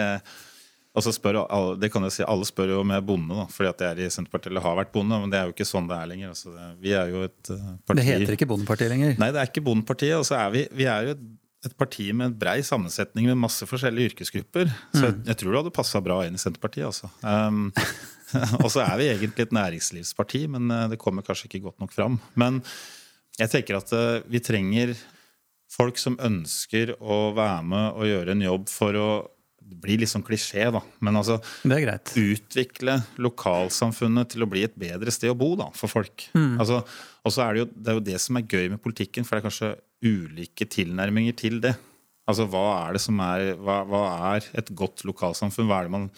og 0.92 1.04
så 1.06 1.12
spør 1.14 1.38
alle, 1.46 1.76
det 1.80 1.88
kan 1.92 2.04
jeg 2.04 2.12
si, 2.18 2.24
alle 2.28 2.44
spør 2.44 2.74
jo 2.74 2.80
om 2.82 2.90
jeg 2.92 3.00
er 3.00 3.04
bonde, 3.08 3.36
da, 3.36 3.46
fordi 3.48 3.68
at 3.70 3.84
jeg 3.84 3.94
er 3.94 4.00
i 4.04 4.08
Senterpartiet 4.12 4.50
eller 4.52 4.64
har 4.64 4.74
vært 4.76 4.90
bonde. 4.92 5.20
Men 5.22 5.30
det 5.32 5.38
er 5.38 5.46
jo 5.48 5.54
ikke 5.54 5.66
sånn 5.68 5.86
det 5.88 5.96
er 5.96 6.10
lenger. 6.10 6.34
Altså, 6.34 6.52
det, 6.52 6.66
vi 6.82 6.92
er 6.98 7.12
jo 7.14 7.22
et 7.24 7.52
øh, 7.54 7.70
parti 7.88 7.96
Det 7.96 8.08
heter 8.10 8.36
ikke 8.36 8.48
Bondepartiet 8.50 8.92
lenger. 8.92 9.14
Nei, 9.22 9.30
det 9.32 9.40
er 9.40 9.48
ikke 9.48 9.64
Bondepartiet. 9.64 10.18
Altså, 10.18 10.36
er 10.36 10.52
vi, 10.52 10.66
vi 10.76 10.88
er 10.92 11.08
jo 11.08 11.14
et, 11.16 11.24
et 11.70 11.76
parti 11.80 12.10
med 12.12 12.28
en 12.28 12.36
brei 12.44 12.58
sammensetning 12.68 13.30
med 13.30 13.40
masse 13.40 13.68
forskjellige 13.70 14.12
yrkesgrupper. 14.12 14.68
Så 14.92 15.06
jeg, 15.06 15.16
jeg 15.30 15.40
tror 15.40 15.54
det 15.54 15.62
hadde 15.62 15.74
passa 15.80 16.04
bra 16.04 16.20
inn 16.26 16.36
i 16.36 16.44
Senterpartiet, 16.44 16.90
altså. 16.90 17.08
Um, 17.24 17.70
og 18.62 18.68
så 18.74 18.84
er 18.84 18.94
vi 19.00 19.08
egentlig 19.14 19.48
et 19.48 19.56
næringslivsparti, 19.56 20.44
men 20.52 20.68
eh, 20.76 20.86
det 20.92 21.00
kommer 21.00 21.24
kanskje 21.24 21.48
ikke 21.48 21.70
godt 21.70 21.80
nok 21.80 21.96
fram. 21.96 22.20
Men 22.36 22.60
jeg 23.40 23.48
tenker 23.48 23.80
at 23.80 23.96
uh, 23.96 24.20
vi 24.28 24.44
trenger 24.44 24.92
folk 25.72 25.96
som 25.96 26.20
ønsker 26.20 26.98
å 27.00 27.30
være 27.32 27.62
med 27.64 27.96
og 27.96 28.10
gjøre 28.10 28.36
en 28.36 28.44
jobb 28.44 28.68
for 28.68 29.00
å 29.00 29.08
Det 29.72 29.80
blir 29.82 30.02
litt 30.02 30.10
sånn 30.12 30.24
klisjé, 30.26 30.66
da. 30.74 30.82
Men 31.02 31.16
altså 31.20 31.38
utvikle 32.20 32.98
lokalsamfunnet 33.24 34.34
til 34.34 34.44
å 34.44 34.48
bli 34.50 34.64
et 34.66 34.76
bedre 34.78 35.12
sted 35.14 35.32
å 35.32 35.38
bo 35.38 35.54
da, 35.58 35.70
for 35.76 35.90
folk. 35.90 36.28
Altså, 36.60 36.82
og 37.24 37.32
så 37.34 37.44
er 37.46 37.54
det, 37.54 37.62
jo, 37.62 37.68
det 37.72 37.92
er 37.92 37.98
jo 37.98 38.04
det 38.10 38.18
som 38.22 38.38
er 38.38 38.46
gøy 38.48 38.68
med 38.74 38.82
politikken, 38.84 39.24
for 39.26 39.36
det 39.36 39.42
er 39.42 39.48
kanskje 39.48 39.72
ulike 40.02 40.68
tilnærminger 40.68 41.36
til 41.38 41.58
det. 41.64 41.74
Altså, 42.28 42.46
hva 42.50 42.64
er 42.84 42.96
det 42.96 43.02
som 43.02 43.18
er, 43.24 43.52
hva, 43.58 43.80
hva 43.88 44.04
er 44.34 44.46
et 44.60 44.72
godt 44.78 45.04
lokalsamfunn? 45.08 45.66
Hva 45.70 45.80
er 45.80 45.88
det 45.88 45.94
man, 45.96 46.08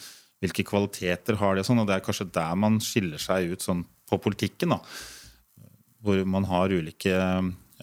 hvilke 0.45 0.67
kvaliteter 0.69 1.39
har 1.41 1.57
det? 1.57 1.65
Og, 1.65 1.71
sånn, 1.71 1.81
og 1.83 1.89
det 1.89 1.97
er 1.99 2.05
kanskje 2.05 2.31
der 2.35 2.59
man 2.61 2.81
skiller 2.85 3.23
seg 3.23 3.55
ut 3.55 3.65
sånn, 3.65 3.85
på 4.11 4.19
politikken. 4.21 4.75
da, 4.75 4.81
Hvor 6.05 6.21
man 6.29 6.45
har 6.51 6.75
ulike 6.75 7.17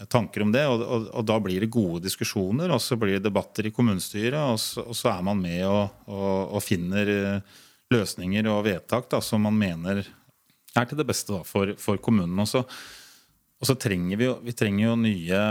tanker 0.09 0.45
om 0.45 0.53
det. 0.53 0.63
Og, 0.69 0.81
og, 0.81 1.09
og 1.19 1.27
da 1.27 1.39
blir 1.43 1.65
det 1.65 1.71
gode 1.73 2.01
diskusjoner, 2.05 2.71
og 2.73 2.81
så 2.83 2.97
blir 2.99 3.17
det 3.17 3.25
debatter 3.27 3.67
i 3.67 3.73
kommunestyret, 3.75 4.39
og 4.39 4.61
så, 4.61 4.85
og 4.85 4.97
så 4.97 5.11
er 5.13 5.27
man 5.27 5.41
med 5.41 5.65
og, 5.67 6.57
finner 6.63 7.11
eh, 7.11 7.59
løsninger 7.91 8.47
og 8.51 8.63
vedtak 8.69 9.09
da, 9.11 9.21
som 9.23 9.43
man 9.47 9.57
mener 9.57 10.05
er 10.71 10.87
til 10.87 10.99
det 10.99 11.07
beste 11.09 11.35
da, 11.35 11.43
for, 11.47 11.75
for 11.81 11.99
kommunen. 12.03 12.39
Og 12.39 12.47
så, 12.47 13.75
trenger 13.75 14.17
vi 14.17 14.29
vi 14.47 14.55
trenger 14.57 14.87
jo 14.87 14.97
nye 14.99 15.41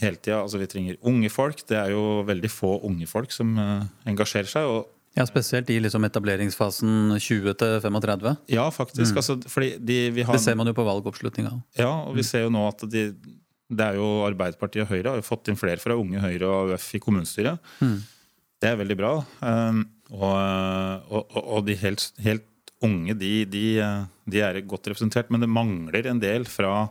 hele 0.00 0.16
tida. 0.18 0.40
Altså, 0.42 0.60
vi 0.60 0.68
trenger 0.70 0.98
unge 1.06 1.30
folk. 1.32 1.62
Det 1.68 1.78
er 1.78 1.92
jo 1.94 2.22
veldig 2.28 2.50
få 2.52 2.76
unge 2.86 3.06
folk 3.10 3.32
som 3.34 3.52
uh, 3.58 3.84
engasjerer 4.08 4.50
seg. 4.50 4.66
og 4.66 4.88
Ja, 5.16 5.26
Spesielt 5.26 5.70
i 5.70 5.80
liksom 5.82 6.04
etableringsfasen 6.06 7.16
20-35? 7.18 8.36
ja, 8.52 8.68
faktisk. 8.70 9.16
Altså, 9.16 9.38
fordi 9.46 9.76
de, 9.78 10.10
vi 10.14 10.22
har, 10.22 10.32
Det 10.34 10.42
ser 10.42 10.58
man 10.58 10.66
jo 10.70 10.76
på 10.76 10.86
valgoppslutninga. 10.86 11.54
Ja, 11.78 11.90
og 12.06 12.16
vi 12.16 12.22
ser 12.26 12.46
jo 12.46 12.50
nå 12.54 12.66
at 12.68 12.84
de, 12.90 13.08
det 13.70 13.86
er 13.86 13.94
jo 14.00 14.08
Arbeiderpartiet 14.26 14.82
og 14.84 14.90
Høyre 14.90 15.12
har 15.14 15.20
jo 15.20 15.26
fått 15.28 15.48
inn 15.52 15.58
flere 15.60 15.78
fra 15.82 15.94
Unge 15.98 16.18
Høyre 16.22 16.48
og 16.50 16.72
AUF 16.74 16.88
i 16.98 17.00
kommunestyret. 17.02 17.58
Det 18.60 18.68
er 18.68 18.76
veldig 18.80 18.96
bra. 18.98 19.12
Um, 19.40 19.84
og, 20.10 20.34
og, 21.08 21.22
og- 21.36 21.46
og 21.56 21.66
de 21.68 21.76
helt, 21.80 22.08
helt 22.24 22.46
unge, 22.82 23.14
de, 23.14 23.44
de, 23.46 23.62
de 24.26 24.40
er 24.42 24.60
godt 24.66 24.88
representert. 24.90 25.30
Men 25.30 25.40
det 25.44 25.48
mangler 25.52 26.06
en 26.10 26.20
del 26.20 26.44
fra 26.50 26.88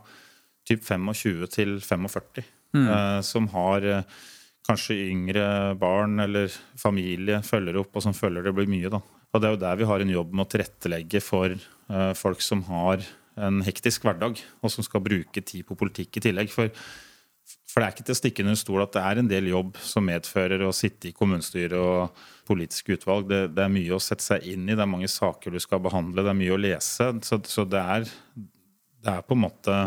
typ 0.66 0.82
25 0.86 1.46
til 1.52 1.76
45, 1.80 2.44
eh, 2.88 3.20
som 3.26 3.48
har 3.50 3.82
eh, 3.82 4.02
kanskje 4.68 4.96
yngre 5.10 5.74
barn 5.80 6.20
eller 6.22 6.48
familie 6.78 7.40
følger 7.42 7.80
opp, 7.80 7.96
og 7.98 8.02
som 8.04 8.14
føler 8.14 8.42
det 8.46 8.52
blir 8.54 8.68
mye. 8.70 8.88
da. 8.92 9.00
Og 9.34 9.40
Det 9.40 9.48
er 9.48 9.54
jo 9.56 9.62
der 9.64 9.76
vi 9.80 9.88
har 9.90 10.00
en 10.00 10.12
jobb 10.16 10.32
med 10.32 10.46
å 10.46 10.50
tilrettelegge 10.50 11.20
for 11.22 11.50
uh, 11.90 12.12
folk 12.18 12.40
som 12.42 12.62
har 12.70 13.02
en 13.46 13.62
hektisk 13.66 14.04
hverdag, 14.06 14.40
og 14.60 14.72
som 14.72 14.86
skal 14.86 15.02
bruke 15.04 15.42
tid 15.42 15.66
på 15.68 15.76
politikk 15.78 16.18
i 16.18 16.24
tillegg. 16.28 16.52
For, 16.52 16.70
for 17.70 17.80
det 17.80 17.86
er 17.86 17.94
ikke 17.94 18.06
til 18.08 18.16
å 18.16 18.20
stikke 18.20 18.44
under 18.44 18.58
stol 18.58 18.84
at 18.84 18.94
det 18.96 19.04
er 19.06 19.22
en 19.22 19.30
del 19.30 19.50
jobb 19.50 19.80
som 19.84 20.06
medfører 20.06 20.64
å 20.66 20.74
sitte 20.76 21.10
i 21.10 21.16
kommunestyre 21.16 21.80
og 21.80 22.22
politiske 22.50 22.98
utvalg. 22.98 23.28
Det, 23.30 23.42
det 23.56 23.66
er 23.66 23.72
mye 23.72 23.96
å 23.96 24.02
sette 24.02 24.26
seg 24.26 24.46
inn 24.52 24.68
i, 24.68 24.76
det 24.76 24.84
er 24.84 24.94
mange 24.94 25.10
saker 25.10 25.54
du 25.54 25.60
skal 25.62 25.82
behandle, 25.84 26.24
det 26.26 26.32
er 26.34 26.40
mye 26.40 26.56
å 26.56 26.60
lese. 26.60 27.10
Så, 27.26 27.40
så 27.48 27.66
det, 27.68 27.82
er, 27.96 28.08
det 29.00 29.18
er 29.18 29.26
på 29.26 29.38
en 29.38 29.46
måte 29.48 29.82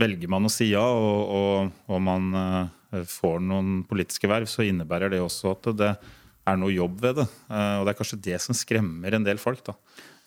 Velger 0.00 0.30
man 0.32 0.48
å 0.48 0.50
si 0.50 0.70
ja, 0.70 0.80
og, 0.80 1.32
og, 1.36 1.72
og 1.92 1.98
man 2.00 2.30
eh, 2.32 3.02
får 3.12 3.42
noen 3.44 3.82
politiske 3.84 4.24
verv, 4.30 4.48
så 4.48 4.64
innebærer 4.64 5.12
det 5.12 5.18
også 5.20 5.52
at 5.52 5.68
det 5.76 5.90
er 6.48 6.56
noe 6.58 6.72
jobb 6.72 6.96
ved 7.02 7.18
det. 7.20 7.26
Eh, 7.52 7.74
og 7.76 7.84
det 7.84 7.92
er 7.92 7.98
kanskje 7.98 8.22
det 8.24 8.38
som 8.40 8.56
skremmer 8.56 9.18
en 9.18 9.26
del 9.26 9.40
folk. 9.42 9.60
da. 9.66 9.76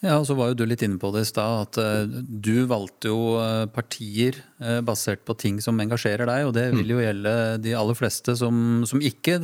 Ja, 0.05 0.19
og 0.19 0.27
så 0.27 0.35
var 0.37 0.51
jo 0.51 0.57
du 0.59 0.65
litt 0.69 0.83
inne 0.85 0.99
på 1.01 1.09
det 1.15 1.23
i 1.25 1.27
stad, 1.27 1.65
at 1.65 1.79
eh, 1.81 2.17
du 2.45 2.67
valgte 2.69 3.09
jo 3.09 3.37
eh, 3.41 3.63
partier 3.73 4.37
eh, 4.61 4.77
basert 4.85 5.23
på 5.25 5.33
ting 5.41 5.57
som 5.63 5.79
engasjerer 5.81 6.29
deg, 6.29 6.45
og 6.45 6.53
det 6.57 6.67
vil 6.75 6.93
jo 6.93 6.99
gjelde 7.01 7.33
de 7.63 7.73
aller 7.77 7.97
fleste 7.97 8.35
som, 8.37 8.83
som 8.85 9.01
ikke 9.01 9.39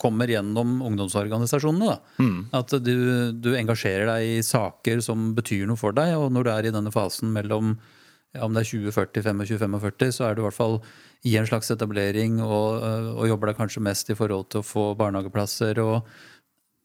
kommer 0.00 0.30
gjennom 0.32 0.78
ungdomsorganisasjonene. 0.86 1.90
da. 1.90 2.22
At 2.56 2.72
du, 2.80 2.96
du 3.36 3.50
engasjerer 3.58 4.08
deg 4.08 4.38
i 4.38 4.46
saker 4.46 5.02
som 5.04 5.34
betyr 5.36 5.66
noe 5.68 5.80
for 5.80 5.96
deg, 5.96 6.14
og 6.16 6.32
når 6.32 6.46
du 6.46 6.52
er 6.54 6.70
i 6.70 6.74
denne 6.78 6.94
fasen 6.94 7.34
mellom 7.34 7.76
ja, 8.36 8.44
om 8.44 8.56
det 8.56 8.64
er 8.64 8.70
20, 8.72 8.94
40, 8.96 9.26
25, 9.26 9.76
45, 9.82 10.14
så 10.16 10.26
er 10.26 10.36
du 10.36 10.42
i 10.42 10.46
hvert 10.46 10.56
fall 10.56 10.78
i 11.26 11.34
en 11.40 11.46
slags 11.48 11.70
etablering 11.72 12.40
og, 12.44 12.82
og 13.16 13.28
jobber 13.28 13.50
deg 13.50 13.60
kanskje 13.60 13.84
mest 13.84 14.10
i 14.12 14.16
forhold 14.16 14.48
til 14.52 14.62
å 14.62 14.66
få 14.66 14.88
barnehageplasser. 14.98 15.80
og 15.82 16.08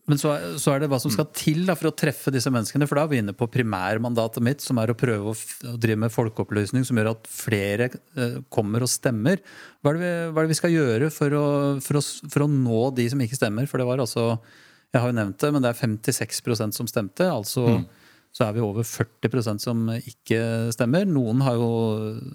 men 0.10 0.18
så, 0.18 0.34
så 0.60 0.74
er 0.74 0.82
det 0.82 0.90
hva 0.90 0.98
som 1.02 1.12
skal 1.14 1.28
til 1.38 1.62
da, 1.68 1.76
for 1.78 1.92
å 1.92 1.96
treffe 1.96 2.34
disse 2.34 2.50
menneskene. 2.52 2.88
For 2.90 2.98
da 2.98 3.04
er 3.06 3.12
vi 3.12 3.20
inne 3.22 3.36
på 3.38 3.48
primærmandatet 3.54 4.44
mitt, 4.44 4.64
som 4.66 4.80
er 4.82 4.92
å 4.92 4.98
prøve 4.98 5.32
å, 5.32 5.36
å 5.70 5.76
drive 5.78 6.02
med 6.04 6.14
folkeopplysning 6.14 6.88
som 6.88 6.98
gjør 6.98 7.12
at 7.14 7.30
flere 7.30 7.92
eh, 7.92 8.40
kommer 8.54 8.84
og 8.84 8.92
stemmer. 8.92 9.44
Hva 9.82 9.94
er, 9.94 10.02
vi, 10.02 10.12
hva 10.32 10.42
er 10.42 10.50
det 10.50 10.56
vi 10.56 10.60
skal 10.60 10.74
gjøre 10.74 11.12
for 11.14 11.38
å, 11.38 11.46
for, 11.86 12.02
å, 12.02 12.04
for 12.34 12.48
å 12.48 12.52
nå 12.52 12.84
de 12.98 13.08
som 13.14 13.22
ikke 13.24 13.40
stemmer? 13.40 13.70
For 13.70 13.82
det 13.82 13.88
var 13.92 14.04
altså 14.04 14.26
Jeg 14.92 15.00
har 15.00 15.12
jo 15.12 15.20
nevnt 15.22 15.40
det, 15.40 15.54
men 15.54 15.64
det 15.64 15.72
er 15.72 15.82
56% 15.86 16.82
som 16.82 16.90
stemte. 16.90 17.30
Altså 17.30 17.84
så 18.32 18.46
er 18.46 18.54
vi 18.56 18.64
over 18.64 18.86
40% 18.88 19.60
som 19.60 19.90
ikke 19.98 20.72
stemmer. 20.72 21.04
Noen 21.08 21.42
har 21.44 21.58
jo 21.60 21.72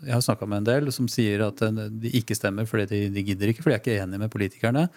Jeg 0.04 0.12
har 0.12 0.24
snakka 0.24 0.48
med 0.48 0.60
en 0.60 0.68
del 0.68 0.90
som 0.92 1.08
sier 1.08 1.46
at 1.48 1.62
eh, 1.64 1.86
de 1.88 2.12
ikke 2.20 2.36
stemmer 2.36 2.68
fordi 2.68 2.86
de, 2.90 2.98
de 3.14 3.24
gidder 3.30 3.52
ikke, 3.52 3.64
for 3.64 3.72
de 3.72 3.78
er 3.78 3.82
ikke 3.82 4.02
enige 4.02 4.20
med 4.20 4.32
politikerne. 4.32 4.90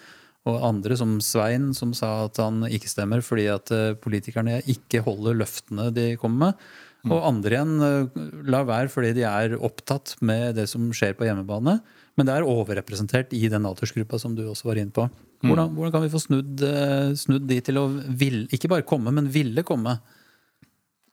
Og 0.48 0.60
andre, 0.64 0.96
som 0.96 1.18
Svein, 1.20 1.70
som 1.76 1.90
sa 1.96 2.24
at 2.24 2.38
han 2.40 2.62
ikke 2.64 2.88
stemmer 2.88 3.20
fordi 3.24 3.48
at 3.52 3.72
eh, 3.76 3.96
politikerne 4.00 4.62
ikke 4.72 5.02
holder 5.04 5.36
løftene 5.42 5.90
de 5.92 6.14
kommer 6.20 6.50
med. 6.50 6.62
Og 7.08 7.24
andre 7.24 7.56
igjen 7.56 7.74
eh, 7.84 8.22
lar 8.48 8.68
være 8.68 8.92
fordi 8.92 9.12
de 9.18 9.26
er 9.28 9.56
opptatt 9.60 10.14
med 10.24 10.56
det 10.56 10.66
som 10.70 10.88
skjer 10.96 11.16
på 11.18 11.28
hjemmebane. 11.28 11.78
Men 12.18 12.28
det 12.28 12.36
er 12.36 12.48
overrepresentert 12.48 13.34
i 13.36 13.46
den 13.52 13.68
aldersgruppa 13.68 14.20
som 14.20 14.32
du 14.36 14.46
også 14.48 14.70
var 14.70 14.80
inne 14.80 14.94
på. 14.96 15.06
Hvordan, 15.44 15.72
hvordan 15.76 15.92
kan 15.94 16.04
vi 16.04 16.12
få 16.12 16.20
snudd, 16.20 16.64
eh, 16.64 17.12
snudd 17.16 17.46
de 17.48 17.60
til 17.64 17.80
å 17.80 17.86
vil, 18.20 18.42
ikke 18.52 18.68
bare 18.72 18.88
komme, 18.88 19.12
men 19.16 19.30
ville 19.32 19.64
komme? 19.64 19.98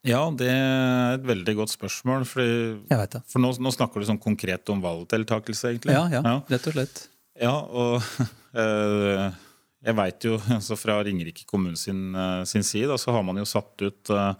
Ja, 0.07 0.21
det 0.31 0.47
er 0.51 1.17
et 1.17 1.27
veldig 1.27 1.55
godt 1.61 1.73
spørsmål. 1.73 2.23
Fordi, 2.27 2.49
Jeg 2.91 3.11
det. 3.11 3.23
for 3.27 3.43
nå, 3.43 3.51
nå 3.59 3.71
snakker 3.75 3.99
du 3.99 4.07
sånn 4.07 4.23
konkret 4.23 4.67
om 4.71 4.83
valgdeltakelse, 4.83 5.73
egentlig. 5.73 5.95
Ja, 5.95 6.07
ja, 6.11 6.39
rett 6.47 6.67
og 6.71 6.75
slett. 6.75 7.07
Ja, 7.37 7.53
og 7.61 8.01
eh, 8.61 9.27
jeg 9.87 9.97
veit 9.97 10.25
jo 10.25 10.37
altså 10.57 10.77
fra 10.79 11.01
Ringerike 11.05 11.45
kommune 11.49 11.77
sin, 11.79 12.09
eh, 12.15 12.43
sin 12.49 12.65
side, 12.65 12.97
så 12.99 13.13
har 13.15 13.25
man 13.25 13.39
jo 13.39 13.45
satt 13.47 13.83
ut 13.83 14.13
eh, 14.13 14.31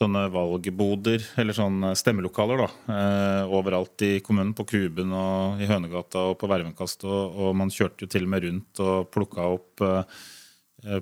sånne 0.00 0.28
valgboder, 0.32 1.24
eller 1.42 1.56
sånne 1.56 1.92
stemmelokaler, 1.98 2.62
da, 2.62 2.68
eh, 2.94 3.54
overalt 3.58 4.06
i 4.06 4.12
kommunen. 4.24 4.54
På 4.56 4.64
Kuben 4.64 5.12
og 5.12 5.60
i 5.60 5.68
Hønegata 5.68 6.30
og 6.30 6.38
på 6.40 6.48
Vervenkast. 6.48 7.04
Og, 7.04 7.34
og 7.36 7.58
man 7.58 7.72
kjørte 7.74 8.06
jo 8.06 8.12
til 8.14 8.24
og 8.24 8.32
med 8.32 8.46
rundt 8.46 8.80
og 8.84 9.10
plukka 9.12 9.50
opp 9.58 9.84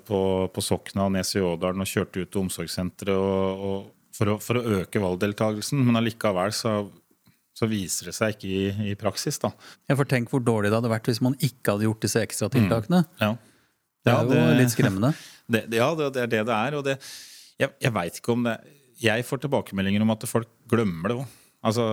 på, 0.08 0.20
på 0.50 0.62
Sokna 0.64 1.04
og 1.06 1.12
Nes 1.14 1.30
i 1.38 1.44
Ådalen 1.44 1.84
og 1.84 1.86
kjørte 1.86 2.24
ut 2.24 2.32
til 2.34 2.40
omsorgssenteret 2.40 3.14
og, 3.14 3.62
og 3.68 4.16
for, 4.18 4.32
å, 4.32 4.40
for 4.42 4.58
å 4.58 4.80
øke 4.80 5.02
valgdeltakelsen. 5.04 5.84
Men 5.86 6.00
allikevel 6.00 6.50
så, 6.56 6.80
så 7.58 7.66
viser 7.66 8.10
det 8.10 8.14
seg 8.14 8.36
ikke 8.36 8.48
i, 8.48 8.92
i 8.92 8.96
praksis, 8.98 9.40
da. 9.42 9.50
Ja, 9.90 9.96
for 9.98 10.06
tenk 10.08 10.30
hvor 10.30 10.42
dårlig 10.44 10.70
det 10.70 10.78
hadde 10.78 10.92
vært 10.92 11.10
hvis 11.10 11.22
man 11.24 11.34
ikke 11.42 11.74
hadde 11.74 11.88
gjort 11.88 12.04
disse 12.04 12.22
ekstratiltakene. 12.22 13.02
Ja. 13.22 13.32
Det 14.06 14.14
Ja, 14.14 14.20
det, 14.24 14.38
jo 14.38 14.58
litt 14.60 14.74
skremmende. 14.74 15.12
Det, 15.50 15.64
det, 15.72 15.80
ja, 15.80 15.88
det, 15.98 16.12
det 16.14 16.22
er 16.22 16.32
det 16.36 16.44
det 16.50 16.58
er. 16.58 16.76
Og 16.78 16.86
det, 16.86 16.98
jeg 17.58 17.74
jeg 17.82 17.94
veit 17.96 18.20
ikke 18.20 18.36
om 18.36 18.46
det 18.46 18.58
Jeg 19.02 19.26
får 19.26 19.42
tilbakemeldinger 19.42 20.02
om 20.02 20.14
at 20.14 20.26
folk 20.30 20.50
glemmer 20.70 21.10
det 21.10 21.18
òg. 21.20 21.34
Altså, 21.68 21.84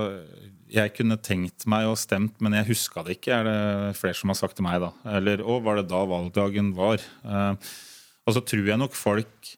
jeg 0.69 0.93
kunne 0.93 1.17
tenkt 1.21 1.65
meg 1.69 1.87
og 1.89 1.97
stemt, 2.01 2.37
men 2.41 2.53
jeg 2.57 2.69
huska 2.69 3.03
det 3.05 3.17
ikke, 3.19 3.39
er 3.39 3.45
det 3.45 3.97
flere 3.97 4.17
som 4.17 4.31
har 4.33 4.37
sagt 4.39 4.57
til 4.57 4.65
meg. 4.65 4.79
da. 4.81 4.91
Eller 5.17 5.41
å, 5.41 5.59
var 5.65 5.77
det 5.79 5.87
da 5.89 6.01
valgdagen 6.09 6.71
var? 6.77 7.01
Uh, 7.25 7.53
og 8.25 8.37
så 8.37 8.41
tror 8.45 8.69
jeg 8.71 8.81
nok 8.81 8.97
folk 8.97 9.53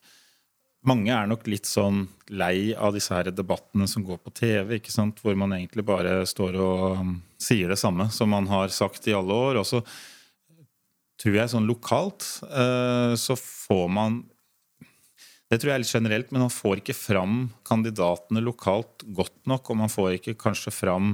mange 0.87 1.11
er 1.13 1.27
nok 1.29 1.47
litt 1.49 1.67
sånn 1.67 2.05
lei 2.31 2.73
av 2.73 2.95
disse 2.95 3.13
her 3.15 3.29
debattene 3.35 3.87
som 3.89 4.05
går 4.07 4.19
på 4.23 4.33
TV, 4.35 4.77
ikke 4.77 4.93
sant? 4.93 5.19
hvor 5.23 5.35
man 5.39 5.55
egentlig 5.55 5.85
bare 5.87 6.21
står 6.27 6.57
og 6.59 7.01
um, 7.01 7.17
sier 7.39 7.71
det 7.71 7.79
samme 7.79 8.09
som 8.13 8.31
man 8.31 8.47
har 8.51 8.71
sagt 8.73 9.07
i 9.07 9.15
alle 9.15 9.35
år. 9.35 9.59
Og 9.61 9.67
så 9.67 9.81
tror 11.21 11.37
jeg 11.39 11.51
sånn 11.51 11.69
lokalt 11.69 12.25
eh, 12.45 13.13
så 13.17 13.37
får 13.39 13.87
man 13.89 14.19
Det 15.47 15.57
tror 15.57 15.71
jeg 15.71 15.77
er 15.77 15.83
litt 15.83 15.95
generelt, 15.95 16.31
men 16.31 16.43
man 16.43 16.53
får 16.53 16.81
ikke 16.81 16.97
fram 16.97 17.35
kandidatene 17.67 18.43
lokalt 18.43 19.05
godt 19.15 19.37
nok. 19.47 19.71
Og 19.71 19.79
man 19.79 19.91
får 19.91 20.17
ikke 20.17 20.35
kanskje 20.39 20.73
fram 20.75 21.13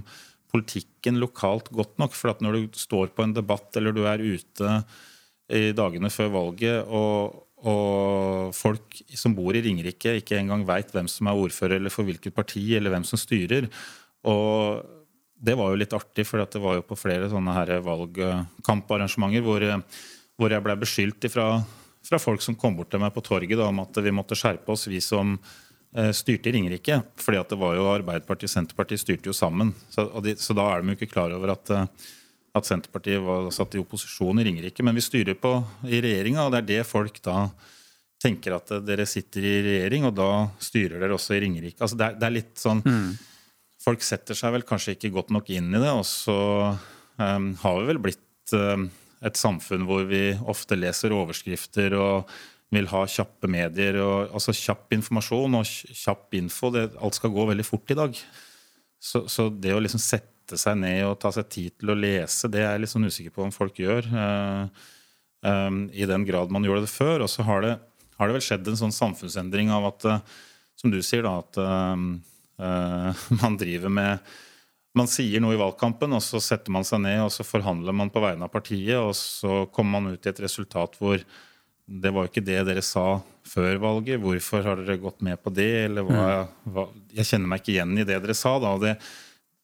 politikken 0.53 1.19
lokalt 1.21 1.69
godt 1.73 1.99
nok. 2.01 2.17
For 2.17 2.33
at 2.33 2.41
når 2.41 2.57
du 2.57 2.79
står 2.81 3.13
på 3.13 3.25
en 3.25 3.35
debatt 3.37 3.77
eller 3.77 3.93
du 3.93 4.03
er 4.09 4.21
ute 4.21 4.79
i 5.53 5.69
dagene 5.77 6.09
før 6.09 6.31
valget, 6.33 6.89
og, 6.89 7.43
og 7.63 8.51
folk 8.55 8.97
som 9.15 9.35
bor 9.37 9.55
i 9.55 9.61
Ringerike 9.63 10.17
ikke 10.19 10.35
engang 10.39 10.65
veit 10.67 10.91
hvem 10.91 11.07
som 11.11 11.29
er 11.31 11.39
ordfører 11.39 11.79
eller 11.79 11.93
for 11.93 12.07
hvilket 12.07 12.35
parti, 12.35 12.63
eller 12.75 12.91
hvem 12.91 13.05
som 13.07 13.19
styrer. 13.19 13.69
Og 14.27 14.83
det 15.43 15.55
var 15.59 15.71
jo 15.71 15.79
litt 15.79 15.95
artig, 15.95 16.25
for 16.27 16.43
det 16.43 16.61
var 16.63 16.77
jo 16.79 16.85
på 16.87 16.97
flere 16.99 17.29
sånne 17.31 17.79
valgkamparrangementer 17.85 19.43
hvor, 19.43 19.65
hvor 20.39 20.55
jeg 20.55 20.65
ble 20.65 20.75
beskyldt 20.83 21.27
ifra, 21.29 21.47
fra 22.03 22.19
folk 22.19 22.43
som 22.43 22.57
kom 22.59 22.75
bort 22.77 22.91
til 22.93 23.03
meg 23.03 23.13
på 23.15 23.23
torget 23.23 23.55
da, 23.59 23.67
om 23.71 23.83
at 23.83 23.99
vi 24.03 24.15
måtte 24.15 24.37
skjerpe 24.39 24.75
oss, 24.75 24.87
vi 24.91 24.99
som 25.03 25.37
eh, 25.37 26.11
styrte 26.15 26.51
i 26.51 26.55
Ringerike. 26.57 27.01
fordi 27.19 27.39
at 27.39 27.51
det 27.51 27.59
var 27.59 27.77
jo 27.79 27.91
Arbeiderpartiet 27.91 28.51
og 28.51 28.55
Senterpartiet 28.57 29.03
styrte 29.03 29.31
jo 29.31 29.35
sammen. 29.35 29.71
Så, 29.91 30.07
de, 30.23 30.35
så 30.39 30.55
da 30.55 30.67
er 30.69 30.83
de 30.83 30.93
jo 30.93 30.99
ikke 30.99 31.11
klar 31.15 31.35
over 31.35 31.55
at, 31.55 31.71
eh, 31.75 32.11
at 32.53 32.67
Senterpartiet 32.67 33.21
var 33.23 33.49
satt 33.53 33.75
i 33.75 33.81
opposisjon 33.81 34.39
i 34.39 34.45
Ringerike. 34.45 34.85
Men 34.85 34.97
vi 34.97 35.05
styrer 35.05 35.37
på 35.39 35.55
i 35.89 36.01
regjeringa, 36.03 36.45
og 36.45 36.53
det 36.53 36.61
er 36.61 36.69
det 36.69 36.81
folk 36.85 37.17
da 37.25 37.47
tenker 38.23 38.55
at 38.55 38.71
dere 38.85 39.05
sitter 39.09 39.43
i 39.43 39.55
regjering, 39.65 40.07
og 40.07 40.15
da 40.15 40.29
styrer 40.61 41.01
dere 41.01 41.17
også 41.17 41.35
i 41.35 41.43
Ringerike. 41.43 41.81
Altså 41.81 41.97
det, 41.99 42.09
er, 42.09 42.19
det 42.19 42.27
er 42.29 42.37
litt 42.39 42.57
sånn 42.61 42.83
Folk 43.83 43.99
setter 43.99 44.37
seg 44.37 44.53
vel 44.53 44.63
kanskje 44.63 44.93
ikke 44.95 45.09
godt 45.11 45.31
nok 45.35 45.49
inn 45.51 45.73
i 45.75 45.79
det, 45.81 45.89
og 45.91 46.05
så 46.07 46.35
um, 47.19 47.49
har 47.59 47.73
vi 47.81 47.87
vel 47.89 47.97
blitt 47.99 48.53
um, 48.55 48.85
et 49.27 49.35
samfunn 49.35 49.83
hvor 49.89 50.05
vi 50.07 50.29
ofte 50.47 50.77
leser 50.79 51.11
overskrifter 51.11 51.91
og 51.99 52.31
vil 52.73 52.87
ha 52.93 53.03
kjappe 53.09 53.49
medier. 53.51 53.99
Og, 53.99 54.31
altså 54.33 54.55
kjapp 54.55 54.95
informasjon 54.95 55.59
og 55.59 55.67
kjapp 55.67 56.39
info. 56.39 56.71
Det, 56.73 56.85
alt 56.95 57.19
skal 57.19 57.33
gå 57.35 57.47
veldig 57.51 57.65
fort 57.67 57.91
i 57.93 57.99
dag. 57.99 58.23
Så, 59.03 59.25
så 59.27 59.49
det 59.51 59.75
å 59.75 59.81
liksom 59.83 60.01
sette 60.01 60.32
seg 60.61 60.77
ned 60.81 61.01
og 61.07 61.17
ta 61.21 61.31
seg 61.35 61.49
tid 61.51 61.75
til 61.79 61.93
å 61.93 61.97
lese, 61.97 62.49
det 62.51 62.61
er 62.63 62.73
jeg 62.75 62.83
litt 62.83 62.93
sånn 62.93 63.09
usikker 63.09 63.35
på 63.35 63.45
om 63.45 63.53
folk 63.55 63.79
gjør. 63.79 64.07
eh, 64.13 64.87
um, 65.49 65.83
I 65.93 66.07
den 66.09 66.25
grad 66.27 66.53
man 66.53 66.65
gjorde 66.67 66.85
det 66.85 66.93
før. 66.93 67.25
Og 67.25 67.31
så 67.31 67.45
har 67.47 67.65
det, 67.65 67.75
har 68.17 68.29
det 68.29 68.37
vel 68.37 68.45
skjedd 68.45 68.69
en 68.69 68.79
sånn 68.85 68.95
samfunnsendring 68.95 69.73
av 69.73 69.89
at, 69.91 70.07
eh, 70.09 70.41
som 70.79 70.93
du 70.93 71.01
sier, 71.03 71.25
da, 71.25 71.37
at 71.43 71.61
eh, 71.63 73.29
man 73.41 73.59
driver 73.59 73.93
med 73.93 74.33
man 74.93 75.09
sier 75.09 75.41
noe 75.41 75.55
i 75.55 75.57
valgkampen, 75.57 76.13
og 76.13 76.21
så 76.21 76.37
setter 76.37 76.69
man 76.73 76.85
seg 76.85 77.01
ned 77.01 77.23
og 77.23 77.31
så 77.33 77.41
forhandler 77.41 77.95
man 77.97 78.11
på 78.13 78.21
vegne 78.21 78.45
av 78.45 78.53
partiet, 78.53 78.99
og 79.01 79.15
så 79.17 79.63
kommer 79.73 79.97
man 79.97 80.13
ut 80.13 80.27
i 80.27 80.29
et 80.29 80.41
resultat 80.43 80.99
hvor 80.99 81.17
det 81.83 82.11
var 82.15 82.29
ikke 82.29 82.43
det 82.45 82.61
dere 82.67 82.83
sa 82.85 83.17
før 83.47 83.79
valget. 83.81 84.21
Hvorfor 84.23 84.63
har 84.63 84.79
dere 84.79 85.01
gått 85.01 85.23
med 85.25 85.41
på 85.43 85.51
det? 85.53 85.71
Eller 85.89 86.05
hva, 86.07 86.45
hva 86.63 86.85
Jeg 87.11 87.27
kjenner 87.27 87.49
meg 87.51 87.63
ikke 87.63 87.73
igjen 87.73 87.97
i 87.97 88.05
det 88.07 88.21
dere 88.23 88.35
sa. 88.37 88.53
da, 88.61 88.71
og 88.77 88.85
det, 88.85 88.93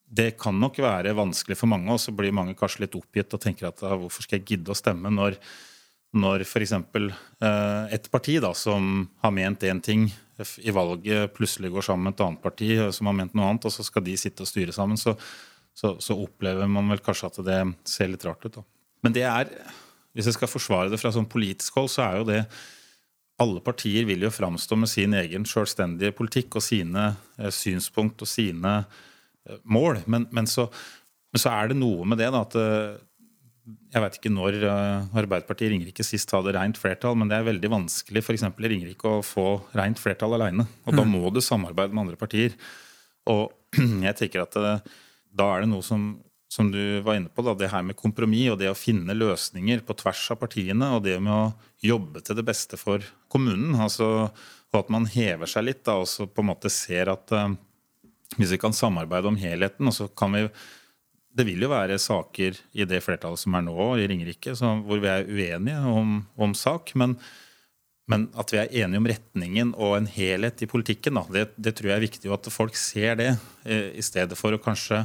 det 0.10 0.32
kan 0.42 0.58
nok 0.58 0.80
være 0.82 1.14
vanskelig 1.18 1.58
for 1.60 1.70
mange, 1.70 1.92
og 1.94 2.02
så 2.02 2.14
blir 2.16 2.34
mange 2.36 2.56
kanskje 2.58 2.86
litt 2.86 2.96
oppgitt 2.98 3.34
og 3.36 3.42
tenker 3.44 3.70
at 3.70 3.84
«Ah, 3.86 3.94
hvorfor 4.00 4.26
skal 4.26 4.40
jeg 4.40 4.48
gidde 4.54 4.74
å 4.74 4.78
stemme 4.78 5.12
når, 5.14 5.38
når 6.18 6.46
f.eks. 6.48 6.74
Eh, 6.74 7.84
et 7.94 8.10
parti 8.10 8.40
da, 8.42 8.50
som 8.58 9.06
har 9.22 9.36
ment 9.36 9.66
én 9.70 9.82
ting 9.86 10.08
i 10.40 10.74
valget, 10.74 11.36
plutselig 11.36 11.70
går 11.76 11.86
sammen 11.86 12.10
med 12.10 12.18
et 12.18 12.24
annet 12.26 12.42
parti 12.42 12.72
eh, 12.74 12.90
som 12.96 13.12
har 13.12 13.18
ment 13.20 13.38
noe 13.38 13.52
annet, 13.52 13.68
og 13.70 13.76
så 13.76 13.86
skal 13.86 14.06
de 14.08 14.16
sitte 14.18 14.46
og 14.46 14.50
styre 14.50 14.74
sammen, 14.74 14.98
så, 14.98 15.14
så, 15.78 15.94
så 16.02 16.18
opplever 16.18 16.72
man 16.72 16.90
vel 16.90 17.04
kanskje 17.06 17.30
at 17.30 17.40
det 17.46 17.60
ser 17.90 18.10
litt 18.10 18.26
rart 18.26 18.48
ut. 18.48 18.58
Da. 18.58 18.66
Men 19.06 19.16
det 19.16 19.28
er, 19.30 19.54
hvis 20.18 20.32
jeg 20.32 20.40
skal 20.40 20.50
forsvare 20.50 20.90
det 20.90 21.02
fra 21.02 21.14
sånn 21.14 21.30
politisk 21.30 21.78
hold, 21.78 21.92
så 21.94 22.08
er 22.08 22.18
jo 22.18 22.30
det 22.32 22.42
alle 23.40 23.62
partier 23.64 24.04
vil 24.10 24.26
jo 24.26 24.34
framstå 24.34 24.76
med 24.76 24.90
sin 24.92 25.14
egen 25.16 25.46
selvstendige 25.48 26.18
politikk 26.18 26.58
og 26.58 26.66
sine 26.66 27.12
eh, 27.38 27.54
synspunkt 27.54 28.26
og 28.26 28.32
sine 28.32 28.74
eh, 28.82 29.06
mål. 29.64 30.02
Men, 30.10 30.28
men, 30.36 30.50
så, 30.50 30.68
men 31.34 31.44
så 31.44 31.54
er 31.54 31.72
det 31.72 31.80
noe 31.80 32.08
med 32.08 32.22
det 32.22 32.30
da, 32.34 32.44
at 32.46 32.58
eh, 32.60 32.98
jeg 33.90 34.04
vet 34.04 34.18
ikke 34.20 34.32
når 34.34 34.58
eh, 34.62 35.18
Arbeiderpartiet 35.20 35.68
i 35.68 35.74
Ringerike 35.74 36.06
sist 36.06 36.32
hadde 36.36 36.54
rent 36.56 36.80
flertall, 36.80 37.18
men 37.20 37.30
det 37.30 37.40
er 37.40 37.50
veldig 37.50 37.72
vanskelig 37.74 38.24
eksempel 38.36 38.68
i 38.68 38.74
Ringerike 38.74 39.18
å 39.20 39.26
få 39.26 39.48
rent 39.78 40.02
flertall 40.02 40.38
alene. 40.38 40.68
Og 40.86 40.98
da 40.98 41.06
må 41.08 41.30
du 41.34 41.42
samarbeide 41.44 41.94
med 41.94 42.08
andre 42.08 42.20
partier. 42.20 42.56
Og 43.30 43.50
jeg 44.08 44.18
tenker 44.20 44.46
at 44.46 44.58
eh, 44.60 44.98
da 45.30 45.52
er 45.54 45.64
det 45.64 45.72
noe 45.72 45.86
som, 45.86 46.12
som 46.52 46.72
du 46.74 47.02
var 47.06 47.20
inne 47.20 47.34
på, 47.34 47.46
da, 47.46 47.56
det 47.58 47.72
her 47.74 47.86
med 47.86 47.98
kompromiss 48.00 48.54
og 48.54 48.60
det 48.62 48.72
å 48.72 48.78
finne 48.78 49.18
løsninger 49.18 49.84
på 49.86 49.98
tvers 50.02 50.26
av 50.34 50.42
partiene, 50.42 50.94
og 50.96 51.06
det 51.06 51.18
med 51.22 51.34
å 51.34 51.86
jobbe 51.86 52.24
til 52.26 52.40
det 52.40 52.46
beste 52.48 52.80
for 52.80 53.06
kommunen. 53.32 53.76
altså 53.78 54.30
Og 54.70 54.82
at 54.84 54.94
man 54.94 55.10
hever 55.10 55.50
seg 55.50 55.68
litt 55.70 55.84
da, 55.86 56.00
og 56.02 56.10
så 56.10 56.30
på 56.30 56.46
en 56.46 56.52
måte 56.54 56.74
ser 56.74 57.14
at 57.14 57.34
hvis 58.38 58.54
vi 58.54 58.62
kan 58.62 58.76
samarbeide 58.76 59.32
om 59.32 59.40
helheten, 59.40 59.90
og 59.90 59.96
så 59.96 60.08
kan 60.08 60.36
vi 60.36 60.48
det 61.40 61.46
vil 61.48 61.62
jo 61.64 61.70
være 61.72 62.00
saker 62.02 62.58
i 62.76 62.86
det 62.90 63.04
flertallet 63.06 63.40
som 63.40 63.56
er 63.56 63.64
nå 63.64 63.78
i 64.02 64.08
Ringerike, 64.10 64.56
hvor 64.58 65.00
vi 65.02 65.08
er 65.12 65.28
uenige 65.30 65.92
om, 65.94 66.16
om 66.36 66.56
sak. 66.58 66.92
Men, 67.00 67.16
men 68.10 68.28
at 68.40 68.52
vi 68.54 68.60
er 68.60 68.74
enige 68.84 69.02
om 69.04 69.10
retningen 69.12 69.74
og 69.78 69.96
en 70.00 70.10
helhet 70.10 70.66
i 70.66 70.70
politikken, 70.70 71.20
da, 71.20 71.26
det, 71.32 71.46
det, 71.56 71.76
tror 71.78 71.92
jeg 71.92 72.00
er 72.00 72.08
viktig. 72.08 72.32
At 72.34 72.50
folk 72.52 72.80
ser 72.80 73.20
det, 73.22 73.30
eh, 73.70 73.92
i 73.94 74.06
stedet 74.06 74.36
for 74.40 74.56
å 74.56 74.62
kanskje 74.62 75.04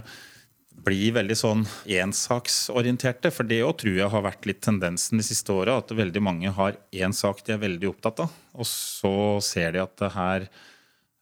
bli 0.85 1.13
veldig 1.15 1.37
sånn 1.39 1.63
ensaksorienterte. 2.01 3.31
For 3.31 3.47
det 3.47 3.63
òg 3.67 3.77
tror 3.85 4.01
jeg 4.01 4.13
har 4.17 4.25
vært 4.25 4.49
litt 4.49 4.65
tendensen 4.65 5.21
de 5.21 5.27
siste 5.29 5.55
åra. 5.55 5.79
At 5.85 5.95
veldig 5.95 6.25
mange 6.25 6.57
har 6.57 6.81
én 6.91 7.15
sak 7.15 7.45
de 7.47 7.55
er 7.55 7.63
veldig 7.63 7.93
opptatt 7.93 8.25
av. 8.27 8.39
Og 8.57 8.69
så 8.69 9.15
ser 9.45 9.77
de 9.77 9.85
at 9.85 9.95
det 10.01 10.15
her 10.17 10.49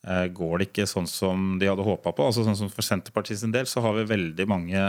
går 0.03 0.59
det 0.59 0.67
ikke 0.71 0.89
sånn 0.91 1.07
som 1.07 1.53
de 1.61 1.69
hadde 1.71 1.85
håpa 1.87 2.11
på. 2.11 2.25
Altså 2.27 2.43
sånn 2.47 2.59
som 2.59 2.71
For 2.73 2.83
Senterpartiet 2.83 3.39
sin 3.39 3.53
del 3.55 3.69
så 3.71 3.83
har 3.85 3.95
vi 3.95 4.09
veldig 4.11 4.47
mange 4.51 4.81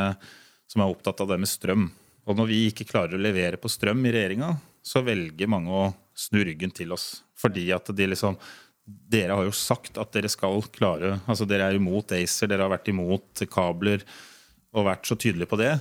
som 0.72 0.82
er 0.82 0.90
opptatt 0.90 1.22
av 1.22 1.30
det 1.30 1.38
med 1.44 1.52
strøm. 1.52 1.88
Og 2.26 2.40
når 2.40 2.50
vi 2.50 2.60
ikke 2.70 2.88
klarer 2.90 3.18
å 3.18 3.22
levere 3.22 3.60
på 3.62 3.72
strøm 3.72 4.02
i 4.08 4.14
regjeringa, 4.16 4.54
så 4.84 5.04
velger 5.06 5.52
mange 5.52 5.72
å 5.72 5.86
snu 6.18 6.42
ryggen 6.46 6.74
til 6.76 6.96
oss. 6.96 7.24
Fordi 7.40 7.70
at 7.76 7.94
de 7.96 8.10
liksom 8.14 8.40
Dere 8.84 9.32
har 9.32 9.46
jo 9.48 9.54
sagt 9.56 9.96
at 9.96 10.10
dere 10.12 10.28
skal 10.28 10.58
klare 10.76 11.14
altså 11.24 11.46
Dere 11.48 11.70
er 11.72 11.78
imot 11.78 12.12
ACER, 12.12 12.50
dere 12.52 12.66
har 12.66 12.74
vært 12.74 12.90
imot 12.92 13.46
kabler 13.48 14.02
og 14.76 14.90
vært 14.90 15.08
så 15.08 15.16
tydelige 15.16 15.48
på 15.48 15.60
det. 15.62 15.78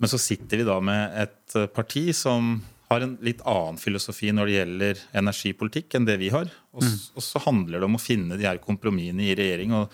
Men 0.00 0.08
så 0.08 0.16
sitter 0.22 0.62
vi 0.62 0.64
da 0.64 0.78
med 0.80 1.18
et 1.20 1.56
parti 1.74 2.06
som 2.16 2.54
har 2.88 3.04
en 3.04 3.16
litt 3.24 3.42
annen 3.48 3.78
filosofi 3.80 4.30
når 4.32 4.48
det 4.48 4.54
gjelder 4.54 5.02
energipolitikk 5.20 5.96
enn 5.98 6.06
det 6.08 6.16
vi 6.20 6.30
har. 6.32 6.48
Og, 6.72 6.84
mm. 6.84 6.94
og 7.18 7.24
så 7.24 7.42
handler 7.44 7.80
det 7.80 7.88
om 7.88 7.98
å 7.98 8.02
finne 8.02 8.38
de 8.40 8.46
her 8.48 8.60
kompromissene 8.62 9.26
i 9.26 9.34
regjering. 9.38 9.74
og 9.76 9.92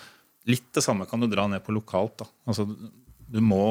Litt 0.51 0.69
det 0.77 0.85
samme 0.85 1.09
kan 1.11 1.23
du 1.23 1.27
dra 1.31 1.49
ned 1.51 1.65
på 1.67 1.75
lokalt. 1.75 2.21
da. 2.23 2.29
Altså, 2.53 2.69
du 3.35 3.41
må 3.43 3.65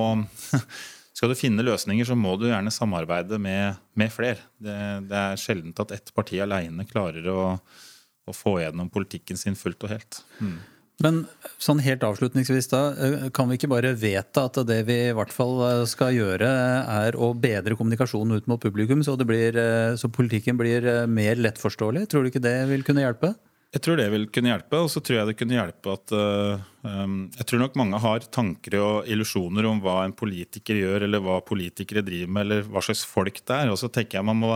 skal 1.13 1.31
du 1.31 1.37
finne 1.37 1.65
løsninger, 1.65 2.07
så 2.07 2.17
må 2.19 2.35
du 2.41 2.49
gjerne 2.49 2.73
samarbeide 2.73 3.39
med, 3.41 3.79
med 3.99 4.11
flere. 4.13 4.41
Det, 4.57 4.75
det, 5.07 5.19
er 5.19 5.39
sjelden 5.39 5.75
at 5.79 5.93
ett 5.95 6.13
parti 6.15 6.41
alene 6.43 6.87
klarer 6.89 7.29
å, 7.31 7.41
å, 7.53 8.35
få 8.35 8.57
gjennom 8.63 8.89
politikken 8.93 9.39
sin 9.39 9.55
fullt 9.59 9.85
og 9.85 9.93
helt. 9.93 10.23
Mm. 10.41 10.57
Men 11.03 11.25
sånn 11.59 11.81
helt 11.83 12.03
avslutningsvis, 12.07 12.69
da, 12.71 12.81
eh, 12.95 13.29
kan 13.35 13.49
vi 13.49 13.57
ikke 13.59 13.71
bare 13.73 13.91
vedta 13.99 14.45
at 14.47 14.61
det 14.67 14.79
vi 14.87 14.95
i 15.09 15.15
hvert 15.15 15.33
fall 15.35 15.57
eh, 15.67 15.85
skal 15.89 16.15
gjøre, 16.15 16.51
er 16.87 17.17
å 17.19 17.33
bedre 17.35 17.75
kommunikasjonen 17.75 18.39
ut 18.39 18.47
mot 18.47 18.61
publikum, 18.61 19.03
så, 19.03 19.17
blir, 19.19 19.57
eh, 19.59 19.95
så 19.99 20.07
politikken 20.07 20.59
blir 20.59 20.87
mer 21.11 21.41
lettforståelig? 21.43 22.07
Tror 22.07 22.23
du 22.23 22.31
ikke 22.31 22.43
det 22.43 22.55
vil 22.71 22.87
kunne 22.87 23.03
hjelpe? 23.03 23.33
Jeg 23.73 23.81
tror 23.83 23.97
det 23.97 24.05
vil 24.13 24.27
kunne 24.29 24.51
hjelpe. 24.53 24.79
Og 24.85 24.89
så 24.93 25.01
tror 25.01 25.17
jeg 25.17 25.31
det 25.31 25.37
kunne 25.39 25.55
hjelpe 25.57 25.95
at 25.95 26.11
um, 26.13 27.15
Jeg 27.33 27.47
tror 27.49 27.63
nok 27.63 27.77
mange 27.79 27.97
har 28.03 28.27
tanker 28.29 28.75
og 28.77 29.09
illusjoner 29.09 29.65
om 29.65 29.79
hva 29.81 30.03
en 30.03 30.13
politiker 30.13 30.77
gjør, 30.77 31.07
eller 31.07 31.23
hva 31.25 31.39
politikere 31.41 32.03
driver 32.05 32.29
med, 32.29 32.45
eller 32.45 32.69
hva 32.69 32.83
slags 32.85 33.01
folk 33.09 33.41
det 33.41 33.57
er. 33.57 33.71
Og 33.73 33.79
så 33.81 33.89
tenker 33.89 34.19
jeg 34.19 34.27
man 34.29 34.37
må 34.43 34.53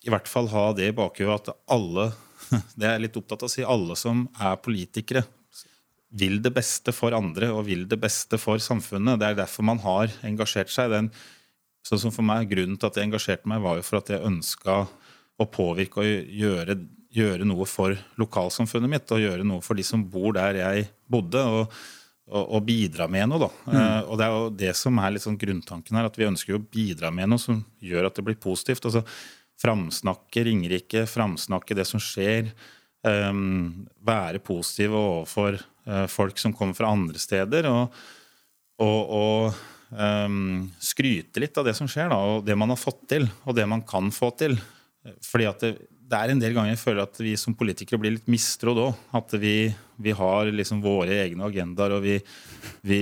i 0.00 0.08
hvert 0.08 0.30
fall 0.30 0.48
ha 0.54 0.70
det 0.72 0.88
i 0.88 0.96
bakhodet 0.96 1.36
at 1.36 1.52
alle 1.68 2.08
Det 2.78 2.86
er 2.86 2.96
jeg 2.96 3.04
litt 3.04 3.20
opptatt 3.20 3.44
av 3.44 3.50
å 3.50 3.52
si. 3.52 3.62
Alle 3.62 3.94
som 4.00 4.24
er 4.40 4.56
politikere, 4.64 5.22
vil 6.10 6.40
det 6.42 6.52
beste 6.56 6.94
for 6.94 7.14
andre 7.14 7.52
og 7.54 7.66
vil 7.68 7.84
det 7.90 8.00
beste 8.02 8.38
for 8.40 8.62
samfunnet. 8.62 9.20
Det 9.20 9.28
er 9.28 9.42
derfor 9.42 9.66
man 9.66 9.82
har 9.84 10.10
engasjert 10.26 10.72
seg. 10.72 10.90
Den, 10.92 11.10
sånn 11.86 12.02
som 12.06 12.14
for 12.14 12.26
meg, 12.26 12.48
Grunnen 12.50 12.78
til 12.80 12.90
at 12.90 12.98
jeg 12.98 13.10
engasjerte 13.10 13.50
meg, 13.50 13.62
var 13.62 13.78
jo 13.78 13.86
for 13.86 14.00
at 14.00 14.10
jeg 14.10 14.26
ønska 14.26 14.80
å 15.40 15.46
påvirke 15.48 16.02
og 16.02 16.34
gjøre 16.40 16.80
gjøre 17.10 17.42
noe 17.42 17.66
for 17.66 17.96
lokalsamfunnet 18.22 18.90
mitt 18.90 19.10
og 19.10 19.18
gjøre 19.18 19.46
noe 19.46 19.64
for 19.66 19.78
de 19.78 19.82
som 19.82 20.04
bor 20.06 20.30
der 20.36 20.60
jeg 20.60 20.84
bodde. 21.10 21.42
og, 21.42 21.80
og, 22.30 22.44
og 22.56 22.62
bidra 22.66 23.08
med 23.10 23.30
noe. 23.32 23.42
Da. 23.42 23.50
Mm. 23.66 23.74
Uh, 23.74 24.00
og 24.06 24.18
Det 24.18 24.26
er 24.26 24.34
jo 24.34 24.50
det 24.62 24.74
som 24.78 25.00
er 25.02 25.14
litt 25.14 25.26
sånn 25.26 25.38
grunntanken 25.40 25.98
her, 25.98 26.06
at 26.06 26.18
vi 26.18 26.28
ønsker 26.28 26.56
å 26.56 26.62
bidra 26.62 27.10
med 27.14 27.32
noe 27.32 27.42
som 27.42 27.64
gjør 27.82 28.06
at 28.06 28.18
det 28.18 28.26
blir 28.28 28.38
positivt. 28.40 28.86
Altså, 28.86 29.04
Framsnakke 29.60 30.46
Ringerike, 30.46 31.02
framsnakke 31.10 31.76
det 31.76 31.84
som 31.88 32.00
skjer. 32.00 32.52
Um, 33.04 33.88
være 34.04 34.40
positive 34.44 34.96
overfor 34.96 35.58
folk 36.08 36.38
som 36.38 36.52
kommer 36.56 36.76
fra 36.76 36.90
andre 36.92 37.18
steder. 37.18 37.66
Og, 37.70 38.00
og, 38.80 39.14
og 39.16 39.60
um, 39.90 40.68
skryte 40.82 41.42
litt 41.42 41.56
av 41.58 41.66
det 41.68 41.76
som 41.78 41.88
skjer, 41.90 42.10
da, 42.12 42.18
og 42.18 42.44
det 42.46 42.56
man 42.58 42.72
har 42.72 42.80
fått 42.80 43.06
til, 43.10 43.28
og 43.44 43.56
det 43.56 43.66
man 43.70 43.84
kan 43.86 44.12
få 44.14 44.32
til. 44.38 44.58
Fordi 45.24 45.48
at 45.48 45.64
det, 45.64 45.74
det 46.10 46.18
er 46.18 46.32
en 46.32 46.40
del 46.42 46.56
ganger 46.56 46.74
jeg 46.74 46.80
føler 46.80 47.04
at 47.04 47.20
vi 47.22 47.36
som 47.38 47.54
politikere 47.58 48.00
blir 48.02 48.16
litt 48.16 48.30
mistrodd 48.30 48.80
òg. 48.82 49.04
At 49.16 49.34
vi, 49.40 49.70
vi, 50.02 50.14
har 50.16 50.50
liksom 50.50 50.82
våre 50.82 51.20
egne 51.22 51.46
agendaer, 51.46 51.94
og 51.98 52.04
vi, 52.04 52.16
vi, 52.86 53.00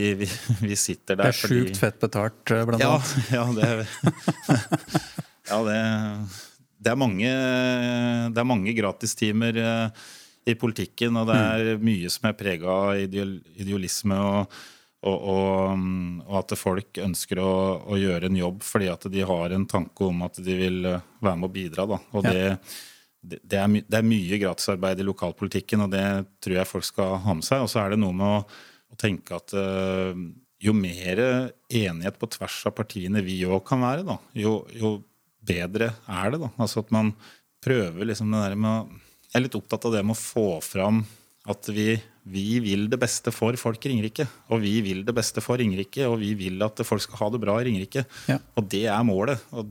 vi 0.60 0.76
sitter 0.76 1.16
der 1.16 1.30
Det 1.30 1.32
er 1.32 1.40
fordi... 1.40 1.62
sjukt 1.62 1.80
fett 1.80 1.98
betalt, 2.02 2.42
eh, 2.52 2.66
blant 2.68 2.84
ja, 2.84 2.92
annet. 2.98 3.32
Ja, 3.32 3.46
det, 3.56 3.70
ja 5.50 5.60
det, 5.70 5.80
det, 6.76 6.92
er 6.92 7.00
mange, 7.00 7.34
det 8.28 8.44
er 8.44 8.50
mange 8.52 8.76
gratistimer 8.76 9.62
eh, 9.64 10.06
i 10.48 10.58
politikken, 10.58 11.16
og 11.20 11.30
det 11.30 11.38
er 11.38 11.70
mm. 11.76 11.86
mye 11.86 12.10
som 12.12 12.28
er 12.30 12.36
prega 12.38 12.74
av 12.74 12.98
idealisme. 12.98 14.18
og 14.18 14.58
og, 15.06 15.14
og, 15.14 15.82
og, 16.24 16.32
at 16.40 16.54
folk 16.58 16.98
ønsker 17.04 17.38
å, 17.38 17.52
å, 17.86 17.98
gjøre 18.00 18.26
en 18.26 18.38
jobb 18.40 18.64
fordi 18.66 18.88
at 18.90 19.06
de 19.12 19.22
har 19.26 19.54
en 19.54 19.66
tanke 19.70 20.08
om 20.08 20.24
at 20.26 20.40
de 20.42 20.56
vil 20.58 20.88
eh, 20.90 21.04
være 21.22 21.38
med 21.38 21.46
å 21.46 21.54
bidra. 21.54 21.84
Da. 21.86 21.98
Og 22.18 22.26
ja. 22.26 22.32
det, 22.32 22.48
det, 23.22 23.60
er, 23.60 23.76
det, 23.78 24.00
er, 24.00 24.08
mye 24.08 24.40
gratisarbeid 24.42 24.98
i 24.98 25.06
lokalpolitikken, 25.06 25.86
og 25.86 25.94
det 25.94 26.04
tror 26.42 26.58
jeg 26.58 26.70
folk 26.72 26.88
skal 26.88 27.14
ha 27.22 27.38
med 27.38 27.46
seg. 27.46 27.62
Og 27.62 27.70
så 27.70 27.84
er 27.84 27.94
det 27.94 28.00
noe 28.02 28.16
med 28.18 28.40
å, 28.40 28.42
å 28.90 28.98
tenke 28.98 29.38
at 29.38 29.54
uh, 29.54 30.18
jo 30.58 30.74
mer 30.74 31.22
enighet 31.70 32.18
på 32.18 32.30
tvers 32.34 32.58
av 32.66 32.74
partiene 32.74 33.22
vi 33.22 33.38
òg 33.46 33.62
kan 33.68 33.84
være, 33.84 34.02
da, 34.08 34.18
jo, 34.34 34.60
jo, 34.74 34.96
bedre 35.46 35.92
er 36.10 36.34
det. 36.34 36.42
da. 36.42 36.50
Altså 36.58 36.82
at 36.82 36.90
man 36.92 37.14
prøver 37.62 38.10
liksom 38.10 38.34
det 38.34 38.42
der 38.42 38.58
med 38.58 38.72
å 38.74 39.04
Jeg 39.28 39.40
er 39.40 39.44
litt 39.44 39.58
opptatt 39.58 39.84
av 39.88 39.96
det 39.96 40.04
med 40.06 40.16
å 40.16 40.20
få 40.20 40.46
fram 40.64 41.02
at 41.48 41.68
vi, 41.72 41.92
vi 42.28 42.58
vil 42.64 42.86
det 42.92 42.98
beste 43.00 43.32
for 43.32 43.56
folk 43.60 43.84
i 43.84 43.92
Ringerike. 43.92 44.26
Og 44.52 44.62
vi 44.64 44.78
vil 44.84 45.04
det 45.06 45.14
beste 45.16 45.44
for 45.44 45.60
Ringerike, 45.60 46.06
og 46.08 46.18
vi 46.20 46.34
vil 46.36 46.60
at 46.64 46.80
folk 46.84 47.04
skal 47.04 47.22
ha 47.22 47.28
det 47.34 47.42
bra 47.44 47.56
i 47.60 47.68
Ringerike. 47.68 48.04
Ja. 48.28 48.38
Og 48.56 48.68
det 48.72 48.86
er 48.88 49.04
målet. 49.06 49.44
og 49.52 49.70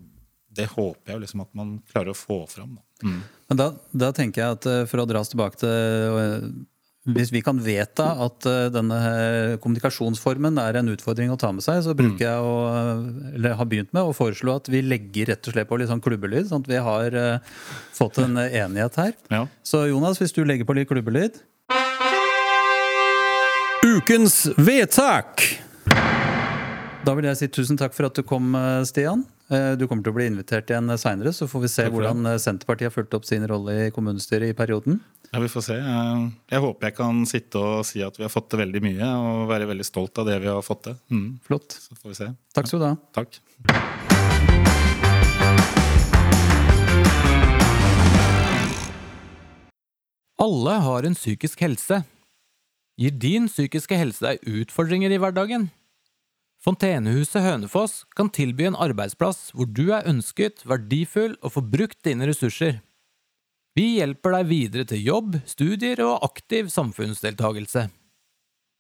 det 0.58 0.66
håper 0.72 1.14
jeg 1.14 1.24
liksom 1.24 1.44
at 1.44 1.52
man 1.58 1.76
klarer 1.92 2.14
å 2.14 2.18
få 2.18 2.40
fram. 2.50 2.78
Da. 2.78 3.08
Mm. 3.08 3.20
Men 3.52 3.60
da, 3.60 3.68
da, 4.06 4.10
tenker 4.16 4.42
jeg 4.42 4.58
at 4.58 4.68
eh, 4.72 4.86
for 4.90 5.04
å 5.04 5.08
dra 5.10 5.22
oss 5.22 5.30
tilbake 5.30 5.60
til 5.62 6.18
eh, 6.22 6.48
hvis 7.16 7.32
vi 7.32 7.42
kan 7.46 7.60
vedta 7.64 8.10
at 8.26 8.48
eh, 8.50 8.68
denne 8.74 8.98
kommunikasjonsformen 9.64 10.60
er 10.62 10.80
en 10.80 10.92
utfordring 10.92 11.32
å 11.32 11.38
ta 11.40 11.54
med 11.56 11.64
seg, 11.66 11.80
så 11.86 11.96
bruker 11.98 12.26
jeg 12.26 12.44
å, 12.44 12.56
eller 13.34 13.56
har 13.60 13.70
begynt 13.70 13.94
med 13.96 14.10
å 14.10 14.16
foreslå 14.16 14.58
at 14.60 14.68
vi 14.72 14.84
legger 14.84 15.32
rett 15.32 15.48
og 15.48 15.56
slett 15.56 15.70
på 15.70 15.80
litt 15.80 15.92
sånn 15.92 16.04
klubbelyd, 16.04 16.50
sånn 16.50 16.66
at 16.66 16.72
vi 16.72 16.82
har 16.90 17.18
fått 17.96 18.20
en 18.24 18.36
enighet 18.44 19.00
her. 19.00 19.16
Ja. 19.32 19.46
Så 19.64 19.86
Jonas, 19.88 20.20
hvis 20.22 20.36
du 20.36 20.44
legger 20.44 20.68
på 20.68 20.76
litt 20.78 20.90
klubbelyd 20.92 21.40
Ukens 23.88 24.44
vedtak! 24.60 25.46
Da 27.08 27.14
vil 27.16 27.30
jeg 27.30 27.40
si 27.40 27.48
tusen 27.56 27.80
takk 27.80 27.96
for 27.96 28.10
at 28.10 28.20
du 28.20 28.26
kom, 28.28 28.52
Stian. 28.90 29.24
Eh, 29.48 29.74
du 29.80 29.86
kommer 29.88 30.04
til 30.04 30.12
å 30.12 30.18
bli 30.18 30.26
invitert 30.28 30.68
igjen 30.72 30.92
seinere, 31.00 31.32
så 31.32 31.48
får 31.48 31.62
vi 31.64 31.70
se 31.72 31.86
hvordan 31.92 32.28
eh, 32.28 32.40
Senterpartiet 32.42 32.90
har 32.90 32.96
fulgt 32.96 33.16
opp 33.16 33.28
sin 33.28 33.46
rolle 33.48 33.76
i 33.86 33.92
kommunestyret 33.96 34.52
i 34.52 34.58
perioden. 34.58 35.00
Ja, 35.32 35.40
Vi 35.40 35.50
får 35.52 35.62
se. 35.66 35.76
Jeg 35.78 36.64
håper 36.64 36.88
jeg 36.88 36.96
kan 36.98 37.26
sitte 37.28 37.60
og 37.60 37.86
si 37.88 38.02
at 38.06 38.16
vi 38.18 38.24
har 38.24 38.32
fått 38.32 38.50
til 38.52 38.62
veldig 38.64 38.82
mye, 38.84 39.10
og 39.20 39.48
være 39.52 39.68
veldig 39.70 39.86
stolt 39.88 40.18
av 40.22 40.30
det 40.30 40.40
vi 40.44 40.52
har 40.52 40.64
fått 40.66 40.86
til. 40.88 41.00
Mm. 41.12 41.30
Flott. 41.44 41.76
Så 41.76 41.98
får 42.00 42.14
vi 42.14 42.20
se. 42.22 42.30
Takk 42.56 42.72
skal 42.72 42.84
du 42.84 42.88
ha. 42.88 42.96
Takk. 43.18 43.42
Alle 50.38 50.78
har 50.86 51.04
en 51.04 51.18
psykisk 51.18 51.64
helse. 51.66 52.04
Gir 52.98 53.14
din 53.14 53.50
psykiske 53.50 53.98
helse 53.98 54.24
deg 54.24 54.46
utfordringer 54.62 55.12
i 55.14 55.20
hverdagen? 55.22 55.68
Fontenehuset 56.64 57.44
Hønefoss 57.44 58.00
kan 58.18 58.30
tilby 58.34 58.66
en 58.68 58.78
arbeidsplass 58.78 59.52
hvor 59.54 59.70
du 59.70 59.92
er 59.94 60.08
ønsket, 60.10 60.64
verdifull 60.66 61.36
og 61.42 61.54
får 61.54 61.66
brukt 61.74 62.00
dine 62.06 62.30
ressurser. 62.30 62.80
Vi 63.78 64.00
hjelper 64.00 64.34
deg 64.34 64.48
videre 64.50 64.86
til 64.90 65.04
jobb, 65.06 65.36
studier 65.46 66.00
og 66.02 66.24
aktiv 66.26 66.72
samfunnsdeltagelse. 66.74 67.84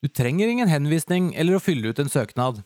Du 0.02 0.08
trenger 0.10 0.50
ingen 0.50 0.72
henvisning 0.72 1.36
eller 1.38 1.58
å 1.58 1.62
fylle 1.62 1.92
ut 1.92 2.00
en 2.02 2.10
søknad. 2.10 2.64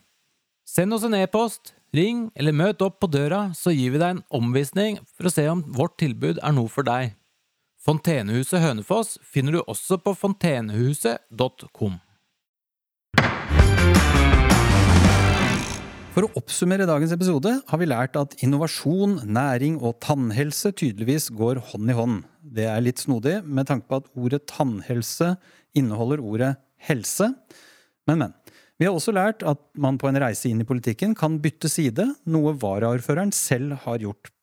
Send 0.64 0.96
oss 0.96 1.04
en 1.04 1.18
e-post, 1.18 1.74
ring 1.92 2.30
eller 2.40 2.56
møt 2.56 2.84
opp 2.86 3.02
på 3.04 3.10
døra, 3.12 3.50
så 3.58 3.74
gir 3.76 3.92
vi 3.92 4.00
deg 4.00 4.16
en 4.16 4.24
omvisning 4.32 5.02
for 5.12 5.28
å 5.28 5.34
se 5.34 5.44
om 5.52 5.66
vårt 5.76 5.98
tilbud 6.00 6.40
er 6.40 6.56
noe 6.56 6.72
for 6.72 6.88
deg. 6.88 7.18
Fontenehuset 7.84 8.64
Hønefoss 8.64 9.18
finner 9.28 9.58
du 9.58 9.64
også 9.66 10.00
på 10.00 10.16
fontenehuset.com. 10.16 12.00
For 16.12 16.28
å 16.28 16.34
oppsummere 16.36 16.84
dagens 16.84 17.14
episode 17.16 17.54
har 17.70 17.80
vi 17.80 17.86
lært 17.88 18.18
at 18.20 18.34
innovasjon, 18.44 19.22
næring 19.32 19.78
og 19.80 20.02
tannhelse 20.04 20.74
tydeligvis 20.76 21.30
går 21.40 21.62
hånd 21.70 21.94
i 21.94 21.96
hånd. 21.96 22.18
Det 22.44 22.66
er 22.68 22.84
litt 22.84 23.00
snodig 23.00 23.38
med 23.48 23.70
tanke 23.70 23.88
på 23.88 24.02
at 24.02 24.10
ordet 24.20 24.42
tannhelse 24.52 25.30
inneholder 25.78 26.20
ordet 26.20 26.50
helse. 26.84 27.30
Men, 28.10 28.26
men. 28.26 28.36
Vi 28.76 28.90
har 28.90 28.98
også 28.98 29.14
lært 29.16 29.46
at 29.48 29.62
man 29.80 29.96
på 30.02 30.10
en 30.10 30.20
reise 30.20 30.50
inn 30.50 30.60
i 30.60 30.68
politikken 30.68 31.16
kan 31.16 31.40
bytte 31.40 31.72
side, 31.72 32.10
noe 32.28 32.58
varaordføreren 32.60 33.32
selv 33.32 33.78
har 33.86 34.04
gjort 34.04 34.34